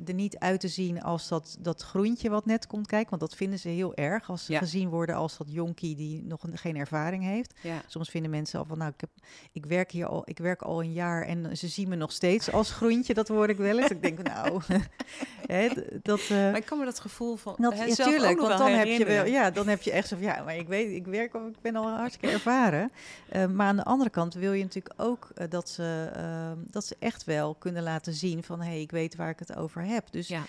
er 0.07 0.15
niet 0.15 0.39
uit 0.39 0.61
te 0.61 0.69
zien 0.69 1.03
als 1.03 1.29
dat, 1.29 1.57
dat 1.61 1.83
groentje 1.83 2.31
wat 2.31 2.47
net 2.47 2.67
komt 2.67 2.87
kijken. 2.87 3.09
Want 3.11 3.21
dat 3.23 3.35
vinden 3.35 3.59
ze 3.59 3.69
heel 3.69 3.95
erg 3.95 4.31
als 4.31 4.45
ze 4.45 4.53
Ja. 4.53 4.59
gezien 4.59 4.89
worden 4.89 5.15
als 5.15 5.37
dat 5.37 5.47
jonkie 5.51 5.97
die 5.97 6.23
nog 6.25 6.43
een- 6.43 6.59
geen 6.59 6.77
ervaring 6.77 7.23
heeft. 7.25 7.55
Ja. 7.63 7.83
Soms 7.87 8.09
vinden 8.11 8.31
mensen 8.31 8.59
al 8.59 8.65
van, 8.65 8.79
nou, 8.79 8.91
ik, 8.95 9.01
heb, 9.01 9.11
ik 9.53 9.67
werk 9.67 9.91
hier 9.91 10.07
al, 10.07 10.23
ik 10.25 10.39
werk 10.39 10.63
al 10.63 10.83
een 10.83 10.93
jaar 10.93 11.23
en 11.23 11.57
ze 11.57 11.69
zien 11.69 11.89
me 11.89 11.97
nog 11.97 12.13
steeds 12.13 12.53
als 12.53 12.73
groentje. 12.73 13.15
Dat 13.15 13.29
hoor 13.29 13.49
ik 13.49 13.57
wel 13.57 13.79
eens. 13.79 13.91
ik 13.91 14.03
denk, 14.03 14.23
nou, 14.23 14.61
hè, 15.47 15.69
dat. 16.03 16.21
eh, 16.21 16.29
Maar 16.29 16.57
ik 16.57 16.65
kan 16.65 16.79
me 16.79 16.85
dat 16.85 17.01
gevoel 17.01 17.37
van 17.37 17.55
dat, 17.59 17.75
hè, 17.75 17.85
ja, 17.85 17.95
tuurlijk, 17.95 18.41
want 18.41 18.59
dan 18.59 18.71
heb 18.71 18.87
je 18.87 19.05
wel, 19.05 19.25
ja, 19.27 19.51
dan 19.51 19.69
heb 19.69 19.83
je 19.83 19.91
echt 19.91 20.09
zo 20.09 20.17
van, 20.17 20.25
ja, 20.25 20.43
maar 20.43 20.57
ik 20.57 20.69
weet, 20.69 20.91
ik 20.91 21.07
werk, 21.07 21.35
al- 21.35 21.47
ik 21.47 21.61
ben 21.61 21.77
al 21.77 21.89
hartstikke 21.89 22.35
ervaren. 22.35 22.91
Eh, 23.29 23.47
maar 23.47 23.67
aan 23.67 23.77
de 23.77 23.85
andere 23.85 24.11
kant 24.11 24.35
wil 24.35 24.53
je 24.53 24.63
natuurlijk 24.63 24.95
ook 25.01 25.31
eh, 25.35 25.47
dat, 25.49 25.69
ze, 25.69 26.11
eh, 26.15 26.51
dat 26.71 26.85
ze 26.85 26.97
echt 26.99 27.25
wel 27.25 27.55
kunnen 27.55 27.83
laten 27.83 28.13
zien 28.15 28.43
van, 28.43 28.61
hé, 28.61 28.67
hey, 28.69 28.81
ik 28.81 28.91
weet 28.91 29.17
waar 29.17 29.31
ik 29.31 29.39
het 29.39 29.57
over 29.59 29.85
heb. 29.85 30.11
Dus 30.11 30.29
ja, 30.29 30.45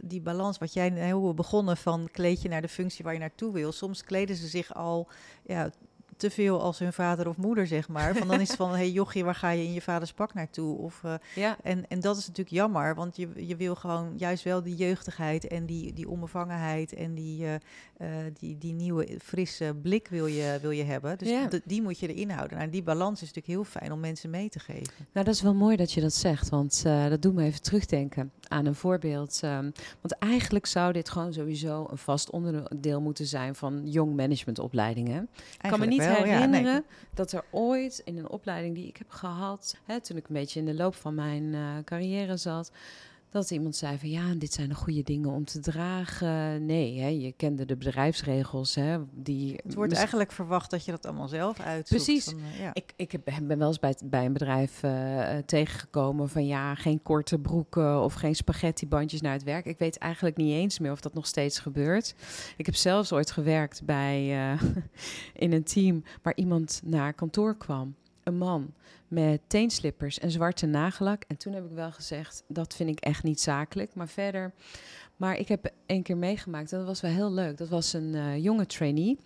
die 0.00 0.20
balans 0.20 0.58
wat 0.58 0.72
jij 0.72 0.92
heel 0.92 1.34
begonnen 1.34 1.76
van 1.76 2.08
kleed 2.12 2.42
je 2.42 2.48
naar 2.48 2.62
de 2.62 2.68
functie 2.68 3.04
waar 3.04 3.12
je 3.12 3.18
naartoe 3.18 3.52
wil. 3.52 3.72
Soms 3.72 4.04
kleden 4.04 4.36
ze 4.36 4.46
zich 4.46 4.74
al, 4.74 5.08
ja, 5.42 5.70
te 6.16 6.30
veel 6.30 6.60
als 6.60 6.78
hun 6.78 6.92
vader 6.92 7.28
of 7.28 7.36
moeder, 7.36 7.66
zeg 7.66 7.88
maar. 7.88 8.14
Van 8.16 8.28
dan 8.28 8.40
is 8.40 8.48
het 8.48 8.56
van, 8.56 8.70
hé 8.70 8.76
hey, 8.76 8.90
jochie, 8.90 9.24
waar 9.24 9.34
ga 9.34 9.50
je 9.50 9.64
in 9.64 9.72
je 9.72 9.80
vaders 9.82 10.12
pak 10.12 10.34
naartoe? 10.34 10.78
Of 10.78 11.00
eh, 11.04 11.14
ja. 11.34 11.56
en, 11.62 11.84
en 11.88 12.00
dat 12.00 12.16
is 12.16 12.26
natuurlijk 12.26 12.56
jammer, 12.56 12.94
want 12.94 13.16
je, 13.16 13.28
je 13.46 13.56
wil 13.56 13.74
gewoon 13.74 14.12
juist 14.16 14.44
wel 14.44 14.62
die 14.62 14.74
jeugdigheid 14.76 15.46
en 15.46 15.66
die, 15.66 15.92
die 15.92 16.08
onbevangenheid 16.08 16.94
en 16.94 17.14
die, 17.14 17.44
eh, 17.44 17.54
eh, 17.96 18.32
die, 18.38 18.58
die 18.58 18.72
nieuwe 18.72 19.18
frisse 19.22 19.74
blik 19.82 20.08
wil 20.08 20.26
je, 20.26 20.58
wil 20.60 20.70
je 20.70 20.84
hebben. 20.84 21.18
Dus 21.18 21.28
Ja. 21.28 21.48
die 21.64 21.82
moet 21.82 21.98
je 21.98 22.14
erin 22.14 22.30
houden. 22.30 22.58
Nou, 22.58 22.70
die 22.70 22.82
balans 22.82 23.12
is 23.22 23.32
natuurlijk 23.32 23.46
heel 23.46 23.64
fijn 23.80 23.92
om 23.92 24.00
mensen 24.00 24.30
mee 24.30 24.48
te 24.48 24.58
geven. 24.58 24.92
Nou, 25.12 25.26
dat 25.26 25.34
is 25.34 25.42
wel 25.42 25.54
mooi 25.54 25.76
dat 25.76 25.92
je 25.92 26.00
dat 26.00 26.12
zegt, 26.14 26.48
want 26.48 26.82
eh, 26.86 27.08
dat 27.08 27.22
doet 27.22 27.34
me 27.34 27.44
even 27.44 27.62
terugdenken 27.62 28.32
aan 28.48 28.66
een 28.66 28.74
voorbeeld. 28.74 29.40
ehm, 29.42 29.70
want 30.00 30.18
eigenlijk 30.18 30.66
zou 30.66 30.92
dit 30.92 31.10
gewoon 31.10 31.32
sowieso 31.32 31.86
een 31.90 31.98
vast 31.98 32.30
onderdeel 32.30 33.00
moeten 33.00 33.26
zijn 33.26 33.54
van 33.54 33.82
jong 33.90 34.16
managementopleidingen. 34.16 35.28
Ik 35.62 35.70
kan 35.70 35.80
me 35.80 35.86
niet 35.86 36.03
wel. 36.06 36.16
Ja, 36.16 36.22
nee, 36.22 36.32
herinneren 36.32 36.84
dat 37.14 37.32
er 37.32 37.44
ooit 37.50 38.02
in 38.04 38.18
een 38.18 38.28
opleiding 38.28 38.74
die 38.74 38.88
ik 38.88 38.96
heb 38.96 39.10
gehad, 39.10 39.76
hè, 39.84 40.00
toen 40.00 40.16
ik 40.16 40.28
een 40.28 40.34
beetje 40.34 40.60
in 40.60 40.66
de 40.66 40.74
loop 40.74 40.94
van 40.94 41.14
mijn 41.14 41.54
eh, 41.54 41.60
carrière 41.84 42.36
zat, 42.36 42.70
dat 43.34 43.50
iemand 43.50 43.76
zei 43.76 43.98
van 43.98 44.10
ja, 44.10 44.34
dit 44.34 44.52
zijn 44.52 44.68
de 44.68 44.74
goede 44.74 45.02
dingen 45.02 45.30
om 45.30 45.44
te 45.44 45.60
dragen. 45.60 46.66
Nee, 46.66 47.00
hè, 47.00 47.08
je 47.08 47.32
kende 47.32 47.64
de 47.64 47.76
bedrijfsregels. 47.76 48.74
Hè, 48.74 48.98
die 49.12 49.60
Het 49.64 49.74
wordt 49.74 49.92
eigenlijk 49.92 50.32
verwacht 50.32 50.70
dat 50.70 50.84
je 50.84 50.90
dat 50.90 51.06
allemaal 51.06 51.28
zelf 51.28 51.60
uitzoekt. 51.60 52.04
Precies. 52.04 52.24
Van, 52.24 52.38
eh, 52.38 52.60
ja. 52.60 52.70
Ik, 52.72 52.92
ik 52.96 53.12
heb, 53.12 53.20
ben 53.24 53.58
wel 53.58 53.66
eens 53.66 53.78
bij, 53.78 54.24
een 54.24 54.32
bedrijf 54.32 54.82
eh, 54.82 55.36
eh, 55.36 55.44
tegengekomen 55.44 56.28
van 56.28 56.46
ja, 56.46 56.74
geen 56.74 57.02
korte 57.02 57.38
broeken 57.38 58.02
of 58.02 58.14
geen 58.14 58.34
spaghettibandjes 58.34 59.20
naar 59.20 59.32
het 59.32 59.42
werk. 59.42 59.64
Ik 59.64 59.78
weet 59.78 59.98
eigenlijk 59.98 60.36
niet 60.36 60.54
eens 60.54 60.78
meer 60.78 60.92
of 60.92 61.00
dat 61.00 61.14
nog 61.14 61.26
steeds 61.26 61.58
gebeurt. 61.58 62.14
Ik 62.56 62.66
heb 62.66 62.74
zelfs 62.74 63.12
ooit 63.12 63.30
gewerkt 63.30 63.84
bij, 63.84 64.28
in 65.44 65.52
een 65.52 65.64
team 65.64 66.02
waar 66.22 66.36
iemand 66.36 66.80
naar 66.84 67.14
kantoor 67.14 67.56
kwam. 67.56 67.94
Een 68.24 68.38
man 68.38 68.74
met 69.08 69.40
teenslippers 69.46 70.18
en 70.18 70.30
zwarte 70.30 70.66
nagellak. 70.66 71.24
En 71.28 71.36
toen 71.36 71.52
heb 71.52 71.64
ik 71.64 71.70
wel 71.70 71.92
gezegd, 71.92 72.44
dat 72.48 72.74
vind 72.74 72.90
ik 72.90 73.00
echt 73.00 73.22
niet 73.22 73.40
zakelijk. 73.40 73.94
Maar 73.94 74.08
verder, 74.08 74.52
maar 75.16 75.36
ik 75.36 75.48
heb 75.48 75.72
één 75.86 76.02
keer 76.02 76.16
meegemaakt, 76.16 76.70
dat 76.70 76.86
was 76.86 77.00
wel 77.00 77.10
heel 77.10 77.32
leuk. 77.32 77.56
Dat 77.56 77.68
was 77.68 77.92
een 77.92 78.14
eh, 78.14 78.42
jonge 78.42 78.66
trainee. 78.66 79.18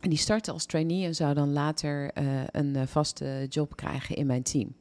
En 0.00 0.10
die 0.10 0.18
startte 0.18 0.52
als 0.52 0.66
trainee 0.66 1.04
en 1.04 1.14
zou 1.14 1.34
dan 1.34 1.52
later 1.52 2.10
eh, 2.10 2.24
een 2.46 2.76
eh, 2.76 2.86
vaste 2.86 3.46
job 3.48 3.76
krijgen 3.76 4.16
in 4.16 4.26
mijn 4.26 4.42
team. 4.42 4.76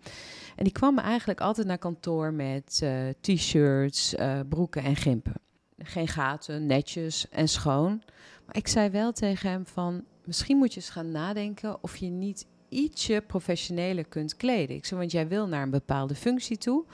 En 0.56 0.64
die 0.64 0.74
kwam 0.74 1.00
eigenlijk 1.00 1.42
altijd 1.42 1.68
naar 1.68 1.78
kantoor 1.78 2.34
met 2.34 2.84
t-shirts, 3.22 4.16
broeken 4.50 4.84
en 4.84 4.96
gimpen. 4.96 5.34
Geen 5.78 6.08
gaten, 6.08 6.66
netjes 6.66 7.30
en 7.30 7.48
schoon. 7.48 8.02
Maar 8.46 8.58
ik 8.58 8.68
zei 8.68 8.90
wel 8.90 9.12
tegen 9.12 9.50
hem 9.50 9.66
van... 9.66 10.04
misschien 10.26 10.58
moet 10.58 10.74
je 10.74 10.80
eens 10.80 10.90
gaan 10.90 11.12
nadenken 11.12 11.84
of 11.84 11.96
je 11.96 12.10
niet 12.10 12.46
ietsje 12.74 13.24
professioneler 13.28 14.06
kunt 14.06 14.36
kleden. 14.36 14.76
Ik 14.76 14.86
zei, 14.86 15.00
want 15.00 15.12
jij 15.12 15.28
wil 15.28 15.48
naar 15.48 15.64
een 15.64 15.70
bepaalde 15.70 16.16
functie 16.16 16.58
toe. 16.58 16.86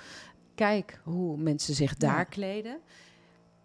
Kijk 0.56 1.02
hoe 1.04 1.38
mensen 1.38 1.74
zich 1.76 1.96
daar 1.98 2.18
Ja. 2.18 2.24
kleden. 2.24 2.78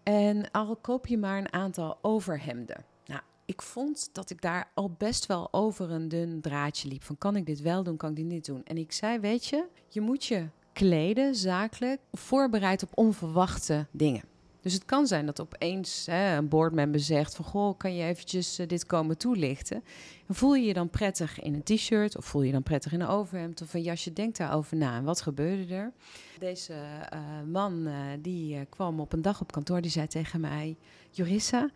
En 0.03 0.51
al 0.51 0.75
koop 0.75 1.07
je 1.07 1.17
maar 1.17 1.37
een 1.37 1.53
aantal 1.53 1.97
overhemden. 2.01 2.85
Nou, 3.05 3.21
ik 3.45 3.61
vond 3.61 4.09
dat 4.11 4.29
ik 4.29 4.41
daar 4.41 4.71
al 4.73 4.91
best 4.97 5.25
wel 5.25 5.47
over 5.53 5.91
een 5.91 6.07
dun 6.07 6.41
draadje 6.41 6.87
liep. 6.87 7.03
Van 7.03 7.17
kan 7.17 7.35
ik 7.35 7.45
dit 7.45 7.61
wel 7.61 7.83
doen, 7.83 7.97
kan 7.97 8.09
ik 8.09 8.15
dit 8.15 8.25
niet 8.25 8.45
doen? 8.45 8.61
En 8.63 8.77
ik 8.77 8.91
zei, 8.91 9.19
weet 9.19 9.45
je, 9.45 9.65
je 9.89 10.01
moet 10.01 10.25
je 10.25 10.47
kleden 10.73 11.35
zakelijk 11.35 11.99
voorbereid 12.11 12.83
op 12.83 12.89
onverwachte 12.93 13.85
dingen. 13.91 14.23
Dus 14.65 14.73
het 14.73 14.85
kan 14.85 15.07
zijn 15.07 15.25
dat 15.25 15.41
opeens 15.41 16.05
hè, 16.05 16.37
een 16.37 16.47
boardmember 16.47 16.99
zegt 16.99 17.35
van... 17.35 17.45
goh, 17.45 17.77
kan 17.77 17.95
je 17.95 18.03
eventjes 18.03 18.59
eh, 18.59 18.67
dit 18.67 18.85
komen 18.85 19.17
toelichten? 19.17 19.83
En 20.27 20.35
voel 20.35 20.55
je 20.55 20.65
je 20.65 20.73
dan 20.73 20.89
prettig 20.89 21.39
in 21.39 21.53
een 21.53 21.63
t-shirt 21.63 22.17
of 22.17 22.25
voel 22.25 22.41
je 22.41 22.51
dan 22.51 22.63
prettig 22.63 22.93
in 22.93 23.01
een 23.01 23.07
overhemd 23.07 23.61
of 23.61 23.73
een 23.73 23.81
jasje? 23.81 24.13
Denk 24.13 24.37
daarover 24.37 24.77
na. 24.77 24.97
En 24.97 25.03
wat 25.03 25.21
gebeurde 25.21 25.73
er? 25.75 25.91
Deze 26.39 26.73
eh, 27.09 27.19
man 27.51 27.87
eh, 27.87 27.93
die 28.19 28.65
kwam 28.65 28.99
op 28.99 29.13
een 29.13 29.21
dag 29.21 29.41
op 29.41 29.51
kantoor, 29.51 29.81
die 29.81 29.91
zei 29.91 30.07
tegen 30.07 30.39
mij... 30.39 30.77
Jorissa, 31.11 31.69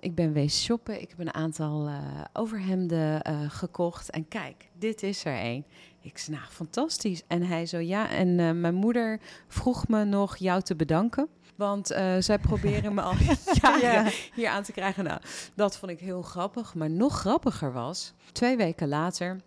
ik 0.00 0.14
ben 0.14 0.32
wees 0.32 0.62
shoppen. 0.62 1.00
Ik 1.00 1.08
heb 1.08 1.18
een 1.18 1.34
aantal 1.34 1.90
overhemden 2.32 3.22
gekocht. 3.50 4.10
En 4.10 4.28
kijk, 4.28 4.68
dit 4.78 5.02
is 5.02 5.24
er 5.24 5.36
één. 5.36 5.64
Ik 6.02 6.18
zei, 6.18 6.36
nou, 6.36 6.48
fantastisch. 6.50 7.22
En 7.26 7.42
hij 7.42 7.66
zo, 7.66 7.78
ja. 7.78 8.10
En 8.10 8.40
eh, 8.40 8.50
mijn 8.50 8.74
moeder 8.74 9.20
vroeg 9.48 9.88
me 9.88 10.04
nog 10.04 10.36
jou 10.36 10.62
te 10.62 10.76
bedanken. 10.76 11.28
Want 11.56 11.90
eh, 11.90 12.14
zij 12.18 12.38
proberen 12.48 12.94
me 12.94 13.00
al 13.02 13.14
jaren 13.62 13.80
Ja. 14.04 14.10
hier 14.34 14.48
aan 14.48 14.62
te 14.62 14.72
krijgen. 14.72 15.04
Nou, 15.04 15.20
dat 15.54 15.76
vond 15.76 15.92
ik 15.92 16.00
heel 16.00 16.22
grappig. 16.22 16.74
Maar 16.74 16.90
nog 16.90 17.18
grappiger 17.18 17.72
was, 17.72 18.12
twee 18.32 18.56
weken 18.56 18.88
later 18.88 19.40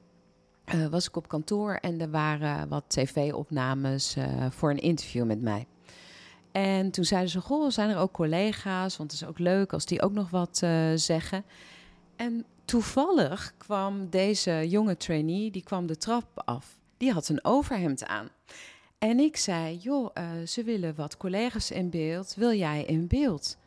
eh, 0.64 0.86
was 0.88 1.08
ik 1.08 1.16
op 1.16 1.28
kantoor 1.28 1.74
en 1.74 2.02
er 2.02 2.12
waren 2.12 2.68
wat 2.68 2.84
tv-opnames 2.88 4.18
voor 4.50 4.70
een 4.70 4.82
interview 4.82 5.26
met 5.26 5.42
mij. 5.42 5.68
En 6.52 6.92
toen 6.92 7.06
zeiden 7.06 7.30
ze, 7.30 7.42
goh, 7.42 7.70
zijn 7.70 7.90
er 7.90 7.98
ook 7.98 8.12
collega's? 8.12 8.98
Want 8.98 9.12
het 9.12 9.22
is 9.22 9.28
ook 9.28 9.40
leuk 9.40 9.74
als 9.74 9.86
die 9.86 10.02
ook 10.02 10.12
nog 10.12 10.30
wat 10.30 10.58
zeggen. 10.96 11.44
En 12.16 12.46
toevallig 12.74 13.54
kwam 13.58 14.10
deze 14.10 14.70
jonge 14.70 14.98
trainee, 14.98 15.52
die 15.52 15.64
kwam 15.64 15.86
de 15.86 15.98
trap 15.98 16.42
af. 16.46 16.80
Die 16.98 17.12
had 17.12 17.30
een 17.30 17.46
overhemd 17.46 18.06
aan. 18.06 18.30
En 18.98 19.20
ik 19.20 19.38
zei, 19.38 19.78
joh, 19.78 20.10
eh, 20.14 20.26
ze 20.48 20.64
willen 20.64 20.96
wat 20.96 21.18
collega's 21.18 21.72
in 21.72 21.90
beeld. 21.90 22.34
Wil 22.36 22.54
jij 22.54 22.84
in 22.84 23.08
beeld? 23.08 23.58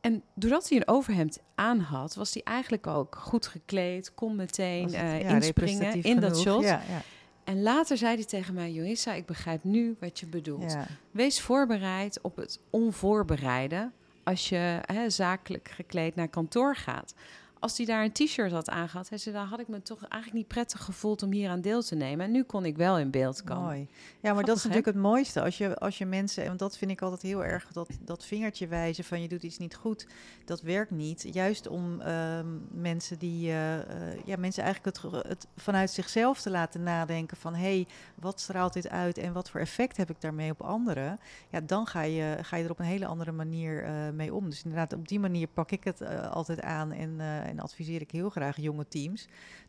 En 0.00 0.22
doordat 0.34 0.68
hij 0.68 0.78
een 0.78 0.88
overhemd 0.88 1.38
aan 1.54 1.78
had, 1.78 2.14
was 2.14 2.32
hij 2.34 2.42
eigenlijk 2.42 2.86
ook 2.86 3.16
goed 3.16 3.46
gekleed, 3.46 4.14
kon 4.14 4.36
meteen 4.36 4.84
het, 4.84 4.94
eh, 4.94 5.20
ja, 5.20 5.28
inspringen 5.28 6.02
in 6.02 6.20
dat 6.20 6.38
shot. 6.38 6.62
Ja, 6.62 6.82
ja, 6.88 7.02
En 7.44 7.62
later 7.62 7.96
zei 7.96 8.14
hij 8.14 8.24
tegen 8.24 8.54
mij, 8.54 8.72
Joissa, 8.72 9.12
ik 9.12 9.26
begrijp 9.26 9.64
nu 9.64 9.96
wat 10.00 10.20
je 10.20 10.26
bedoelt. 10.26 10.76
Wees 11.10 11.40
voorbereid 11.40 12.20
op 12.22 12.36
het 12.36 12.60
onvoorbereide 12.70 13.90
als 14.24 14.48
je 14.48 14.80
hè, 14.82 15.10
zakelijk 15.10 15.68
gekleed 15.68 16.14
naar 16.14 16.28
kantoor 16.28 16.76
gaat. 16.76 17.14
Als 17.62 17.76
hij 17.76 17.86
daar 17.86 18.04
een 18.04 18.12
t-shirt 18.12 18.52
had 18.52 18.70
aangehad, 18.70 19.08
hij 19.08 19.18
zei, 19.18 19.34
dan 19.34 19.46
had 19.46 19.60
ik 19.60 19.68
me 19.68 19.82
toch 19.82 19.98
eigenlijk 19.98 20.32
niet 20.32 20.48
prettig 20.48 20.84
gevoeld 20.84 21.22
om 21.22 21.32
hier 21.32 21.50
aan 21.50 21.60
deel 21.60 21.82
te 21.82 21.94
nemen. 21.94 22.26
En 22.26 22.32
nu 22.32 22.42
kon 22.42 22.64
ik 22.64 22.76
wel 22.76 22.98
in 22.98 23.10
beeld 23.10 23.44
komen. 23.44 23.62
Mooi. 23.62 23.88
Ja, 24.20 24.32
maar 24.32 24.44
dat 24.44 24.56
is 24.56 24.62
hè? 24.62 24.68
natuurlijk 24.68 24.96
het 24.96 25.04
mooiste. 25.04 25.42
Als 25.42 25.58
je, 25.58 25.78
als 25.78 25.98
je 25.98 26.06
mensen, 26.06 26.46
want 26.46 26.58
dat 26.58 26.78
vind 26.78 26.90
ik 26.90 27.02
altijd 27.02 27.22
heel 27.22 27.44
erg, 27.44 27.72
dat, 27.72 27.88
dat 28.00 28.24
vingertje 28.24 28.66
wijzen 28.66 29.04
van 29.04 29.22
je 29.22 29.28
doet 29.28 29.42
iets 29.42 29.58
niet 29.58 29.74
goed, 29.74 30.06
dat 30.44 30.60
werkt 30.60 30.90
niet. 30.90 31.28
Juist 31.32 31.68
om 31.68 32.00
ehm, 32.00 32.46
mensen 32.70 33.18
die, 33.18 33.48
eh, 33.48 33.78
eh, 33.78 34.18
ja, 34.24 34.36
mensen 34.36 34.62
eigenlijk 34.62 34.96
het, 35.28 35.46
vanuit 35.56 35.90
zichzelf 35.90 36.40
te 36.40 36.50
laten 36.50 36.82
nadenken 36.82 37.36
van, 37.36 37.54
hé, 37.54 37.60
hey, 37.60 37.86
wat 38.14 38.40
straalt 38.40 38.72
dit 38.72 38.88
uit 38.88 39.18
en 39.18 39.32
wat 39.32 39.50
voor 39.50 39.60
effect 39.60 39.96
heb 39.96 40.10
ik 40.10 40.20
daarmee 40.20 40.50
op 40.50 40.60
anderen? 40.60 41.18
Ja, 41.50 41.60
dan 41.60 41.86
ga 41.86 42.02
je, 42.02 42.38
ga 42.42 42.56
je 42.56 42.64
er 42.64 42.70
op 42.70 42.78
een 42.78 42.84
hele 42.84 43.06
andere 43.06 43.32
manier 43.32 43.84
eh, 43.84 43.92
mee 44.12 44.34
om. 44.34 44.50
Dus 44.50 44.62
inderdaad, 44.62 44.92
op 44.92 45.08
die 45.08 45.20
manier 45.20 45.46
pak 45.46 45.70
ik 45.70 45.84
het 45.84 46.02
altijd 46.30 46.60
aan 46.60 46.92
en, 46.92 47.20
en 47.52 47.60
adviseer 47.60 48.00
ik 48.00 48.10
heel 48.10 48.30
graag 48.30 48.56
jonge 48.56 48.88
teams. 48.88 49.26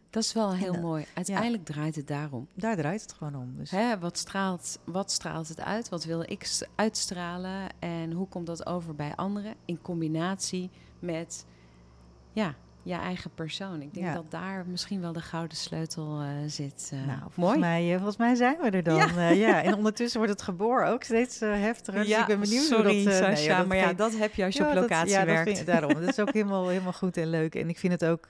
Dat 0.09 0.23
is 0.23 0.33
wel 0.33 0.53
heel 0.53 0.73
En, 0.73 0.77
eh, 0.77 0.81
mooi. 0.81 1.05
Uiteindelijk 1.13 1.65
draait 1.65 1.95
het 1.95 2.07
daarom. 2.07 2.47
Daar 2.53 2.75
draait 2.75 3.01
het 3.01 3.13
gewoon 3.13 3.35
om. 3.35 3.55
Dus. 3.57 3.71
Hè, 3.71 3.99
wat, 3.99 4.17
straalt, 4.17 4.79
wat 4.83 5.11
straalt 5.11 5.47
het 5.47 5.59
uit? 5.59 5.89
Wat 5.89 6.03
wil 6.03 6.21
ik 6.21 6.61
uitstralen? 6.75 7.69
En 7.79 8.11
hoe 8.11 8.27
komt 8.27 8.45
dat 8.45 8.65
over 8.65 8.95
bij 8.95 9.15
anderen? 9.15 9.55
In 9.65 9.81
combinatie 9.81 10.69
met 10.99 11.45
ja, 12.33 12.55
je 12.83 12.93
eigen 12.93 13.31
persoon. 13.35 13.81
Ik 13.81 13.93
denk 13.93 14.05
Ja. 14.05 14.13
dat 14.13 14.31
daar 14.31 14.65
misschien 14.67 15.01
wel 15.01 15.13
de 15.13 15.21
gouden 15.21 15.57
sleutel 15.57 16.19
eh, 16.21 16.27
zit. 16.47 16.89
eh. 16.93 16.99
Nou, 17.07 17.19
volgens 17.19 17.35
mooi. 17.45 17.59
mij, 17.59 17.87
eh, 17.89 17.95
volgens 17.95 18.17
mij 18.17 18.35
zijn 18.35 18.57
we 18.61 18.69
er 18.69 18.83
dan. 18.83 18.95
Ja. 18.95 19.29
Ja, 19.29 19.63
en 19.63 19.73
ondertussen 19.75 20.19
wordt 20.19 20.33
het 20.33 20.41
geboor 20.43 20.83
ook 20.83 21.03
steeds 21.03 21.39
heftiger. 21.39 22.03
Dus 22.03 22.17
ik 22.17 22.25
ben 22.25 22.39
benieuwd 22.39 22.63
sorry, 22.63 22.95
hoe 22.95 23.03
dat... 23.03 23.21
nee, 23.21 23.35
Sascha, 23.35 23.57
dat 23.57 23.67
maar 23.67 23.77
ja, 23.77 23.93
dat 23.93 24.17
heb 24.17 24.33
je 24.33 24.45
als 24.45 24.55
je 24.55 24.67
op 24.67 24.73
dat- 24.73 24.81
locatie 24.81 25.15
dat 25.15 25.25
werkt. 25.25 25.43
vind 25.43 25.59
ik- 25.59 25.65
daarom. 25.65 25.93
Dat 25.93 26.03
is 26.09 26.19
ook 26.23 26.33
helemaal, 26.33 26.67
helemaal 26.67 26.93
goed 26.93 27.17
en 27.17 27.27
leuk. 27.29 27.55
En 27.55 27.69
ik 27.69 27.77
vind 27.79 27.93
het 27.93 28.05
ook 28.05 28.27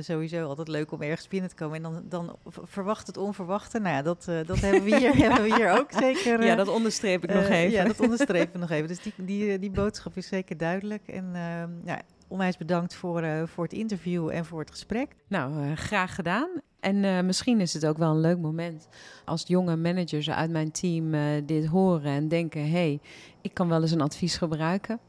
sowieso 0.00 0.46
altijd 0.46 0.68
leuk 0.68 0.92
om 0.92 1.02
ergens 1.02 1.28
binnen 1.28 1.50
te 1.50 1.56
komen. 1.56 1.76
En 1.76 1.82
dan, 1.82 2.02
dan 2.08 2.36
verwacht 2.64 3.06
het 3.06 3.16
onverwachte. 3.16 3.78
Nou 3.78 3.94
ja, 3.96 4.02
dat, 4.02 4.24
dat 4.46 4.60
hebben, 4.60 4.82
we 4.84 4.96
hier, 4.96 5.16
hebben 5.26 5.42
we 5.42 5.54
hier 5.54 5.70
ook 5.78 5.92
zeker. 5.92 6.44
ja, 6.44 6.54
dat 6.54 6.68
onderstreep 6.68 7.24
ik 7.24 7.34
nog 7.34 7.44
even. 7.48 7.70
Ja, 7.70 7.84
dat 7.84 8.00
onderstrepen 8.00 8.52
we 8.52 8.58
nog 8.66 8.70
even. 8.70 8.88
Dus 8.88 9.02
die, 9.02 9.12
die, 9.16 9.58
die 9.58 9.70
boodschap 9.70 10.16
is 10.16 10.26
zeker 10.26 10.56
duidelijk. 10.56 11.02
En 11.08 11.30
ehm, 11.34 11.70
ja, 11.84 12.00
onwijs 12.30 12.56
bedankt 12.56 12.94
voor, 12.94 13.22
eh, 13.22 13.42
voor 13.46 13.64
het 13.64 13.72
interview 13.72 14.28
en 14.28 14.44
voor 14.44 14.60
het 14.60 14.70
gesprek. 14.70 15.16
Nou, 15.28 15.62
eh, 15.62 15.76
graag 15.76 16.14
gedaan. 16.14 16.48
En 16.80 17.04
eh, 17.04 17.20
misschien 17.20 17.60
is 17.60 17.72
het 17.72 17.86
ook 17.86 17.98
wel 17.98 18.10
een 18.10 18.20
leuk 18.20 18.38
moment 18.38 18.88
als 19.24 19.44
jonge 19.46 19.76
managers 19.76 20.30
uit 20.30 20.50
mijn 20.50 20.70
team 20.70 21.14
dit 21.46 21.66
horen 21.66 22.12
en 22.12 22.28
denken: 22.28 22.60
hé, 22.60 22.68
hey, 22.68 23.00
ik 23.40 23.54
kan 23.54 23.68
wel 23.68 23.82
eens 23.82 23.90
een 23.90 24.00
advies 24.00 24.36
gebruiken. 24.36 25.00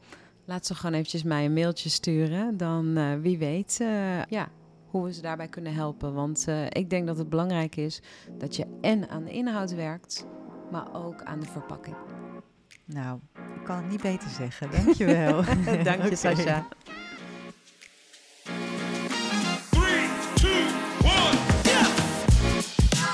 Laat 0.44 0.66
ze 0.66 0.74
gewoon 0.74 0.94
eventjes 0.94 1.22
mij 1.22 1.44
een 1.44 1.52
mailtje 1.52 1.88
sturen. 1.88 2.56
Dan 2.56 3.20
wie 3.20 3.38
weet 3.38 3.76
ja, 4.28 4.48
hoe 4.86 5.04
we 5.04 5.12
ze 5.12 5.22
daarbij 5.22 5.48
kunnen 5.48 5.74
helpen. 5.74 6.14
Want 6.14 6.46
ik 6.68 6.90
denk 6.90 7.06
dat 7.06 7.18
het 7.18 7.28
belangrijk 7.28 7.76
is 7.76 8.02
dat 8.38 8.56
je 8.56 8.66
en 8.80 9.08
aan 9.08 9.24
de 9.24 9.30
inhoud 9.30 9.74
werkt, 9.74 10.26
maar 10.70 10.94
ook 10.94 11.22
aan 11.22 11.40
de 11.40 11.46
verpakking. 11.46 11.96
Nou, 12.84 13.18
ik 13.34 13.64
kan 13.64 13.76
het 13.76 13.88
niet 13.88 14.02
beter 14.02 14.30
zeggen. 14.30 14.70
Dankjewel. 14.70 15.42
Dank 15.82 16.02
je. 16.02 16.16
Sascha. 16.24 16.66